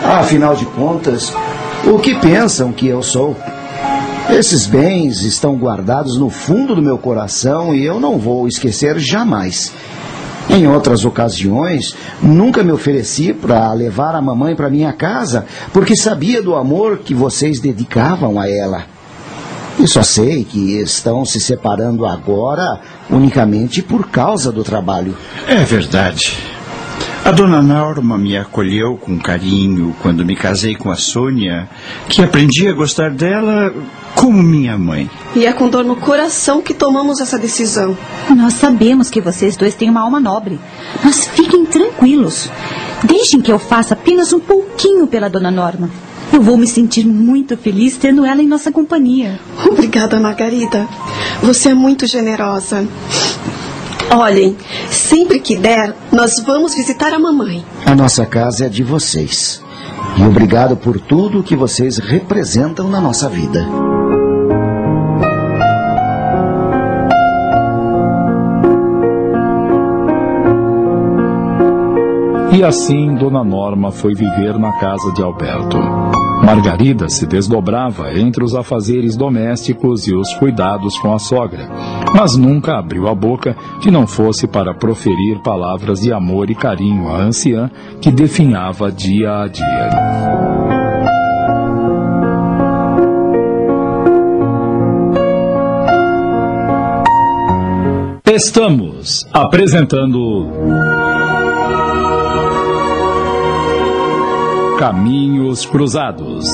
Afinal 0.04 0.56
de 0.56 0.64
contas, 0.66 1.32
o 1.86 1.98
que 1.98 2.14
pensam 2.14 2.72
que 2.72 2.86
eu 2.86 3.02
sou. 3.02 3.36
Esses 4.30 4.66
bens 4.66 5.22
estão 5.22 5.56
guardados 5.56 6.16
no 6.16 6.30
fundo 6.30 6.74
do 6.74 6.82
meu 6.82 6.96
coração 6.96 7.74
e 7.74 7.84
eu 7.84 7.98
não 7.98 8.18
vou 8.18 8.46
esquecer 8.46 8.98
jamais. 8.98 9.72
Em 10.48 10.66
outras 10.66 11.04
ocasiões, 11.04 11.94
nunca 12.20 12.62
me 12.62 12.72
ofereci 12.72 13.32
para 13.32 13.72
levar 13.72 14.14
a 14.14 14.22
mamãe 14.22 14.54
para 14.54 14.70
minha 14.70 14.92
casa, 14.92 15.46
porque 15.72 15.96
sabia 15.96 16.42
do 16.42 16.54
amor 16.54 16.98
que 16.98 17.14
vocês 17.14 17.60
dedicavam 17.60 18.40
a 18.40 18.48
ela. 18.48 18.84
E 19.78 19.86
só 19.86 20.02
sei 20.02 20.44
que 20.44 20.78
estão 20.78 21.24
se 21.24 21.40
separando 21.40 22.04
agora 22.04 22.80
unicamente 23.10 23.82
por 23.82 24.08
causa 24.08 24.52
do 24.52 24.62
trabalho. 24.62 25.16
É 25.48 25.64
verdade. 25.64 26.51
A 27.24 27.30
dona 27.30 27.62
Norma 27.62 28.18
me 28.18 28.36
acolheu 28.36 28.96
com 28.96 29.16
carinho 29.16 29.94
quando 30.02 30.24
me 30.24 30.34
casei 30.34 30.74
com 30.74 30.90
a 30.90 30.96
Sônia, 30.96 31.68
que 32.08 32.20
aprendi 32.20 32.66
a 32.66 32.72
gostar 32.72 33.10
dela 33.10 33.72
como 34.16 34.42
minha 34.42 34.76
mãe. 34.76 35.08
E 35.36 35.46
é 35.46 35.52
com 35.52 35.68
dor 35.68 35.84
no 35.84 35.94
coração 35.94 36.60
que 36.60 36.74
tomamos 36.74 37.20
essa 37.20 37.38
decisão. 37.38 37.96
Nós 38.36 38.54
sabemos 38.54 39.08
que 39.08 39.20
vocês 39.20 39.56
dois 39.56 39.76
têm 39.76 39.88
uma 39.88 40.00
alma 40.00 40.18
nobre. 40.18 40.58
Mas 41.04 41.24
fiquem 41.28 41.64
tranquilos. 41.64 42.50
Deixem 43.04 43.40
que 43.40 43.52
eu 43.52 43.58
faça 43.58 43.94
apenas 43.94 44.32
um 44.32 44.40
pouquinho 44.40 45.06
pela 45.06 45.30
dona 45.30 45.50
Norma. 45.50 45.88
Eu 46.32 46.42
vou 46.42 46.56
me 46.56 46.66
sentir 46.66 47.06
muito 47.06 47.56
feliz 47.56 47.96
tendo 47.96 48.24
ela 48.24 48.42
em 48.42 48.48
nossa 48.48 48.72
companhia. 48.72 49.38
Obrigada, 49.64 50.18
Margarida. 50.18 50.88
Você 51.40 51.68
é 51.68 51.74
muito 51.74 52.04
generosa. 52.04 52.84
Olhem, 54.14 54.56
sempre 54.90 55.40
que 55.40 55.56
der, 55.56 55.94
nós 56.12 56.38
vamos 56.44 56.74
visitar 56.74 57.14
a 57.14 57.18
mamãe. 57.18 57.64
A 57.86 57.94
nossa 57.94 58.26
casa 58.26 58.66
é 58.66 58.68
de 58.68 58.82
vocês. 58.82 59.62
E 60.18 60.22
obrigado 60.24 60.76
por 60.76 61.00
tudo 61.00 61.42
que 61.42 61.56
vocês 61.56 61.96
representam 61.96 62.88
na 62.88 63.00
nossa 63.00 63.28
vida. 63.28 63.66
E 72.54 72.62
assim 72.62 73.14
Dona 73.14 73.42
Norma 73.42 73.90
foi 73.90 74.14
viver 74.14 74.58
na 74.58 74.72
casa 74.78 75.10
de 75.12 75.22
Alberto. 75.22 75.78
Margarida 76.44 77.08
se 77.08 77.24
desdobrava 77.24 78.12
entre 78.12 78.44
os 78.44 78.54
afazeres 78.54 79.16
domésticos 79.16 80.06
e 80.06 80.14
os 80.14 80.34
cuidados 80.34 80.98
com 80.98 81.14
a 81.14 81.18
sogra, 81.18 81.66
mas 82.14 82.36
nunca 82.36 82.78
abriu 82.78 83.08
a 83.08 83.14
boca 83.14 83.56
que 83.80 83.90
não 83.90 84.06
fosse 84.06 84.46
para 84.46 84.74
proferir 84.74 85.40
palavras 85.42 86.00
de 86.00 86.12
amor 86.12 86.50
e 86.50 86.54
carinho 86.54 87.08
à 87.08 87.18
anciã 87.18 87.70
que 88.00 88.10
definhava 88.10 88.90
dia 88.90 89.42
a 89.42 89.48
dia. 89.48 90.42
Estamos 98.24 99.28
apresentando 99.30 100.48
Caminhos 104.78 105.66
Cruzados. 105.66 106.46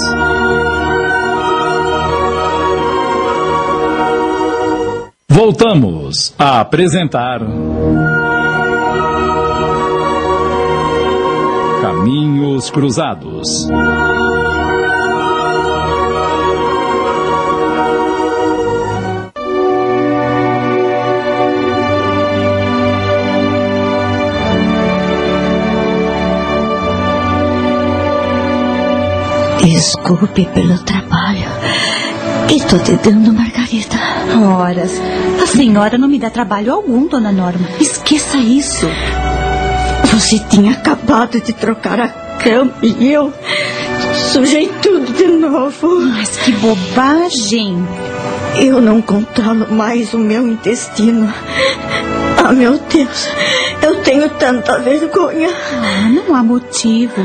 Voltamos 5.39 6.35
a 6.37 6.59
apresentar. 6.59 7.39
Caminhos 11.81 12.69
Cruzados. 12.73 13.69
Desculpe 29.63 30.47
pelo 30.47 30.77
trabalho 30.85 31.49
estou 32.57 32.79
te 32.79 32.93
dando, 32.97 33.33
Margarida. 33.33 33.97
Horas. 34.43 34.93
A 35.43 35.47
senhora 35.47 35.99
não 35.99 36.09
me 36.09 36.19
dá 36.19 36.31
trabalho 36.31 36.73
algum, 36.73 37.07
dona 37.07 37.31
Norma. 37.33 37.69
Esqueça 37.81 38.39
isso. 38.39 38.87
Você 40.13 40.39
tinha 40.51 40.73
acabado 40.73 41.41
de 41.41 41.53
trocar 41.53 42.01
a 42.01 42.09
cama 42.09 42.73
e 42.83 43.13
eu 43.13 43.33
sujei 44.33 44.69
tudo 44.83 45.13
de 45.13 45.27
novo. 45.27 46.01
Mas 46.01 46.37
que 46.39 46.53
bobagem. 46.53 47.87
Eu 48.57 48.81
não 48.81 49.01
controlo 49.03 49.73
mais 49.73 50.13
o 50.15 50.19
meu 50.19 50.49
intestino. 50.49 51.33
Ah, 52.43 52.53
meu 52.53 52.79
Deus, 52.79 53.29
eu 53.83 53.97
tenho 54.03 54.29
tanta 54.31 54.79
vergonha. 54.79 55.51
Ah, 55.73 56.09
não 56.09 56.35
há 56.35 56.43
motivo. 56.43 57.23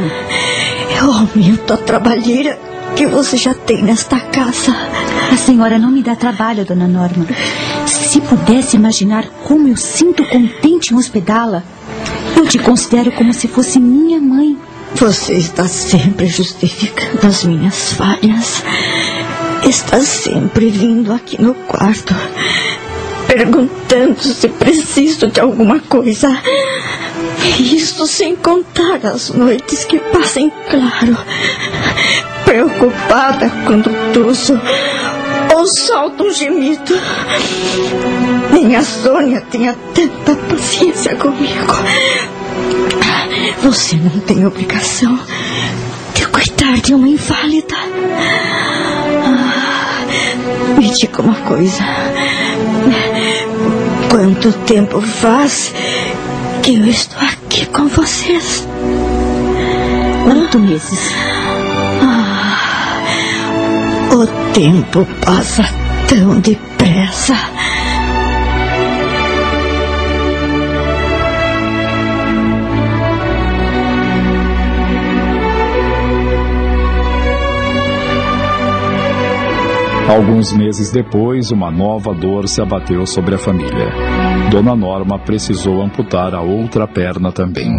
Eu 1.00 1.12
aumento 1.12 1.74
a 1.74 1.78
trabalheira 1.78 2.60
que 2.96 3.08
você 3.08 3.38
já 3.38 3.54
tem 3.54 3.82
nesta 3.82 4.20
casa. 4.20 4.76
A 5.34 5.36
senhora 5.36 5.80
não 5.80 5.90
me 5.90 6.04
dá 6.04 6.16
trabalho, 6.16 6.64
dona 6.64 6.88
Norma. 6.88 7.26
Se 7.88 8.22
pudesse 8.22 8.76
imaginar 8.76 9.26
como 9.44 9.68
eu 9.68 9.76
sinto 9.76 10.24
contente 10.28 10.94
em 10.94 10.96
hospedá-la, 10.96 11.64
eu 12.38 12.46
te 12.48 12.60
considero 12.60 13.12
como 13.14 13.34
se 13.34 13.48
fosse 13.48 13.80
minha 13.80 14.22
mãe. 14.22 14.56
Você 14.94 15.34
está 15.34 15.68
sempre 15.68 16.28
justificando 16.28 17.26
as 17.26 17.44
minhas 17.46 17.94
falhas. 17.94 18.64
Está 19.68 20.02
sempre 20.02 20.70
vindo 20.70 21.12
aqui 21.12 21.42
no 21.42 21.56
quarto, 21.56 22.14
perguntando 23.26 24.22
se 24.22 24.48
preciso 24.48 25.32
de 25.32 25.40
alguma 25.40 25.80
coisa. 25.80 26.30
Isso 27.58 28.06
sem 28.06 28.36
contar 28.36 29.04
as 29.04 29.32
noites 29.32 29.84
que 29.84 29.98
passam 29.98 30.52
claro, 30.70 31.18
preocupada 32.46 33.50
quando 33.66 33.90
tuço 34.14 34.54
ou 35.54 35.68
solto 35.68 36.24
um 36.24 36.32
gemido. 36.32 36.94
Nem 38.52 38.76
a 38.76 38.84
Sônia 38.84 39.46
tinha 39.52 39.76
tanta 39.94 40.36
paciência 40.36 41.16
comigo. 41.16 41.74
Você 43.62 43.96
não 43.96 44.20
tem 44.22 44.46
obrigação 44.46 45.18
de 46.16 46.28
cuidar 46.28 46.82
de 46.82 46.94
uma 46.94 47.08
inválida. 47.08 47.76
Ah, 49.26 50.06
me 50.78 50.90
diga 50.90 51.22
uma 51.22 51.36
coisa. 51.36 51.84
Quanto 54.10 54.52
tempo 54.66 55.02
faz 55.02 55.74
que 56.62 56.76
eu 56.76 56.88
estou 56.88 57.20
aqui 57.20 57.66
com 57.68 57.88
vocês? 57.88 58.68
Oito 60.30 60.60
meses. 60.60 61.33
O 64.14 64.28
tempo 64.54 65.08
passa 65.26 65.64
tão 66.08 66.40
depressa. 66.40 67.34
Alguns 80.08 80.54
meses 80.54 80.92
depois, 80.92 81.50
uma 81.50 81.72
nova 81.72 82.14
dor 82.14 82.48
se 82.48 82.62
abateu 82.62 83.08
sobre 83.08 83.34
a 83.34 83.40
família. 83.40 83.90
Dona 84.52 84.76
Norma 84.76 85.18
precisou 85.18 85.82
amputar 85.82 86.36
a 86.36 86.42
outra 86.42 86.88
perna 86.88 87.32
também. 87.32 87.72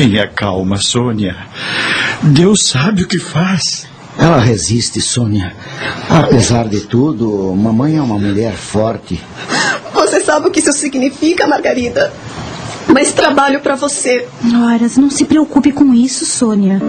Tenha 0.00 0.26
calma, 0.26 0.78
Sônia. 0.78 1.36
Deus 2.22 2.66
sabe 2.68 3.02
o 3.02 3.06
que 3.06 3.18
faz. 3.18 3.86
Ela 4.18 4.38
resiste, 4.38 4.98
Sônia. 4.98 5.54
Apesar 6.08 6.66
de 6.68 6.80
tudo, 6.80 7.54
mamãe 7.54 7.98
é 7.98 8.00
uma 8.00 8.18
mulher 8.18 8.54
forte. 8.54 9.22
Você 9.92 10.22
sabe 10.22 10.48
o 10.48 10.50
que 10.50 10.60
isso 10.60 10.72
significa, 10.72 11.46
Margarida? 11.46 12.10
Mas 12.88 13.12
trabalho 13.12 13.60
para 13.60 13.74
você. 13.74 14.26
Horas, 14.64 14.96
não 14.96 15.10
se 15.10 15.26
preocupe 15.26 15.70
com 15.70 15.92
isso, 15.92 16.24
Sônia. 16.24 16.80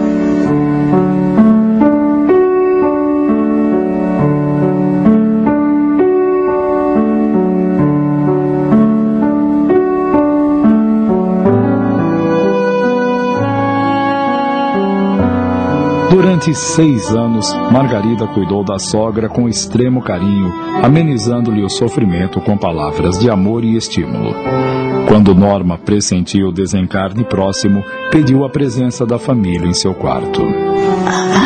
Durante 16.42 16.60
seis 16.60 17.12
anos, 17.12 17.54
Margarida 17.72 18.26
cuidou 18.26 18.64
da 18.64 18.80
sogra 18.80 19.30
com 19.30 19.48
extremo 19.48 20.02
carinho, 20.02 20.52
amenizando-lhe 20.82 21.64
o 21.64 21.70
sofrimento 21.70 22.42
com 22.42 22.58
palavras 22.58 23.20
de 23.20 23.30
amor 23.30 23.64
e 23.64 23.78
estímulo. 23.78 24.34
Quando 25.08 25.36
Norma 25.36 25.78
pressentiu 25.78 26.48
o 26.48 26.52
desencarne 26.52 27.24
próximo, 27.24 27.84
pediu 28.10 28.44
a 28.44 28.50
presença 28.50 29.06
da 29.06 29.20
família 29.20 29.68
em 29.68 29.74
seu 29.76 29.94
quarto. 29.94 30.42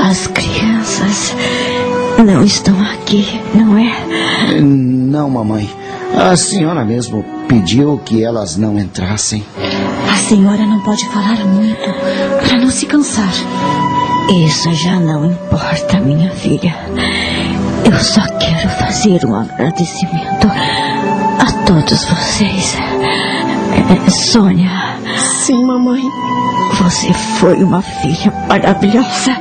As 0.10 0.28
crianças 0.28 1.36
não 2.26 2.42
estão 2.42 2.82
aqui, 2.82 3.42
não 3.54 3.78
é? 3.78 4.62
Não, 4.62 5.30
mamãe. 5.30 5.70
A 6.18 6.38
senhora 6.38 6.86
mesmo 6.86 7.26
pediu 7.50 7.98
que 7.98 8.24
elas 8.24 8.56
não 8.56 8.80
entrassem. 8.80 9.44
A 10.10 10.16
senhora 10.16 10.66
não 10.66 10.80
pode 10.80 11.06
falar 11.10 11.44
muito 11.46 12.48
para 12.48 12.58
não 12.58 12.70
se 12.70 12.86
cansar. 12.86 13.34
Isso 14.30 14.74
já 14.74 15.00
não 15.00 15.26
importa, 15.26 16.00
minha 16.00 16.32
filha. 16.32 16.76
Eu 17.86 18.00
só 18.00 18.22
quero 18.40 18.70
fazer 18.70 19.24
um 19.26 19.36
agradecimento 19.36 20.48
a 21.40 21.66
todos 21.66 22.06
vocês. 22.06 22.78
É, 22.78 24.10
Sônia. 24.10 24.70
Sim, 25.18 25.64
mamãe. 25.66 26.02
Você 26.82 27.14
foi 27.14 27.64
uma 27.64 27.82
filha 27.82 28.34
maravilhosa. 28.48 29.38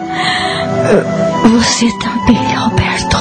Você 1.51 1.91
também, 1.99 2.55
Alberto. 2.55 3.17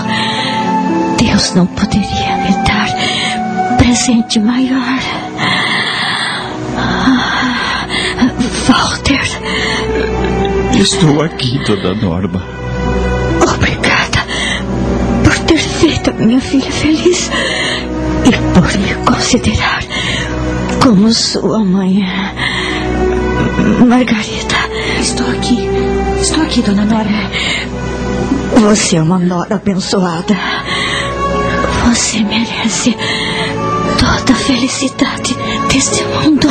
Deus 1.18 1.54
não 1.56 1.66
poderia 1.66 2.38
me 2.38 2.54
dar 2.66 3.78
presente 3.78 4.40
maior. 4.40 5.00
Ah, 6.78 7.86
Walter. 8.68 9.93
Estou 10.84 11.22
aqui, 11.22 11.58
dona 11.60 11.94
Norma. 11.94 12.44
Obrigada 13.42 14.26
por 15.24 15.40
ter 15.46 15.58
feito 15.58 16.10
a 16.10 16.14
minha 16.14 16.42
filha 16.42 16.70
feliz 16.70 17.32
e 18.26 18.32
por 18.54 18.78
me 18.78 18.94
considerar 19.06 19.82
como 20.84 21.10
sua 21.14 21.64
mãe. 21.64 22.02
Margarida. 23.88 24.58
Estou 25.00 25.26
aqui. 25.30 25.70
Estou 26.20 26.44
aqui, 26.44 26.62
dona 26.62 26.84
Norma. 26.84 27.32
Você 28.60 28.98
é 28.98 29.02
uma 29.02 29.20
nora 29.20 29.56
abençoada. 29.56 30.38
Você 31.88 32.20
merece 32.26 32.94
toda 33.98 34.34
a 34.34 34.36
felicidade 34.36 35.34
deste 35.72 36.04
mundo. 36.04 36.50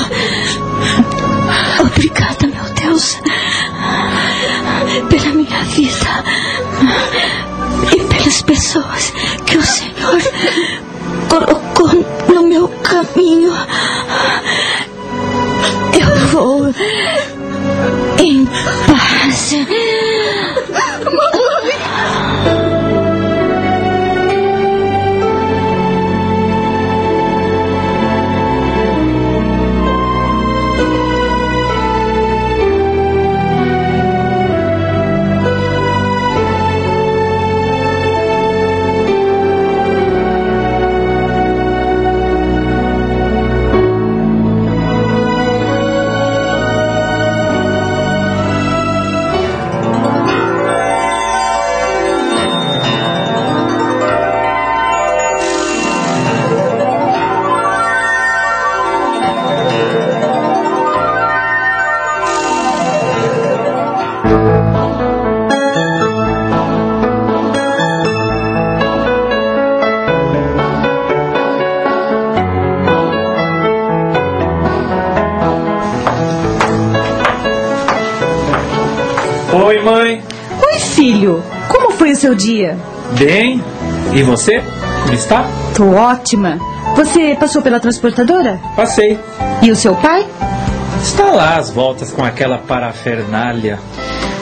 Obrigada, 1.80 2.46
meu 2.46 2.64
Deus, 2.74 3.18
pela 5.08 5.34
minha 5.34 5.64
vida 5.64 6.24
e 7.94 8.00
pelas 8.04 8.42
pessoas 8.42 9.12
que 9.46 9.56
o 9.56 9.62
Senhor 9.62 10.20
colocou 11.28 12.04
no 12.34 12.42
meu 12.48 12.68
caminho. 12.68 13.52
Eu 15.98 16.26
vou 16.28 16.74
em 18.18 18.46
paz. 18.46 19.54
Oi, 79.82 79.90
mãe. 79.90 80.22
Oi, 80.64 80.78
filho. 80.78 81.42
Como 81.68 81.90
foi 81.90 82.12
o 82.12 82.16
seu 82.16 82.36
dia? 82.36 82.78
Bem. 83.18 83.60
E 84.14 84.22
você? 84.22 84.62
Como 85.02 85.12
está? 85.12 85.44
Tô 85.76 85.90
ótima. 85.90 86.56
Você 86.94 87.36
passou 87.38 87.60
pela 87.62 87.80
transportadora? 87.80 88.60
Passei. 88.76 89.18
E 89.60 89.72
o 89.72 89.76
seu 89.76 89.96
pai? 89.96 90.24
Está 91.02 91.24
lá 91.32 91.56
às 91.56 91.70
voltas 91.70 92.12
com 92.12 92.22
aquela 92.24 92.58
parafernália. 92.58 93.80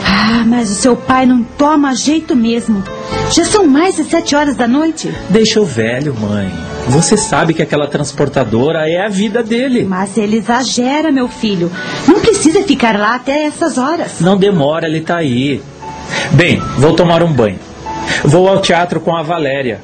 Ah, 0.04 0.44
mas 0.46 0.70
o 0.70 0.74
seu 0.74 0.94
pai 0.94 1.24
não 1.24 1.42
toma 1.42 1.94
jeito 1.94 2.36
mesmo. 2.36 2.84
Já 3.32 3.44
são 3.46 3.66
mais 3.66 3.96
de 3.96 4.04
sete 4.04 4.36
horas 4.36 4.56
da 4.56 4.68
noite. 4.68 5.10
Deixa 5.30 5.58
o 5.58 5.64
velho, 5.64 6.14
mãe. 6.20 6.52
Você 6.88 7.16
sabe 7.16 7.54
que 7.54 7.62
aquela 7.62 7.86
transportadora 7.86 8.88
é 8.88 9.04
a 9.04 9.08
vida 9.08 9.42
dele. 9.42 9.84
Mas 9.84 10.16
ele 10.16 10.38
exagera, 10.38 11.12
meu 11.12 11.28
filho. 11.28 11.70
Não 12.06 12.20
precisa 12.20 12.62
ficar 12.62 12.98
lá 12.98 13.14
até 13.14 13.44
essas 13.44 13.78
horas. 13.78 14.20
Não 14.20 14.36
demora, 14.36 14.86
ele 14.86 15.00
tá 15.00 15.16
aí. 15.16 15.62
Bem, 16.32 16.60
vou 16.78 16.94
tomar 16.94 17.22
um 17.22 17.32
banho. 17.32 17.58
Vou 18.24 18.48
ao 18.48 18.60
teatro 18.60 19.00
com 19.00 19.14
a 19.16 19.22
Valéria. 19.22 19.80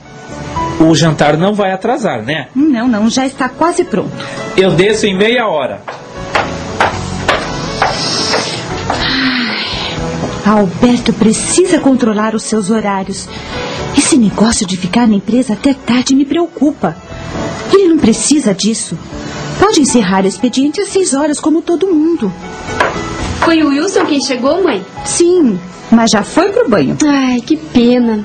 O 0.81 0.95
jantar 0.95 1.37
não 1.37 1.55
vai 1.55 1.73
atrasar, 1.73 2.23
né? 2.23 2.49
Não, 2.55 2.87
não, 2.87 3.09
já 3.09 3.25
está 3.25 3.49
quase 3.49 3.85
pronto. 3.85 4.13
Eu 4.57 4.73
desço 4.73 5.07
em 5.07 5.17
meia 5.17 5.47
hora. 5.47 5.81
Alberto 10.45 11.13
precisa 11.13 11.81
controlar 11.81 12.35
os 12.35 12.45
seus 12.45 12.71
horários. 12.71 13.29
Esse 13.97 14.17
negócio 14.17 14.67
de 14.67 14.77
ficar 14.77 15.07
na 15.07 15.15
empresa 15.15 15.55
até 15.55 15.75
tarde 15.75 16.15
me 16.15 16.25
preocupa. 16.25 16.97
Ele 17.73 17.89
não 17.89 17.99
precisa 17.99 18.55
disso. 18.55 18.99
Pode 19.59 19.81
encerrar 19.81 20.25
o 20.25 20.29
expediente 20.29 20.81
às 20.81 20.89
seis 20.89 21.15
horas, 21.15 21.41
como 21.41 21.63
todo 21.63 21.87
mundo. 21.93 22.33
Foi 23.41 23.63
o 23.63 23.69
Wilson 23.69 24.05
quem 24.07 24.21
chegou, 24.21 24.63
mãe? 24.63 24.85
Sim, 25.05 25.59
mas 25.91 26.11
já 26.11 26.23
foi 26.23 26.51
pro 26.51 26.69
banho. 26.69 26.97
Ai, 27.05 27.41
que 27.41 27.57
pena. 27.57 28.25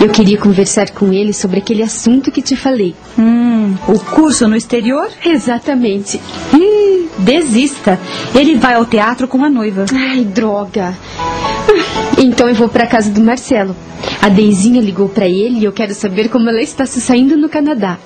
Eu 0.00 0.08
queria 0.10 0.38
conversar 0.38 0.90
com 0.90 1.12
ele 1.12 1.32
sobre 1.32 1.58
aquele 1.58 1.82
assunto 1.82 2.30
que 2.30 2.42
te 2.42 2.54
falei. 2.54 2.94
Hum, 3.18 3.74
o 3.86 3.98
curso 3.98 4.46
no 4.46 4.56
exterior? 4.56 5.08
Exatamente. 5.24 6.20
Ih, 6.54 7.08
desista. 7.18 7.98
Ele 8.34 8.56
vai 8.56 8.74
ao 8.74 8.84
teatro 8.84 9.26
com 9.26 9.44
a 9.44 9.48
noiva. 9.50 9.86
Ai, 9.92 10.24
droga. 10.24 10.94
Então 12.18 12.48
eu 12.48 12.54
vou 12.54 12.68
para 12.68 12.86
casa 12.86 13.10
do 13.10 13.20
Marcelo. 13.20 13.76
A 14.20 14.28
Deizinha 14.28 14.80
ligou 14.80 15.08
para 15.08 15.26
ele 15.26 15.60
e 15.60 15.64
eu 15.64 15.72
quero 15.72 15.94
saber 15.94 16.28
como 16.28 16.48
ela 16.48 16.60
está 16.60 16.84
se 16.86 17.00
saindo 17.00 17.36
no 17.36 17.48
Canadá. 17.48 17.98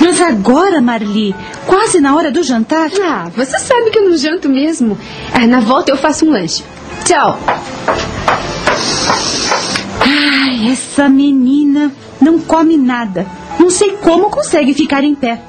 Mas 0.00 0.20
agora, 0.20 0.80
Marli, 0.80 1.34
quase 1.66 2.00
na 2.00 2.14
hora 2.16 2.30
do 2.30 2.42
jantar. 2.42 2.90
Ah, 3.02 3.30
você 3.34 3.58
sabe 3.58 3.90
que 3.90 3.98
eu 3.98 4.08
não 4.08 4.16
janto 4.16 4.48
mesmo. 4.48 4.98
Ah, 5.32 5.46
na 5.46 5.60
volta 5.60 5.90
eu 5.90 5.96
faço 5.96 6.24
um 6.24 6.30
lanche. 6.30 6.64
Tchau. 7.04 7.38
Ai, 10.00 10.72
essa 10.72 11.08
menina 11.08 11.92
não 12.20 12.38
come 12.38 12.76
nada. 12.76 13.26
Não 13.58 13.70
sei 13.70 13.92
como 13.92 14.30
consegue 14.30 14.72
ficar 14.72 15.04
em 15.04 15.14
pé. 15.14 15.40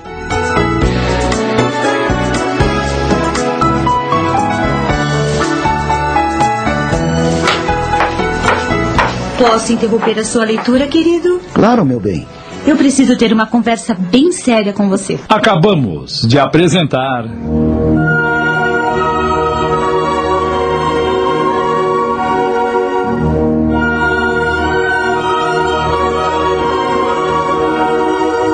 Posso 9.42 9.74
interromper 9.74 10.20
a 10.20 10.24
sua 10.24 10.46
leitura, 10.46 10.86
querido? 10.86 11.42
Claro, 11.52 11.84
meu 11.84 12.00
bem. 12.00 12.28
Eu 12.64 12.78
preciso 12.78 13.18
ter 13.18 13.34
uma 13.34 13.48
conversa 13.48 13.96
bem 13.96 14.32
séria 14.32 14.72
com 14.72 14.88
você. 14.88 15.20
Acabamos 15.28 16.22
de 16.28 16.38
apresentar. 16.38 17.26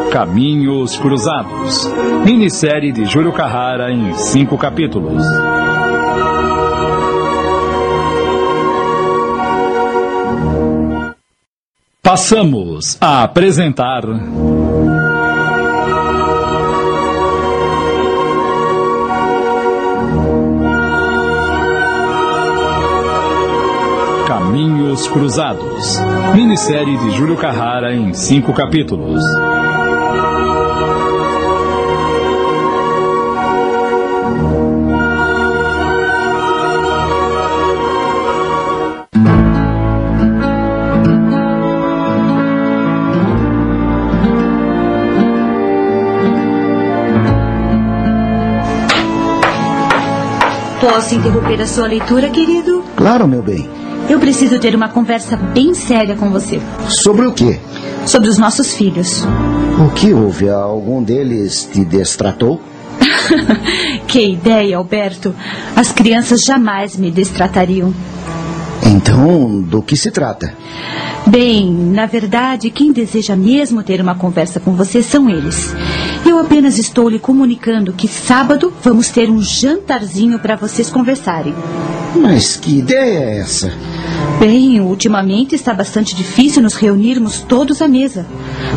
Caminhos 0.10 0.96
Cruzados. 0.96 1.92
Minissérie 2.24 2.94
de 2.94 3.04
Júlio 3.04 3.34
Carrara 3.34 3.92
em 3.92 4.14
cinco 4.14 4.58
capítulos. 4.58 5.22
Passamos 12.08 12.98
a 13.02 13.24
apresentar. 13.24 14.04
Caminhos 24.26 25.06
Cruzados. 25.10 26.00
Minissérie 26.34 26.98
de 26.98 27.12
Júlio 27.12 27.36
Carrara 27.36 27.94
em 27.94 28.14
cinco 28.14 28.54
capítulos. 28.54 29.22
Posso 50.90 51.16
interromper 51.16 51.62
a 51.62 51.68
sua 51.68 51.86
leitura, 51.86 52.30
querido? 52.30 52.82
Claro, 52.96 53.28
meu 53.28 53.44
bem. 53.44 53.70
Eu 54.10 54.20
preciso 54.20 54.58
ter 54.58 54.74
uma 54.74 54.88
conversa 54.88 55.36
bem 55.36 55.74
séria 55.74 56.16
com 56.16 56.30
você. 56.30 56.62
Sobre 56.88 57.28
o 57.28 57.34
quê? 57.34 57.60
Sobre 58.06 58.30
os 58.30 58.38
nossos 58.38 58.74
filhos. 58.74 59.26
O 59.86 59.90
que 59.94 60.14
houve? 60.14 60.48
Algum 60.48 61.04
deles 61.04 61.70
te 61.72 61.84
destratou? 61.84 62.62
que 64.08 64.32
ideia, 64.32 64.78
Alberto. 64.78 65.36
As 65.76 65.92
crianças 65.92 66.44
jamais 66.44 66.96
me 66.96 67.12
destratariam. 67.12 67.94
Então, 68.86 69.62
do 69.62 69.82
que 69.82 69.98
se 69.98 70.10
trata? 70.10 70.54
Bem, 71.28 71.70
na 71.70 72.06
verdade, 72.06 72.70
quem 72.70 72.94
deseja 72.94 73.36
mesmo 73.36 73.84
ter 73.84 74.00
uma 74.00 74.16
conversa 74.16 74.62
com 74.62 74.72
você 74.74 75.04
são 75.04 75.30
eles. 75.30 75.76
Eu 76.28 76.40
apenas 76.40 76.78
estou 76.78 77.08
lhe 77.08 77.20
comunicando 77.20 77.94
que 77.94 78.06
sábado 78.06 78.74
vamos 78.84 79.10
ter 79.10 79.30
um 79.30 79.42
jantarzinho 79.42 80.38
para 80.38 80.58
vocês 80.58 80.90
conversarem. 80.90 81.56
Mas 82.16 82.58
que 82.58 82.80
ideia 82.80 83.20
é 83.20 83.40
essa? 83.40 83.72
Bem, 84.38 84.82
ultimamente 84.82 85.56
está 85.56 85.74
bastante 85.74 86.14
difícil 86.14 86.62
nos 86.62 86.76
reunirmos 86.76 87.40
todos 87.40 87.82
à 87.82 87.88
mesa. 87.88 88.26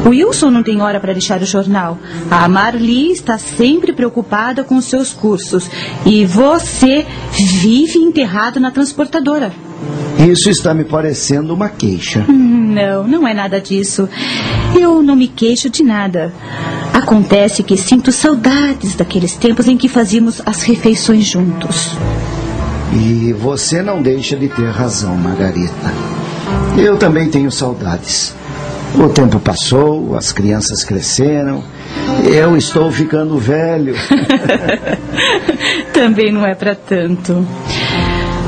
O 0.06 0.10
Wilson 0.10 0.50
não 0.50 0.62
tem 0.62 0.80
hora 0.80 1.00
para 1.00 1.12
deixar 1.12 1.42
o 1.42 1.44
jornal. 1.44 1.98
A 2.30 2.48
Marli 2.48 3.10
está 3.10 3.36
sempre 3.36 3.92
preocupada 3.92 4.62
com 4.62 4.80
seus 4.80 5.12
cursos. 5.12 5.68
E 6.06 6.24
você 6.24 7.04
vive 7.32 7.98
enterrado 7.98 8.60
na 8.60 8.70
transportadora. 8.70 9.52
Isso 10.18 10.50
está 10.50 10.72
me 10.72 10.84
parecendo 10.84 11.52
uma 11.52 11.68
queixa. 11.68 12.24
Não, 12.28 13.06
não 13.06 13.26
é 13.26 13.34
nada 13.34 13.60
disso. 13.60 14.08
Eu 14.78 15.02
não 15.02 15.16
me 15.16 15.26
queixo 15.26 15.68
de 15.68 15.82
nada. 15.82 16.32
Acontece 17.00 17.62
que 17.62 17.78
sinto 17.78 18.12
saudades 18.12 18.94
daqueles 18.94 19.34
tempos 19.34 19.66
em 19.66 19.74
que 19.74 19.88
fazíamos 19.88 20.42
as 20.44 20.62
refeições 20.62 21.24
juntos. 21.24 21.96
E 22.92 23.32
você 23.32 23.80
não 23.80 24.02
deixa 24.02 24.36
de 24.36 24.50
ter 24.50 24.68
razão, 24.68 25.16
Margarita. 25.16 25.94
Eu 26.76 26.98
também 26.98 27.30
tenho 27.30 27.50
saudades. 27.50 28.34
O 28.94 29.08
tempo 29.08 29.40
passou, 29.40 30.14
as 30.14 30.30
crianças 30.30 30.84
cresceram. 30.84 31.64
Eu 32.22 32.54
estou 32.54 32.92
ficando 32.92 33.38
velho. 33.38 33.94
também 35.94 36.30
não 36.30 36.44
é 36.44 36.54
para 36.54 36.74
tanto. 36.74 37.46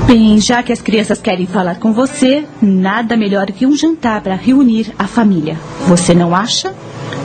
Bem, 0.06 0.38
já 0.38 0.62
que 0.62 0.74
as 0.74 0.82
crianças 0.82 1.22
querem 1.22 1.46
falar 1.46 1.76
com 1.76 1.94
você, 1.94 2.44
nada 2.60 3.16
melhor 3.16 3.46
que 3.46 3.64
um 3.64 3.74
jantar 3.74 4.20
para 4.20 4.34
reunir 4.34 4.92
a 4.98 5.06
família. 5.06 5.56
Você 5.86 6.12
não 6.12 6.34
acha? 6.34 6.74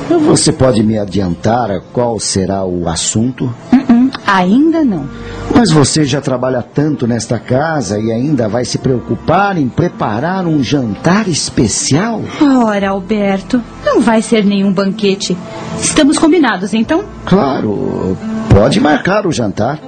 Você 0.10 0.52
pode 0.52 0.82
me 0.84 0.98
adiantar 0.98 1.82
qual 1.92 2.20
será 2.20 2.64
o 2.64 2.88
assunto? 2.88 3.46
Uh 3.72 3.76
-uh, 3.76 4.12
ainda 4.26 4.84
não. 4.84 5.06
Mas 5.54 5.72
você 5.72 6.06
já 6.06 6.22
trabalha 6.22 6.62
tanto 6.62 7.08
nesta 7.08 7.40
casa 7.40 8.00
e 8.00 8.12
ainda 8.12 8.48
vai 8.48 8.64
se 8.64 8.78
preocupar 8.78 9.58
em 9.58 9.68
preparar 9.68 10.46
um 10.46 10.64
jantar 10.64 11.28
especial? 11.28 12.22
Ora, 12.42 12.90
Alberto, 12.90 13.62
não 13.86 14.02
vai 14.02 14.22
ser 14.22 14.46
nenhum 14.46 14.72
banquete. 14.72 15.38
Estamos 15.80 16.18
combinados, 16.18 16.74
então? 16.74 17.04
Claro, 17.26 18.18
pode 18.50 18.80
marcar 18.80 19.26
o 19.26 19.32
jantar. 19.32 19.80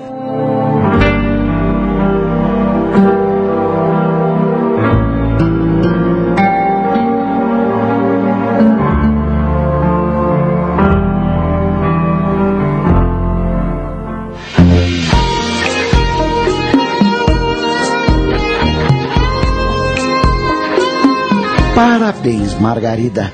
Parabéns, 21.79 22.59
Margarida. 22.59 23.31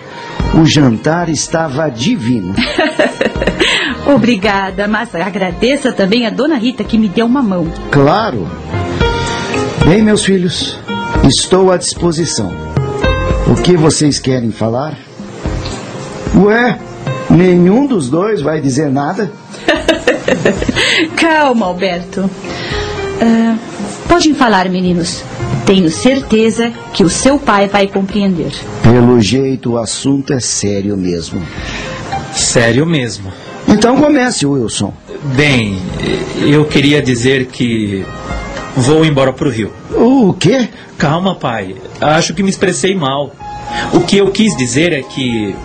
O 0.54 0.68
jantar 0.68 1.30
estava 1.30 1.90
divino. 1.90 2.54
Obrigada, 4.06 4.88
mas 4.88 5.16
agradeça 5.16 5.92
também 5.92 6.28
a 6.28 6.30
dona 6.30 6.56
Rita 6.56 6.84
que 6.84 6.96
me 6.96 7.10
deu 7.10 7.26
uma 7.26 7.42
mão. 7.42 7.68
Claro. 7.90 8.48
Bem, 9.88 10.04
meus 10.04 10.24
filhos, 10.24 10.78
estou 11.24 11.72
à 11.72 11.78
disposição. 11.78 12.52
O 13.52 13.60
que 13.64 13.76
vocês 13.76 14.20
querem 14.20 14.52
falar? 14.52 14.96
Ué, 16.36 16.78
nenhum 17.32 17.88
dos 17.88 18.12
dois 18.12 18.44
vai 18.44 18.62
dizer 18.62 18.92
nada? 18.92 19.32
Calma, 21.18 21.66
Alberto. 21.66 22.22
Uh, 22.22 23.58
podem 24.08 24.36
falar, 24.36 24.70
meninos. 24.70 25.24
Tenho 25.66 25.90
certeza 25.90 26.72
que 26.94 27.04
o 27.04 27.10
seu 27.10 27.40
pai 27.40 27.68
vai 27.68 27.88
compreender. 27.88 28.52
Pelo 28.84 29.20
jeito, 29.20 29.74
o 29.74 29.78
assunto 29.78 30.32
é 30.32 30.40
sério 30.40 30.96
mesmo. 30.96 31.42
Sério 32.34 32.86
mesmo. 32.86 33.32
Então 33.68 33.98
comece, 33.98 34.46
Wilson. 34.46 34.94
Bem, 35.36 35.82
eu 36.42 36.66
queria 36.66 37.02
dizer 37.02 37.48
que 37.48 38.06
vou 38.76 39.04
embora 39.04 39.34
para 39.34 39.48
o 39.48 39.52
Rio. 39.52 39.72
O 39.92 40.34
quê? 40.34 40.70
Calma, 40.98 41.36
pai. 41.36 41.76
Acho 42.00 42.34
que 42.34 42.44
me 42.44 42.50
expressei 42.50 42.94
mal. 42.96 43.34
O 43.92 44.02
que 44.02 44.18
eu 44.18 44.30
quis 44.32 44.56
dizer 44.56 44.94
é 44.94 45.02
que 45.02 45.56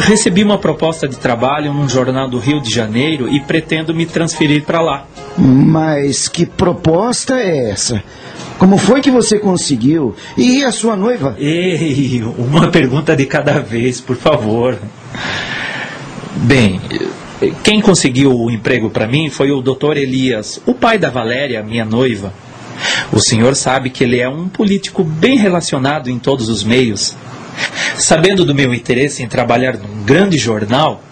recebi 0.00 0.44
uma 0.44 0.58
proposta 0.58 1.08
de 1.08 1.16
trabalho 1.16 1.72
num 1.72 1.88
jornal 1.88 2.28
do 2.28 2.38
Rio 2.38 2.60
de 2.60 2.70
Janeiro 2.70 3.28
e 3.28 3.40
pretendo 3.40 3.94
me 3.94 4.06
transferir 4.06 4.62
para 4.62 4.80
lá. 4.80 5.06
Mas 5.36 6.28
que 6.28 6.46
proposta 6.46 7.34
é 7.40 7.70
essa? 7.70 8.02
Como 8.58 8.78
foi 8.78 9.00
que 9.00 9.10
você 9.10 9.38
conseguiu? 9.38 10.14
E 10.36 10.62
a 10.62 10.70
sua 10.70 10.96
noiva? 10.96 11.36
Ei, 11.38 12.22
uma 12.38 12.70
pergunta 12.70 13.16
de 13.16 13.26
cada 13.26 13.58
vez, 13.60 14.00
por 14.00 14.16
favor. 14.16 14.78
Bem, 16.36 16.80
quem 17.62 17.80
conseguiu 17.80 18.32
o 18.32 18.50
emprego 18.50 18.90
para 18.90 19.06
mim 19.06 19.28
foi 19.28 19.50
o 19.50 19.60
Dr. 19.60 19.96
Elias, 19.96 20.60
o 20.66 20.74
pai 20.74 20.98
da 20.98 21.10
Valéria, 21.10 21.62
minha 21.62 21.84
noiva. 21.84 22.32
O 23.12 23.20
senhor 23.20 23.54
sabe 23.54 23.90
que 23.90 24.04
ele 24.04 24.20
é 24.20 24.28
um 24.28 24.48
político 24.48 25.02
bem 25.04 25.36
relacionado 25.36 26.08
em 26.08 26.18
todos 26.18 26.48
os 26.48 26.64
meios. 26.64 27.16
Sabendo 27.96 28.44
do 28.44 28.54
meu 28.54 28.74
interesse 28.74 29.22
em 29.22 29.28
trabalhar 29.28 29.76
num 29.76 30.02
grande 30.04 30.36
jornal, 30.36 31.02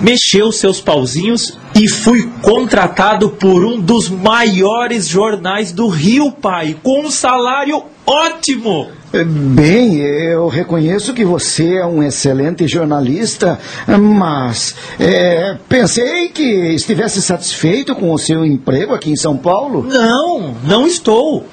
mexeu 0.00 0.50
seus 0.50 0.80
pauzinhos 0.80 1.58
e 1.80 1.88
fui 1.88 2.28
contratado 2.42 3.30
por 3.30 3.64
um 3.64 3.80
dos 3.80 4.10
maiores 4.10 5.08
jornais 5.08 5.72
do 5.72 5.88
Rio, 5.88 6.30
pai, 6.30 6.76
com 6.82 7.06
um 7.06 7.10
salário 7.10 7.82
ótimo. 8.06 8.88
Bem, 9.10 9.96
eu 9.96 10.46
reconheço 10.48 11.14
que 11.14 11.24
você 11.24 11.76
é 11.76 11.86
um 11.86 12.02
excelente 12.02 12.68
jornalista, 12.68 13.58
mas 13.98 14.74
é, 14.98 15.56
pensei 15.70 16.28
que 16.28 16.44
estivesse 16.74 17.22
satisfeito 17.22 17.94
com 17.94 18.12
o 18.12 18.18
seu 18.18 18.44
emprego 18.44 18.92
aqui 18.92 19.10
em 19.10 19.16
São 19.16 19.38
Paulo. 19.38 19.82
Não, 19.82 20.54
não 20.62 20.86
estou. 20.86 21.46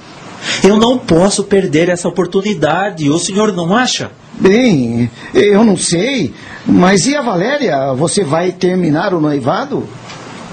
Eu 0.61 0.75
não 0.77 0.97
posso 0.97 1.45
perder 1.45 1.87
essa 1.87 2.09
oportunidade, 2.09 3.09
o 3.09 3.17
senhor 3.17 3.53
não 3.53 3.73
acha? 3.73 4.11
Bem, 4.33 5.09
eu 5.33 5.63
não 5.63 5.77
sei, 5.77 6.33
mas 6.65 7.07
e 7.07 7.15
a 7.15 7.21
Valéria? 7.21 7.93
Você 7.93 8.25
vai 8.25 8.51
terminar 8.51 9.13
o 9.13 9.21
noivado? 9.21 9.87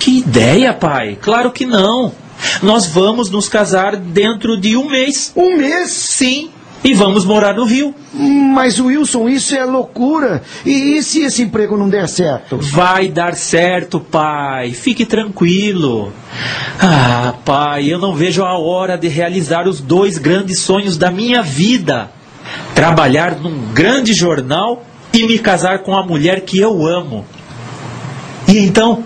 Que 0.04 0.18
ideia, 0.18 0.74
pai! 0.74 1.16
Claro 1.18 1.50
que 1.50 1.64
não. 1.64 2.12
Nós 2.62 2.84
vamos 2.84 3.30
nos 3.30 3.48
casar 3.48 3.96
dentro 3.96 4.60
de 4.60 4.76
um 4.76 4.90
mês. 4.90 5.32
Um 5.34 5.56
mês? 5.56 5.92
Sim. 5.92 6.50
E 6.84 6.92
vamos 6.92 7.24
morar 7.24 7.54
no 7.54 7.64
Rio. 7.64 7.94
Mas, 8.12 8.78
Wilson, 8.78 9.30
isso 9.30 9.56
é 9.56 9.64
loucura. 9.64 10.42
E, 10.66 10.98
e 10.98 11.02
se 11.02 11.22
esse 11.22 11.40
emprego 11.40 11.78
não 11.78 11.88
der 11.88 12.06
certo? 12.06 12.58
Vai 12.58 13.08
dar 13.08 13.34
certo, 13.34 13.98
pai. 13.98 14.72
Fique 14.72 15.06
tranquilo. 15.06 16.12
Ah, 16.78 17.32
pai, 17.42 17.90
eu 17.90 17.98
não 17.98 18.14
vejo 18.14 18.44
a 18.44 18.58
hora 18.58 18.98
de 18.98 19.08
realizar 19.08 19.66
os 19.66 19.80
dois 19.80 20.18
grandes 20.18 20.58
sonhos 20.58 20.98
da 20.98 21.10
minha 21.10 21.40
vida 21.40 22.10
trabalhar 22.74 23.36
num 23.36 23.72
grande 23.72 24.12
jornal 24.12 24.84
e 25.14 25.26
me 25.26 25.38
casar 25.38 25.78
com 25.78 25.96
a 25.96 26.04
mulher 26.04 26.42
que 26.42 26.60
eu 26.60 26.86
amo. 26.86 27.24
E 28.46 28.58
então? 28.58 29.02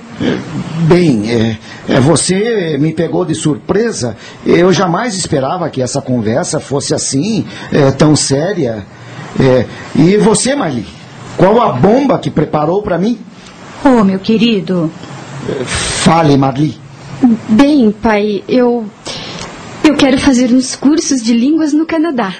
Bem, 0.89 1.31
é, 1.31 1.59
é, 1.89 2.01
você 2.01 2.77
me 2.79 2.93
pegou 2.93 3.25
de 3.25 3.35
surpresa. 3.35 4.17
Eu 4.45 4.73
jamais 4.73 5.15
esperava 5.15 5.71
que 5.71 5.81
essa 5.81 6.03
conversa 6.03 6.59
fosse 6.59 6.95
assim, 6.95 7.47
é, 7.73 7.91
tão 7.93 8.17
séria. 8.17 8.85
É, 9.39 9.65
e 9.95 10.17
você, 10.17 10.57
Marli? 10.57 10.87
Qual 11.37 11.61
a 11.61 11.73
bomba 11.73 12.19
que 12.19 12.31
preparou 12.31 12.83
para 12.83 12.99
mim? 12.99 13.19
Oh, 13.85 14.03
meu 14.03 14.19
querido. 14.19 14.91
Fale, 15.65 16.37
Marli. 16.37 16.79
Bem, 17.49 17.93
pai, 17.93 18.43
eu. 18.49 18.87
Eu 19.85 19.95
quero 19.95 20.19
fazer 20.19 20.53
uns 20.53 20.75
cursos 20.75 21.23
de 21.23 21.33
línguas 21.33 21.73
no 21.73 21.87
Canadá. 21.87 22.35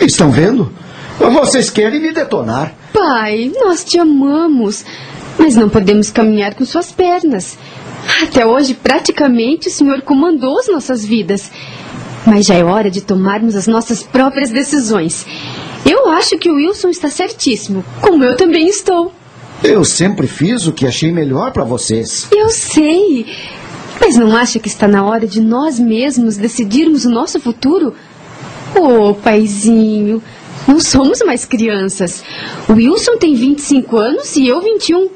Estão 0.00 0.30
vendo? 0.30 0.72
Vocês 1.18 1.70
querem 1.70 2.00
me 2.00 2.12
detonar. 2.12 2.74
Pai, 2.92 3.52
nós 3.60 3.84
te 3.84 3.98
amamos, 3.98 4.84
mas 5.38 5.56
não 5.56 5.68
podemos 5.68 6.10
caminhar 6.10 6.54
com 6.54 6.64
suas 6.64 6.92
pernas. 6.92 7.58
Até 8.22 8.46
hoje, 8.46 8.74
praticamente, 8.74 9.68
o 9.68 9.70
Senhor 9.70 10.02
comandou 10.02 10.58
as 10.58 10.68
nossas 10.68 11.04
vidas. 11.04 11.50
Mas 12.26 12.46
já 12.46 12.54
é 12.54 12.64
hora 12.64 12.90
de 12.90 13.00
tomarmos 13.00 13.54
as 13.54 13.66
nossas 13.66 14.02
próprias 14.02 14.50
decisões. 14.50 15.26
Eu 15.84 16.08
acho 16.08 16.38
que 16.38 16.50
o 16.50 16.54
Wilson 16.54 16.88
está 16.88 17.10
certíssimo, 17.10 17.84
como 18.00 18.24
eu 18.24 18.36
também 18.36 18.68
estou. 18.68 19.12
Eu 19.62 19.84
sempre 19.84 20.26
fiz 20.26 20.66
o 20.66 20.72
que 20.72 20.86
achei 20.86 21.12
melhor 21.12 21.52
para 21.52 21.64
vocês. 21.64 22.26
Eu 22.32 22.48
sei. 22.48 23.26
Mas 24.00 24.16
não 24.16 24.34
acha 24.34 24.58
que 24.58 24.68
está 24.68 24.88
na 24.88 25.04
hora 25.04 25.26
de 25.26 25.40
nós 25.40 25.78
mesmos 25.78 26.36
decidirmos 26.36 27.04
o 27.04 27.10
nosso 27.10 27.38
futuro? 27.38 27.94
Ô, 28.74 29.10
oh, 29.10 29.14
paizinho, 29.14 30.22
não 30.66 30.80
somos 30.80 31.20
mais 31.24 31.44
crianças. 31.44 32.24
O 32.68 32.72
Wilson 32.72 33.16
tem 33.18 33.34
25 33.34 33.96
anos 33.96 34.36
e 34.36 34.46
eu 34.46 34.60
21. 34.60 35.08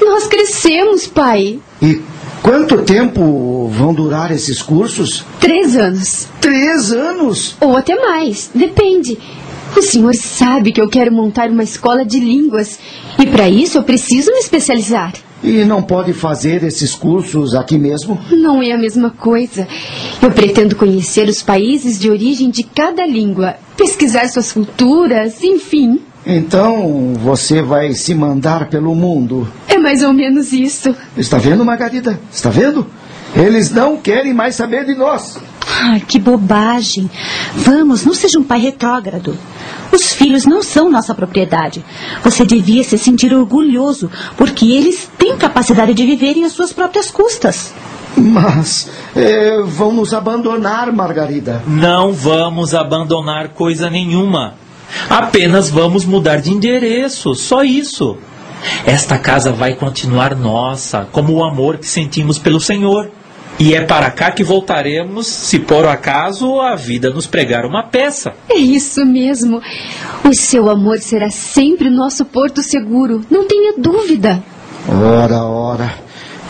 Nós 0.00 0.26
crescemos, 0.26 1.06
pai. 1.06 1.58
E 1.80 2.00
quanto 2.42 2.82
tempo 2.82 3.68
vão 3.68 3.92
durar 3.94 4.30
esses 4.30 4.62
cursos? 4.62 5.24
Três 5.40 5.76
anos. 5.76 6.28
Três 6.40 6.92
anos? 6.92 7.56
Ou 7.60 7.76
até 7.76 7.94
mais, 7.96 8.50
depende. 8.54 9.18
O 9.76 9.82
senhor 9.82 10.14
sabe 10.14 10.72
que 10.72 10.80
eu 10.80 10.88
quero 10.88 11.12
montar 11.12 11.50
uma 11.50 11.62
escola 11.62 12.04
de 12.04 12.18
línguas 12.18 12.78
e 13.18 13.26
para 13.26 13.48
isso 13.48 13.78
eu 13.78 13.82
preciso 13.82 14.30
me 14.32 14.38
especializar. 14.38 15.12
E 15.42 15.64
não 15.64 15.82
pode 15.82 16.12
fazer 16.12 16.62
esses 16.62 16.94
cursos 16.94 17.54
aqui 17.54 17.76
mesmo? 17.76 18.18
Não 18.30 18.62
é 18.62 18.72
a 18.72 18.78
mesma 18.78 19.10
coisa. 19.10 19.68
Eu 20.22 20.30
pretendo 20.30 20.76
conhecer 20.76 21.28
os 21.28 21.42
países 21.42 21.98
de 21.98 22.08
origem 22.10 22.48
de 22.50 22.62
cada 22.62 23.06
língua, 23.06 23.56
pesquisar 23.76 24.28
suas 24.28 24.50
culturas, 24.50 25.42
enfim. 25.42 26.00
Então 26.24 27.12
você 27.22 27.62
vai 27.62 27.92
se 27.92 28.14
mandar 28.14 28.68
pelo 28.68 28.94
mundo? 28.94 29.46
É 29.86 29.90
mais 29.90 30.02
ou 30.02 30.12
menos 30.12 30.52
isso. 30.52 30.92
Está 31.16 31.38
vendo, 31.38 31.64
Margarida? 31.64 32.18
Está 32.32 32.50
vendo? 32.50 32.84
Eles 33.36 33.70
não 33.70 33.96
querem 33.96 34.34
mais 34.34 34.56
saber 34.56 34.84
de 34.84 34.96
nós. 34.96 35.38
Ai, 35.64 36.00
que 36.00 36.18
bobagem. 36.18 37.08
Vamos, 37.54 38.04
não 38.04 38.12
seja 38.12 38.36
um 38.36 38.42
pai 38.42 38.58
retrógrado. 38.58 39.38
Os 39.92 40.12
filhos 40.12 40.44
não 40.44 40.60
são 40.60 40.90
nossa 40.90 41.14
propriedade. 41.14 41.84
Você 42.24 42.44
devia 42.44 42.82
se 42.82 42.98
sentir 42.98 43.32
orgulhoso, 43.32 44.10
porque 44.36 44.72
eles 44.72 45.08
têm 45.16 45.36
capacidade 45.36 45.94
de 45.94 46.04
viverem 46.04 46.44
às 46.44 46.50
suas 46.50 46.72
próprias 46.72 47.08
custas. 47.08 47.72
Mas 48.16 48.90
é, 49.14 49.62
vão 49.62 49.92
nos 49.92 50.12
abandonar, 50.12 50.92
Margarida. 50.92 51.62
Não 51.64 52.12
vamos 52.12 52.74
abandonar 52.74 53.50
coisa 53.50 53.88
nenhuma. 53.88 54.54
Apenas 55.08 55.70
vamos 55.70 56.04
mudar 56.04 56.38
de 56.38 56.50
endereço, 56.50 57.36
só 57.36 57.62
isso. 57.62 58.18
Esta 58.86 59.18
casa 59.18 59.52
vai 59.52 59.74
continuar 59.74 60.34
nossa, 60.34 61.06
como 61.12 61.34
o 61.34 61.44
amor 61.44 61.78
que 61.78 61.86
sentimos 61.86 62.38
pelo 62.38 62.60
Senhor. 62.60 63.10
E 63.58 63.74
é 63.74 63.80
para 63.80 64.10
cá 64.10 64.30
que 64.30 64.44
voltaremos, 64.44 65.26
se 65.26 65.58
por 65.58 65.86
acaso 65.86 66.60
a 66.60 66.74
vida 66.76 67.08
nos 67.08 67.26
pregar 67.26 67.64
uma 67.64 67.84
peça. 67.84 68.34
É 68.50 68.56
isso 68.58 69.04
mesmo. 69.06 69.62
O 70.22 70.34
seu 70.34 70.68
amor 70.68 70.98
será 70.98 71.30
sempre 71.30 71.88
nosso 71.88 72.24
porto 72.26 72.62
seguro, 72.62 73.22
não 73.30 73.46
tenha 73.46 73.72
dúvida. 73.78 74.42
Ora, 74.86 75.42
ora, 75.44 75.94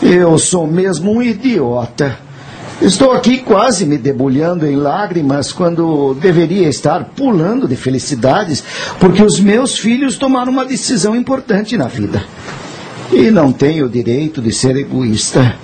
eu 0.01 0.37
sou 0.37 0.67
mesmo 0.67 1.13
um 1.13 1.23
idiota. 1.23 2.26
Estou 2.81 3.11
aqui 3.11 3.39
quase 3.39 3.85
me 3.85 3.97
debulhando 3.97 4.65
em 4.65 4.75
lágrimas 4.75 5.51
quando 5.51 6.13
deveria 6.13 6.69
estar 6.69 7.05
pulando 7.15 7.67
de 7.67 7.75
felicidades, 7.75 8.63
porque 8.99 9.23
os 9.23 9.39
meus 9.39 9.79
filhos 9.79 10.15
tomaram 10.15 10.51
uma 10.51 10.63
decisão 10.63 11.15
importante 11.15 11.75
na 11.75 11.87
vida. 11.87 12.23
E 13.11 13.31
não 13.31 13.51
tenho 13.51 13.87
o 13.87 13.89
direito 13.89 14.41
de 14.41 14.51
ser 14.51 14.75
egoísta. 14.75 15.55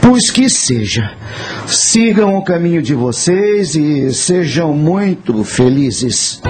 Pois 0.00 0.30
que 0.30 0.50
seja. 0.50 1.10
Sigam 1.66 2.36
o 2.36 2.44
caminho 2.44 2.82
de 2.82 2.94
vocês 2.94 3.74
e 3.74 4.12
sejam 4.12 4.74
muito 4.74 5.42
felizes. 5.42 6.42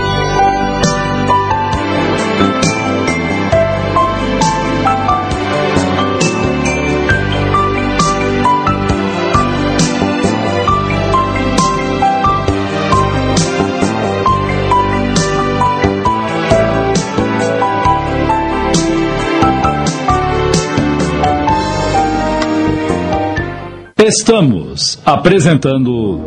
Estamos 24.17 24.97
apresentando 25.05 26.21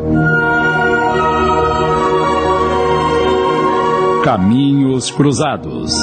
Caminhos 4.25 5.09
Cruzados. 5.09 5.93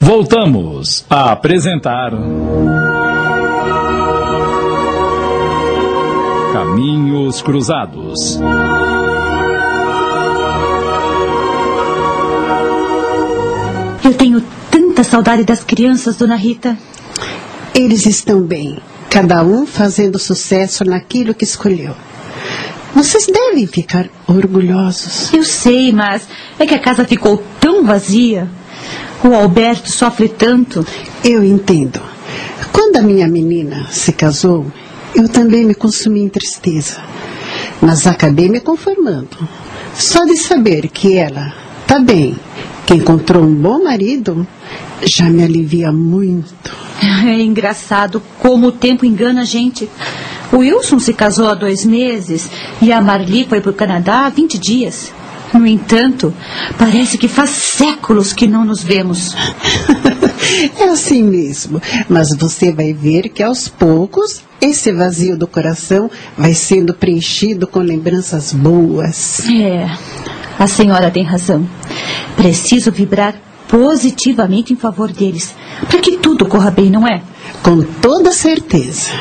Voltamos 0.00 1.06
a 1.08 1.30
apresentar 1.30 2.10
Caminhos 6.52 7.40
Cruzados. 7.40 8.40
Tanta 14.98 15.10
saudade 15.10 15.44
das 15.44 15.62
crianças, 15.62 16.16
dona 16.16 16.34
Rita. 16.34 16.76
Eles 17.72 18.04
estão 18.04 18.40
bem, 18.40 18.78
cada 19.08 19.44
um 19.44 19.64
fazendo 19.64 20.18
sucesso 20.18 20.84
naquilo 20.84 21.34
que 21.34 21.44
escolheu. 21.44 21.94
Vocês 22.92 23.26
devem 23.26 23.64
ficar 23.64 24.08
orgulhosos. 24.26 25.32
Eu 25.32 25.44
sei, 25.44 25.92
mas 25.92 26.26
é 26.58 26.66
que 26.66 26.74
a 26.74 26.80
casa 26.80 27.04
ficou 27.04 27.40
tão 27.60 27.84
vazia. 27.84 28.48
O 29.22 29.32
Alberto 29.34 29.88
sofre 29.88 30.28
tanto. 30.28 30.84
Eu 31.22 31.44
entendo. 31.44 32.00
Quando 32.72 32.96
a 32.96 33.02
minha 33.02 33.28
menina 33.28 33.86
se 33.92 34.12
casou, 34.12 34.66
eu 35.14 35.28
também 35.28 35.64
me 35.64 35.76
consumi 35.76 36.22
em 36.22 36.28
tristeza. 36.28 37.00
Mas 37.80 38.04
acabei 38.04 38.48
me 38.48 38.58
conformando. 38.58 39.48
Só 39.94 40.24
de 40.24 40.36
saber 40.36 40.88
que 40.88 41.16
ela 41.16 41.54
está 41.82 42.00
bem, 42.00 42.36
que 42.84 42.94
encontrou 42.94 43.44
um 43.44 43.54
bom 43.54 43.84
marido, 43.84 44.46
já 45.02 45.28
me 45.30 45.42
alivia 45.42 45.92
muito. 45.92 46.54
É 47.24 47.40
engraçado 47.40 48.22
como 48.40 48.68
o 48.68 48.72
tempo 48.72 49.04
engana 49.04 49.42
a 49.42 49.44
gente. 49.44 49.88
O 50.52 50.58
Wilson 50.58 50.98
se 50.98 51.12
casou 51.12 51.48
há 51.48 51.54
dois 51.54 51.84
meses 51.84 52.50
e 52.80 52.92
a 52.92 53.00
Marli 53.00 53.46
foi 53.48 53.60
para 53.60 53.70
o 53.70 53.74
Canadá 53.74 54.26
há 54.26 54.28
20 54.28 54.58
dias. 54.58 55.12
No 55.52 55.66
entanto, 55.66 56.34
parece 56.78 57.16
que 57.16 57.28
faz 57.28 57.50
séculos 57.50 58.32
que 58.32 58.46
não 58.46 58.64
nos 58.64 58.82
vemos. 58.82 59.34
é 60.78 60.84
assim 60.90 61.22
mesmo. 61.22 61.80
Mas 62.08 62.36
você 62.36 62.72
vai 62.72 62.92
ver 62.92 63.30
que 63.30 63.42
aos 63.42 63.68
poucos 63.68 64.42
esse 64.60 64.92
vazio 64.92 65.38
do 65.38 65.46
coração 65.46 66.10
vai 66.36 66.52
sendo 66.52 66.92
preenchido 66.92 67.66
com 67.66 67.78
lembranças 67.78 68.52
boas. 68.52 69.40
É, 69.48 69.88
a 70.58 70.66
senhora 70.66 71.10
tem 71.10 71.22
razão. 71.22 71.66
Preciso 72.36 72.92
vibrar 72.92 73.34
positivamente 73.68 74.72
em 74.72 74.76
favor 74.76 75.12
deles, 75.12 75.54
para 75.88 76.00
que 76.00 76.16
tudo 76.16 76.46
corra 76.46 76.70
bem, 76.70 76.90
não 76.90 77.06
é? 77.06 77.22
Com 77.62 77.82
toda 77.82 78.32
certeza. 78.32 79.12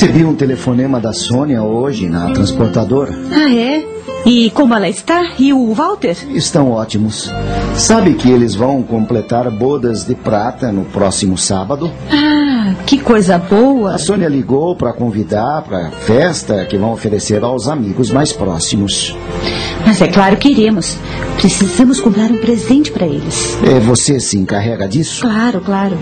Recebi 0.00 0.24
um 0.24 0.34
telefonema 0.34 0.98
da 0.98 1.12
Sônia 1.12 1.62
hoje 1.62 2.08
na 2.08 2.30
transportadora. 2.30 3.12
Ah, 3.30 3.54
é? 3.54 3.86
E 4.24 4.48
como 4.52 4.74
ela 4.74 4.88
está? 4.88 5.34
E 5.38 5.52
o 5.52 5.74
Walter? 5.74 6.16
Estão 6.30 6.70
ótimos. 6.70 7.30
Sabe 7.74 8.14
que 8.14 8.30
eles 8.30 8.54
vão 8.54 8.82
completar 8.82 9.50
bodas 9.50 10.06
de 10.06 10.14
prata 10.14 10.72
no 10.72 10.86
próximo 10.86 11.36
sábado? 11.36 11.92
Ah, 12.10 12.74
que 12.86 12.96
coisa 12.98 13.36
boa. 13.36 13.94
A 13.94 13.98
Sônia 13.98 14.26
ligou 14.26 14.74
para 14.74 14.94
convidar 14.94 15.64
para 15.68 15.88
a 15.88 15.90
festa 15.90 16.64
que 16.64 16.78
vão 16.78 16.92
oferecer 16.92 17.44
aos 17.44 17.68
amigos 17.68 18.10
mais 18.10 18.32
próximos. 18.32 19.14
Mas 19.84 20.00
é 20.00 20.08
claro 20.08 20.38
que 20.38 20.48
iremos. 20.48 20.96
Precisamos 21.36 22.00
comprar 22.00 22.30
um 22.30 22.38
presente 22.38 22.90
para 22.90 23.04
eles. 23.04 23.58
É, 23.70 23.78
você 23.78 24.18
se 24.18 24.38
encarrega 24.38 24.88
disso? 24.88 25.20
Claro, 25.20 25.60
claro. 25.60 25.98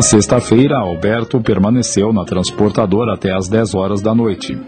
Na 0.00 0.02
sexta-feira, 0.02 0.78
Alberto 0.78 1.42
permaneceu 1.42 2.10
na 2.10 2.24
transportadora 2.24 3.12
até 3.12 3.36
às 3.36 3.48
10 3.48 3.74
horas 3.74 4.00
da 4.00 4.14
noite. 4.14 4.58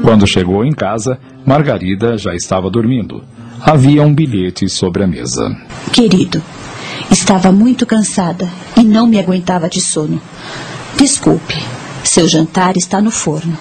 Quando 0.00 0.28
chegou 0.28 0.64
em 0.64 0.70
casa, 0.70 1.18
Margarida 1.44 2.16
já 2.16 2.36
estava 2.36 2.70
dormindo. 2.70 3.20
Havia 3.60 4.04
um 4.04 4.14
bilhete 4.14 4.68
sobre 4.68 5.02
a 5.02 5.06
mesa. 5.08 5.56
Querido, 5.92 6.40
estava 7.10 7.50
muito 7.50 7.84
cansada 7.84 8.48
e 8.76 8.84
não 8.84 9.08
me 9.08 9.18
aguentava 9.18 9.68
de 9.68 9.80
sono. 9.80 10.22
Desculpe, 10.96 11.60
seu 12.04 12.28
jantar 12.28 12.76
está 12.76 13.02
no 13.02 13.10
forno. 13.10 13.58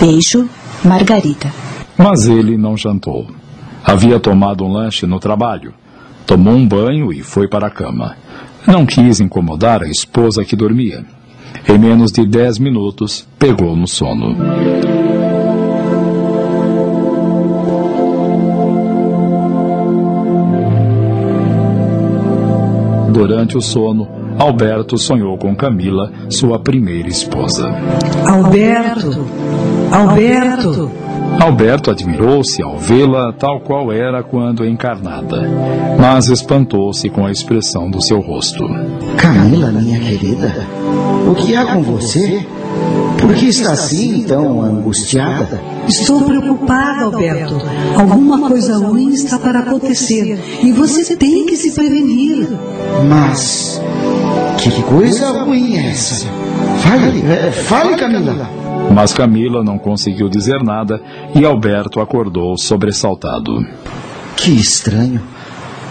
Beijo, 0.00 0.48
Margarida. 0.82 1.52
Mas 1.98 2.26
ele 2.26 2.56
não 2.56 2.78
jantou. 2.78 3.26
Havia 3.84 4.18
tomado 4.18 4.64
um 4.64 4.72
lanche 4.72 5.04
no 5.04 5.20
trabalho. 5.20 5.74
Tomou 6.26 6.54
um 6.54 6.66
banho 6.66 7.12
e 7.12 7.22
foi 7.22 7.46
para 7.46 7.66
a 7.66 7.70
cama. 7.70 8.16
Não 8.66 8.84
quis 8.84 9.20
incomodar 9.20 9.82
a 9.82 9.88
esposa 9.88 10.44
que 10.44 10.56
dormia. 10.56 11.04
Em 11.68 11.78
menos 11.78 12.10
de 12.10 12.26
dez 12.26 12.58
minutos, 12.58 13.26
pegou 13.38 13.76
no 13.76 13.86
sono. 13.86 14.36
Durante 23.12 23.56
o 23.56 23.60
sono, 23.60 24.08
Alberto 24.38 24.98
sonhou 24.98 25.38
com 25.38 25.54
Camila, 25.54 26.12
sua 26.28 26.58
primeira 26.58 27.08
esposa. 27.08 27.68
Alberto! 28.26 29.26
Alberto! 29.90 31.05
Alberto 31.40 31.90
admirou-se 31.90 32.62
ao 32.62 32.78
vê-la 32.78 33.32
tal 33.32 33.60
qual 33.60 33.92
era 33.92 34.22
quando 34.22 34.64
encarnada, 34.64 35.48
mas 35.98 36.28
espantou-se 36.28 37.08
com 37.10 37.26
a 37.26 37.30
expressão 37.30 37.90
do 37.90 38.02
seu 38.02 38.20
rosto. 38.20 38.64
Camila, 39.16 39.70
minha 39.70 40.00
querida, 40.00 40.66
o 41.30 41.34
que 41.34 41.54
há 41.54 41.66
com 41.66 41.82
você? 41.82 42.44
Por 43.20 43.34
que 43.34 43.46
está 43.46 43.72
assim 43.72 44.24
tão 44.24 44.62
angustiada? 44.62 45.60
Estou 45.86 46.22
preocupada, 46.22 47.04
Alberto. 47.04 47.56
Alguma 47.96 48.48
coisa 48.48 48.76
ruim 48.78 49.10
está 49.10 49.38
para 49.38 49.60
acontecer 49.60 50.38
e 50.62 50.72
você 50.72 51.16
tem 51.16 51.46
que 51.46 51.56
se 51.56 51.72
prevenir. 51.72 52.48
Mas 53.08 53.80
que 54.58 54.82
coisa 54.82 55.30
ruim 55.42 55.76
é 55.76 55.90
essa? 55.90 56.26
Fale, 56.78 57.22
é, 57.30 57.50
fale, 57.50 57.96
Camila. 57.96 58.65
Mas 58.92 59.12
Camila 59.12 59.62
não 59.62 59.78
conseguiu 59.78 60.28
dizer 60.28 60.62
nada 60.62 61.00
e 61.34 61.44
Alberto 61.44 62.00
acordou 62.00 62.56
sobressaltado. 62.56 63.66
Que 64.36 64.50
estranho. 64.50 65.20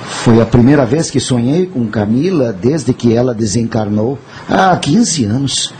Foi 0.06 0.42
a 0.42 0.46
primeira 0.46 0.86
vez 0.86 1.10
que 1.10 1.20
sonhei 1.20 1.66
com 1.66 1.88
Camila 1.88 2.54
desde 2.54 2.94
que 2.94 3.14
ela 3.14 3.34
desencarnou, 3.34 4.18
há 4.50 4.76
15 4.76 5.26
anos. 5.26 5.74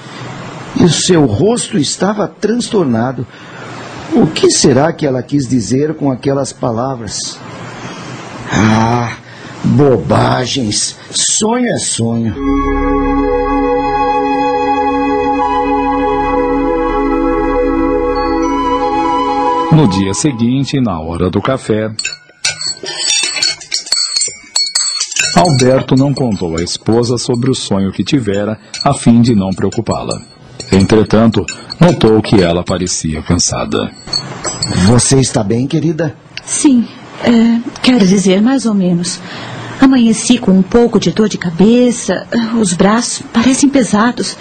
E 0.76 0.84
o 0.84 0.90
seu 0.90 1.26
rosto 1.26 1.78
estava 1.78 2.28
transtornado. 2.28 3.26
O 4.14 4.28
que 4.28 4.50
será 4.52 4.92
que 4.92 5.06
ela 5.06 5.24
quis 5.24 5.48
dizer 5.48 5.96
com 5.96 6.12
aquelas 6.12 6.52
palavras? 6.52 7.40
Ah, 8.52 9.18
bobagens. 9.64 10.96
Sonho 11.12 11.68
é 11.68 11.78
sonho. 11.78 12.36
No 19.76 19.90
dia 19.90 20.14
seguinte, 20.14 20.80
na 20.80 20.98
hora 21.02 21.30
do 21.30 21.42
café, 21.42 21.92
Alberto 25.36 25.98
não 25.98 26.14
contou 26.14 26.58
à 26.58 26.64
esposa 26.64 27.18
sobre 27.18 27.52
o 27.52 27.54
sonho 27.54 27.92
que 27.92 28.02
tivera, 28.02 28.58
a 28.86 28.94
fim 28.94 29.22
de 29.22 29.36
não 29.36 29.50
preocupá-la. 29.50 30.22
Entretanto, 30.72 31.46
notou 31.78 32.22
que 32.22 32.42
ela 32.42 32.64
parecia 32.64 33.22
cansada. 33.22 33.92
Você 34.88 35.20
está 35.20 35.44
bem, 35.44 35.68
querida? 35.68 36.16
Sim, 36.46 36.88
é, 37.22 37.60
quero 37.84 38.08
dizer, 38.08 38.42
mais 38.42 38.66
ou 38.66 38.74
menos. 38.74 39.20
Amanheci 39.82 40.38
com 40.38 40.52
um 40.52 40.64
pouco 40.64 41.02
de 41.02 41.12
dor 41.12 41.28
de 41.28 41.38
cabeça, 41.38 42.26
os 42.58 42.72
braços 42.72 43.22
parecem 43.34 43.68
pesados. 43.68 44.38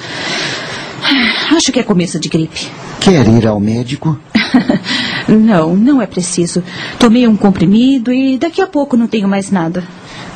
Acho 1.51 1.73
que 1.73 1.81
é 1.81 1.82
começo 1.82 2.20
de 2.20 2.28
gripe. 2.28 2.69
Quer 3.01 3.27
ir 3.27 3.48
ao 3.48 3.59
médico? 3.59 4.16
não, 5.28 5.74
não 5.74 6.02
é 6.02 6.06
preciso. 6.06 6.62
Tomei 6.98 7.26
um 7.26 7.36
comprimido 7.36 8.12
e 8.12 8.38
daqui 8.38 8.60
a 8.60 8.66
pouco 8.66 8.96
não 8.96 9.06
tenho 9.06 9.28
mais 9.28 9.51
nada. 9.51 9.82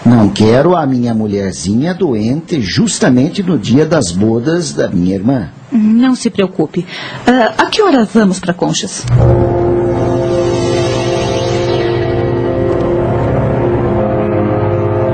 Não 0.05 0.29
quero 0.31 0.77
a 0.77 0.87
minha 0.87 1.13
mulherzinha 1.13 1.93
doente 1.93 2.61
justamente 2.61 3.43
no 3.43 3.59
dia 3.59 3.85
das 3.85 4.13
bodas 4.13 4.73
da 4.73 4.89
minha 4.89 5.15
irmã. 5.15 5.51
Não 5.71 6.15
se 6.15 6.31
preocupe. 6.31 6.81
Uh, 6.81 7.55
a 7.59 7.67
que 7.67 7.83
hora 7.83 8.05
vamos 8.05 8.39
para 8.39 8.55
Conchas? 8.55 9.05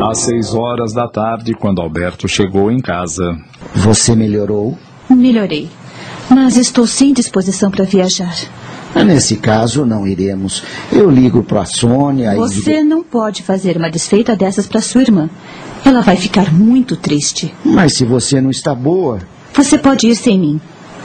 Às 0.08 0.18
seis 0.18 0.54
horas 0.54 0.92
da 0.92 1.08
tarde, 1.08 1.54
quando 1.54 1.82
Alberto 1.82 2.28
chegou 2.28 2.70
em 2.70 2.78
casa. 2.78 3.36
Você 3.74 4.14
melhorou? 4.14 4.78
Melhorei. 5.10 5.68
Mas 6.30 6.56
estou 6.56 6.86
sem 6.86 7.12
disposição 7.12 7.68
para 7.68 7.84
viajar. 7.84 8.32
Nesse 9.02 9.36
caso, 9.36 9.84
não 9.84 10.06
iremos. 10.06 10.62
Eu 10.92 11.10
ligo 11.10 11.42
para 11.42 11.62
a 11.62 11.66
Sônia 11.66 12.34
Você 12.36 12.80
e... 12.80 12.84
não 12.84 13.02
pode 13.02 13.42
fazer 13.42 13.76
uma 13.76 13.90
desfeita 13.90 14.36
dessas 14.36 14.66
para 14.66 14.80
sua 14.80 15.02
irmã. 15.02 15.28
Ela 15.84 16.00
vai 16.00 16.16
ficar 16.16 16.52
muito 16.52 16.96
triste. 16.96 17.52
Mas 17.64 17.94
se 17.94 18.04
você 18.04 18.40
não 18.40 18.50
está 18.50 18.74
boa. 18.74 19.18
Você 19.54 19.76
pode 19.76 20.08
ir 20.08 20.16
sem 20.16 20.38
mim. 20.38 20.60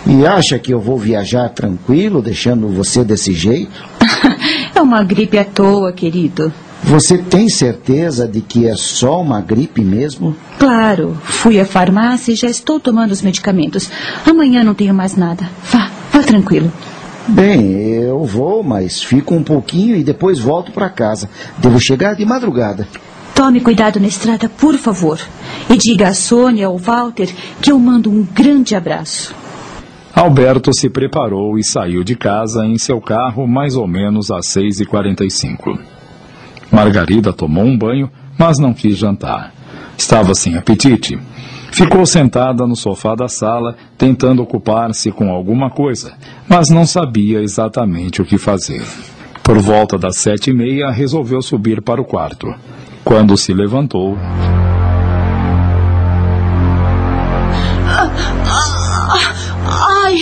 E 0.08 0.26
acha 0.26 0.58
que 0.58 0.74
eu 0.74 0.80
vou 0.80 0.98
viajar 0.98 1.50
tranquilo, 1.50 2.22
deixando 2.22 2.70
você 2.70 3.04
desse 3.04 3.34
jeito? 3.34 3.84
é 4.74 4.82
uma 4.82 5.04
gripe 5.04 5.38
à 5.38 5.44
toa, 5.44 5.92
querido. 5.92 6.54
Você 6.84 7.18
tem 7.18 7.50
certeza 7.50 8.28
de 8.28 8.40
que 8.42 8.66
é 8.66 8.76
só 8.76 9.22
uma 9.22 9.42
gripe 9.42 9.84
mesmo? 9.84 10.36
Claro. 10.58 11.18
Fui 11.24 11.60
à 11.60 11.66
farmácia 11.66 12.32
e 12.32 12.36
já 12.36 12.50
estou 12.50 12.80
tomando 12.80 13.12
os 13.12 13.22
medicamentos. 13.22 13.92
Amanhã 14.26 14.64
não 14.64 14.74
tenho 14.74 14.94
mais 14.94 15.16
nada. 15.16 15.50
Vá, 15.72 15.92
vá 16.12 16.24
tranquilo. 16.24 16.72
Bem, 17.30 17.76
eu 17.94 18.26
vou, 18.26 18.64
mas 18.64 19.04
fico 19.04 19.36
um 19.36 19.44
pouquinho 19.44 19.96
e 19.96 20.04
depois 20.04 20.40
volto 20.40 20.72
para 20.72 20.90
casa. 20.90 21.30
Devo 21.58 21.80
chegar 21.80 22.16
de 22.16 22.26
madrugada. 22.26 22.88
Tome 23.36 23.62
cuidado 23.62 24.00
na 24.00 24.08
estrada, 24.08 24.50
por 24.50 24.78
favor. 24.78 25.20
E 25.70 25.78
diga 25.78 26.10
a 26.10 26.14
Sônia 26.14 26.70
ou 26.70 26.78
Walter 26.78 27.30
que 27.62 27.72
eu 27.72 27.80
mando 27.80 28.10
um 28.10 28.26
grande 28.34 28.76
abraço. 28.76 29.34
Alberto 30.14 30.74
se 30.74 30.90
preparou 30.90 31.58
e 31.58 31.64
saiu 31.64 32.04
de 32.04 32.16
casa 32.16 32.66
em 32.66 32.78
seu 32.78 33.00
carro 33.00 33.48
mais 33.48 33.76
ou 33.76 33.88
menos 33.88 34.32
às 34.32 34.48
6h45. 34.48 35.80
Margarida 36.72 37.32
tomou 37.32 37.64
um 37.64 37.78
banho, 37.78 38.12
mas 38.38 38.58
não 38.58 38.74
quis 38.74 38.98
jantar. 38.98 39.54
Estava 39.98 40.34
sem 40.34 40.58
apetite. 40.58 41.18
Ficou 41.72 42.06
sentada 42.06 42.66
no 42.66 42.76
sofá 42.76 43.16
da 43.16 43.28
sala, 43.28 43.76
tentando 43.98 44.42
ocupar-se 44.42 45.12
com 45.12 45.32
alguma 45.32 45.70
coisa, 45.70 46.14
mas 46.48 46.70
não 46.70 46.86
sabia 46.86 47.42
exatamente 47.42 48.22
o 48.22 48.26
que 48.26 48.38
fazer. 48.38 48.82
Por 49.44 49.60
volta 49.60 49.98
das 49.98 50.18
sete 50.18 50.52
e 50.52 50.54
meia, 50.54 50.92
resolveu 50.92 51.42
subir 51.42 51.82
para 51.82 52.02
o 52.02 52.06
quarto. 52.06 52.54
Quando 53.04 53.36
se 53.38 53.54
levantou. 53.54 54.18
Ai! 59.66 60.18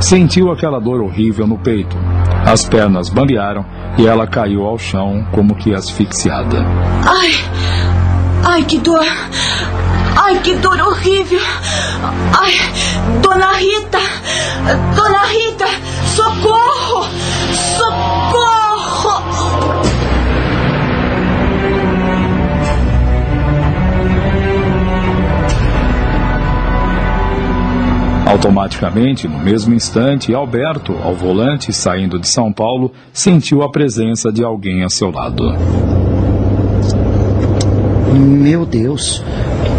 Sentiu 0.00 0.50
aquela 0.50 0.80
dor 0.80 1.00
horrível 1.00 1.46
no 1.46 1.58
peito. 1.58 1.96
As 2.44 2.64
pernas 2.64 3.08
bambearam 3.08 3.64
e 3.96 4.06
ela 4.06 4.26
caiu 4.26 4.64
ao 4.66 4.76
chão 4.76 5.24
como 5.32 5.54
que 5.54 5.72
asfixiada. 5.74 6.58
Ai! 7.06 7.30
Ai, 8.54 8.64
que 8.64 8.76
dor! 8.80 9.00
Ai, 10.14 10.38
que 10.40 10.54
dor 10.56 10.78
horrível! 10.78 11.40
Ai, 12.38 12.52
Dona 13.22 13.52
Rita! 13.54 13.98
Dona 14.94 15.24
Rita! 15.24 15.64
Socorro! 16.14 17.06
Socorro! 17.78 19.22
Automaticamente, 28.26 29.26
no 29.26 29.38
mesmo 29.38 29.72
instante, 29.72 30.34
Alberto, 30.34 30.94
ao 31.02 31.14
volante, 31.14 31.72
saindo 31.72 32.18
de 32.18 32.28
São 32.28 32.52
Paulo, 32.52 32.92
sentiu 33.14 33.62
a 33.62 33.70
presença 33.70 34.30
de 34.30 34.44
alguém 34.44 34.84
a 34.84 34.90
seu 34.90 35.10
lado. 35.10 36.11
Meu 38.12 38.66
Deus, 38.66 39.22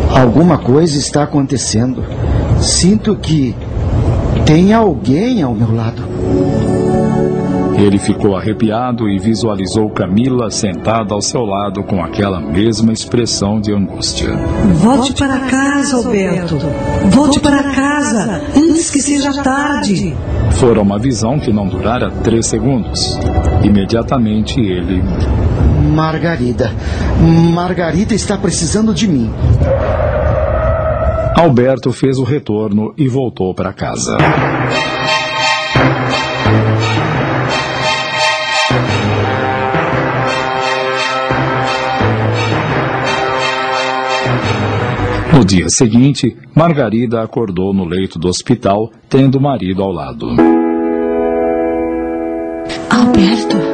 alguma 0.10 0.58
coisa 0.58 0.98
está 0.98 1.24
acontecendo. 1.24 2.04
Sinto 2.60 3.16
que 3.16 3.56
tem 4.46 4.74
alguém 4.74 5.42
ao 5.42 5.54
meu 5.54 5.74
lado. 5.76 6.04
Ele 7.78 7.98
ficou 7.98 8.38
arrepiado 8.38 9.10
e 9.10 9.20
visualizou 9.20 9.90
Camila 9.90 10.50
sentada 10.50 11.14
ao 11.14 11.22
seu 11.22 11.42
lado 11.42 11.84
com 11.84 12.02
aquela 12.02 12.40
mesma 12.40 12.94
expressão 12.94 13.60
de 13.60 13.74
angústia. 13.74 14.30
Volte 14.76 15.14
para 15.14 15.40
casa, 15.40 15.98
Alberto. 15.98 16.58
Volte 17.10 17.40
para 17.40 17.64
casa 17.74 18.42
antes 18.56 18.90
que 18.90 19.02
seja 19.02 19.34
tarde. 19.44 20.16
Fora 20.52 20.82
uma 20.82 20.98
visão 20.98 21.40
que 21.40 21.52
não 21.52 21.68
durara 21.68 22.10
três 22.24 22.48
segundos. 22.48 23.20
Imediatamente 23.64 24.62
ele 24.62 25.04
Margarida. 25.84 26.72
Margarida 27.54 28.16
está 28.16 28.38
precisando 28.38 28.94
de 28.94 29.08
mim. 29.08 29.30
Alberto 31.36 31.92
fez 31.92 32.18
o 32.18 32.24
retorno 32.24 32.94
e 32.98 33.08
voltou 33.08 33.54
para 33.54 33.74
casa. 33.74 34.18
No 45.34 45.44
dia 45.44 45.68
seguinte, 45.68 46.38
Margarida 46.56 47.24
acordou 47.24 47.74
no 47.74 47.84
leito 47.84 48.20
do 48.20 48.28
hospital, 48.28 48.92
tendo 49.10 49.40
o 49.40 49.42
marido 49.42 49.82
ao 49.82 49.92
lado. 49.92 50.30
Alberto? 52.90 53.73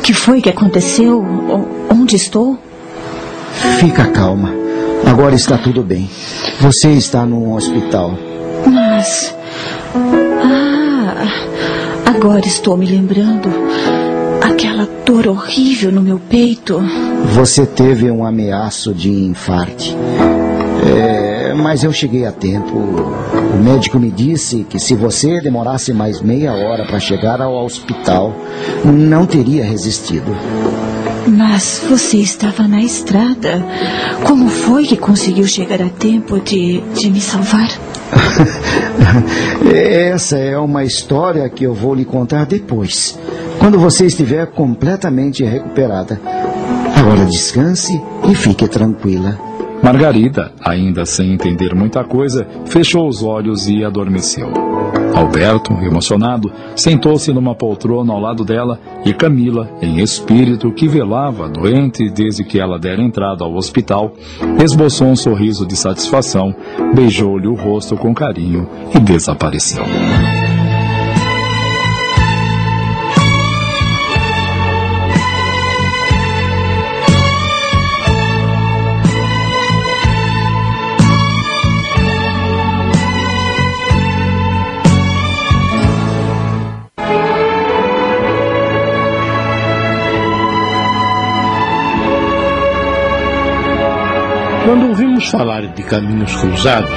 O 0.00 0.02
que 0.02 0.14
foi 0.14 0.40
que 0.40 0.48
aconteceu? 0.48 1.22
Onde 1.90 2.16
estou? 2.16 2.58
Fica 3.78 4.06
calma. 4.06 4.50
Agora 5.04 5.34
está 5.34 5.58
tudo 5.58 5.82
bem. 5.82 6.08
Você 6.58 6.92
está 6.92 7.26
no 7.26 7.54
hospital. 7.54 8.14
Mas. 8.66 9.36
Ah, 10.42 11.26
agora 12.06 12.46
estou 12.46 12.78
me 12.78 12.86
lembrando. 12.86 13.50
Aquela 14.40 14.88
dor 15.04 15.28
horrível 15.28 15.92
no 15.92 16.00
meu 16.00 16.18
peito. 16.18 16.80
Você 17.34 17.66
teve 17.66 18.10
um 18.10 18.24
ameaço 18.24 18.94
de 18.94 19.10
infarte. 19.10 19.94
É, 20.86 21.52
mas 21.54 21.84
eu 21.84 21.92
cheguei 21.92 22.24
a 22.26 22.32
tempo. 22.32 22.76
O 22.76 23.62
médico 23.62 23.98
me 23.98 24.10
disse 24.10 24.64
que 24.64 24.78
se 24.78 24.94
você 24.94 25.40
demorasse 25.40 25.92
mais 25.92 26.20
meia 26.20 26.52
hora 26.52 26.86
para 26.86 26.98
chegar 26.98 27.40
ao 27.40 27.64
hospital, 27.64 28.34
não 28.84 29.26
teria 29.26 29.64
resistido. 29.64 30.34
Mas 31.26 31.82
você 31.88 32.18
estava 32.18 32.66
na 32.66 32.80
estrada. 32.80 33.64
Como 34.26 34.48
foi 34.48 34.84
que 34.84 34.96
conseguiu 34.96 35.46
chegar 35.46 35.82
a 35.82 35.88
tempo 35.88 36.40
de, 36.40 36.80
de 36.94 37.10
me 37.10 37.20
salvar? 37.20 37.68
Essa 39.72 40.38
é 40.38 40.58
uma 40.58 40.82
história 40.82 41.48
que 41.48 41.64
eu 41.64 41.74
vou 41.74 41.94
lhe 41.94 42.04
contar 42.04 42.46
depois, 42.46 43.18
quando 43.58 43.78
você 43.78 44.06
estiver 44.06 44.46
completamente 44.46 45.44
recuperada. 45.44 46.20
Agora 46.96 47.24
descanse 47.26 48.00
e 48.28 48.34
fique 48.34 48.66
tranquila. 48.66 49.49
Margarida, 49.82 50.52
ainda 50.62 51.06
sem 51.06 51.32
entender 51.32 51.74
muita 51.74 52.04
coisa, 52.04 52.46
fechou 52.66 53.08
os 53.08 53.22
olhos 53.22 53.68
e 53.68 53.82
adormeceu. 53.82 54.52
Alberto, 55.14 55.72
emocionado, 55.82 56.52
sentou-se 56.76 57.32
numa 57.32 57.54
poltrona 57.54 58.12
ao 58.12 58.20
lado 58.20 58.44
dela 58.44 58.78
e 59.04 59.12
Camila, 59.12 59.68
em 59.80 60.00
espírito 60.00 60.72
que 60.72 60.86
velava 60.86 61.48
doente 61.48 62.08
desde 62.10 62.44
que 62.44 62.60
ela 62.60 62.78
dera 62.78 63.02
entrada 63.02 63.44
ao 63.44 63.54
hospital, 63.54 64.12
esboçou 64.62 65.08
um 65.08 65.16
sorriso 65.16 65.66
de 65.66 65.76
satisfação, 65.76 66.54
beijou-lhe 66.94 67.48
o 67.48 67.54
rosto 67.54 67.96
com 67.96 68.14
carinho 68.14 68.68
e 68.94 68.98
desapareceu. 68.98 69.82
Quando 94.70 94.86
ouvimos 94.86 95.26
falar 95.26 95.66
de 95.66 95.82
caminhos 95.82 96.32
cruzados, 96.36 96.96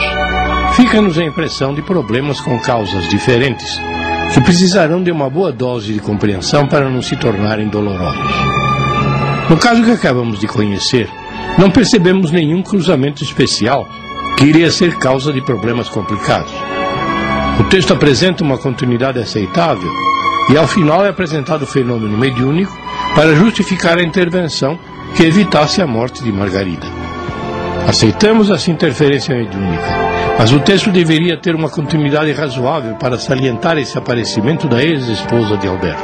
fica-nos 0.76 1.18
a 1.18 1.24
impressão 1.24 1.74
de 1.74 1.82
problemas 1.82 2.40
com 2.40 2.60
causas 2.60 3.10
diferentes, 3.10 3.82
que 4.32 4.40
precisarão 4.42 5.02
de 5.02 5.10
uma 5.10 5.28
boa 5.28 5.52
dose 5.52 5.92
de 5.92 6.00
compreensão 6.00 6.68
para 6.68 6.88
não 6.88 7.02
se 7.02 7.16
tornarem 7.16 7.68
dolorosos. 7.68 8.32
No 9.50 9.58
caso 9.58 9.84
que 9.84 9.90
acabamos 9.90 10.40
de 10.40 10.46
conhecer, 10.46 11.10
não 11.58 11.72
percebemos 11.72 12.30
nenhum 12.30 12.62
cruzamento 12.62 13.24
especial 13.24 13.90
que 14.38 14.46
iria 14.46 14.70
ser 14.70 15.00
causa 15.00 15.34
de 15.34 15.42
problemas 15.42 15.90
complicados. 15.90 16.54
O 17.60 17.64
texto 17.64 17.92
apresenta 17.92 18.44
uma 18.44 18.60
continuidade 18.60 19.18
aceitável 19.18 19.90
e, 20.52 20.56
ao 20.56 20.68
final, 20.68 21.04
é 21.04 21.10
apresentado 21.10 21.64
o 21.64 21.68
fenômeno 21.68 22.20
mediúnico 22.20 22.78
para 23.16 23.34
justificar 23.34 23.98
a 23.98 24.04
intervenção 24.04 24.78
que 25.16 25.24
evitasse 25.24 25.82
a 25.82 25.88
morte 25.88 26.24
de 26.24 26.32
Margarida. 26.32 26.93
Aceitamos 27.88 28.50
essa 28.50 28.72
interferência 28.72 29.36
mediúnica, 29.36 29.84
mas 30.38 30.52
o 30.52 30.60
texto 30.60 30.92
deveria 30.92 31.38
ter 31.38 31.56
uma 31.56 31.70
continuidade 31.70 32.32
razoável 32.32 32.96
para 32.96 33.18
salientar 33.18 33.78
esse 33.78 33.98
aparecimento 33.98 34.68
da 34.68 34.84
ex-esposa 34.84 35.58
de 35.58 35.68
Alberto. 35.68 36.02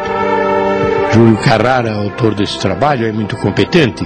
Júlio 1.13 1.37
Carrara, 1.37 1.95
autor 1.95 2.35
desse 2.35 2.59
trabalho, 2.59 3.07
é 3.07 3.11
muito 3.11 3.35
competente, 3.37 4.05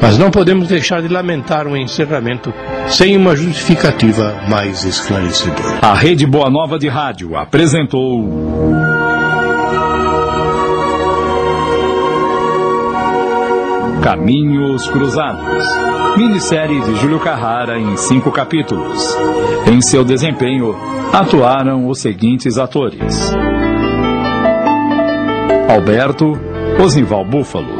mas 0.00 0.18
não 0.18 0.30
podemos 0.30 0.66
deixar 0.68 1.00
de 1.00 1.08
lamentar 1.08 1.68
um 1.68 1.76
encerramento 1.76 2.52
sem 2.88 3.16
uma 3.16 3.36
justificativa 3.36 4.34
mais 4.48 4.84
esclarecedora. 4.84 5.78
A 5.80 5.94
Rede 5.94 6.26
Boa 6.26 6.50
Nova 6.50 6.78
de 6.78 6.88
Rádio 6.88 7.36
apresentou. 7.36 8.51
Caminhos 14.02 14.88
Cruzados. 14.88 15.64
Minissérie 16.16 16.80
de 16.80 16.96
Júlio 16.96 17.20
Carrara 17.20 17.78
em 17.78 17.96
cinco 17.96 18.32
capítulos. 18.32 19.16
Em 19.64 19.80
seu 19.80 20.04
desempenho, 20.04 20.74
atuaram 21.12 21.86
os 21.88 22.00
seguintes 22.00 22.58
atores: 22.58 23.32
Alberto, 25.68 26.32
Osival 26.82 27.24
Búfalo, 27.24 27.76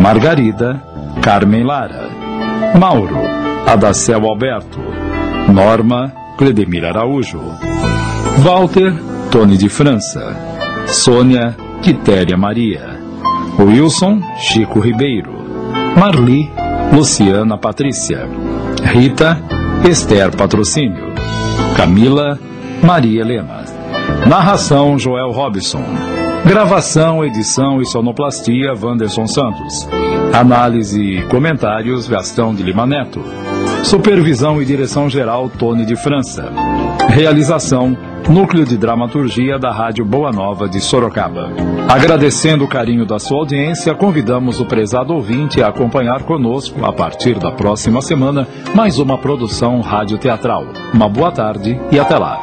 Margarida, 0.00 0.82
Carmen 1.20 1.64
Lara, 1.64 2.08
Mauro, 2.80 3.18
Adacel 3.66 4.24
Alberto, 4.24 4.80
Norma, 5.52 6.10
Cledemir 6.38 6.86
Araújo, 6.86 7.40
Walter, 8.38 8.94
Tony 9.30 9.58
de 9.58 9.68
França, 9.68 10.34
Sônia, 10.86 11.54
Quitéria 11.82 12.38
Maria, 12.38 12.98
Wilson, 13.58 14.22
Chico 14.38 14.80
Ribeiro, 14.80 15.41
Marli, 15.96 16.50
Luciana 16.92 17.58
Patrícia, 17.58 18.28
Rita, 18.82 19.38
Esther 19.88 20.34
Patrocínio, 20.34 21.12
Camila, 21.76 22.38
Maria 22.82 23.20
Helena. 23.20 23.64
Narração 24.26 24.98
Joel 24.98 25.30
Robson. 25.30 25.84
Gravação, 26.44 27.24
edição 27.24 27.80
e 27.80 27.86
sonoplastia 27.86 28.74
Wanderson 28.74 29.26
Santos. 29.26 29.88
Análise 30.32 31.00
e 31.00 31.22
comentários 31.26 32.08
Gastão 32.08 32.54
de 32.54 32.62
Lima 32.62 32.86
Neto. 32.86 33.22
Supervisão 33.84 34.60
e 34.60 34.64
direção 34.64 35.08
geral 35.08 35.48
Tony 35.50 35.84
de 35.84 35.94
França. 35.96 36.50
Realização 37.08 37.96
Núcleo 38.28 38.64
de 38.64 38.76
Dramaturgia 38.76 39.58
da 39.58 39.70
Rádio 39.70 40.04
Boa 40.04 40.30
Nova 40.30 40.68
de 40.68 40.80
Sorocaba. 40.80 41.50
Agradecendo 41.88 42.64
o 42.64 42.68
carinho 42.68 43.04
da 43.04 43.18
sua 43.18 43.38
audiência, 43.38 43.94
convidamos 43.94 44.60
o 44.60 44.64
prezado 44.64 45.12
ouvinte 45.12 45.62
a 45.62 45.68
acompanhar 45.68 46.22
conosco, 46.22 46.84
a 46.84 46.92
partir 46.92 47.38
da 47.38 47.50
próxima 47.50 48.00
semana, 48.00 48.46
mais 48.74 48.98
uma 48.98 49.18
produção 49.18 49.80
rádio 49.80 50.18
teatral. 50.18 50.64
Uma 50.94 51.08
boa 51.08 51.30
tarde 51.30 51.78
e 51.90 51.98
até 51.98 52.16
lá. 52.16 52.40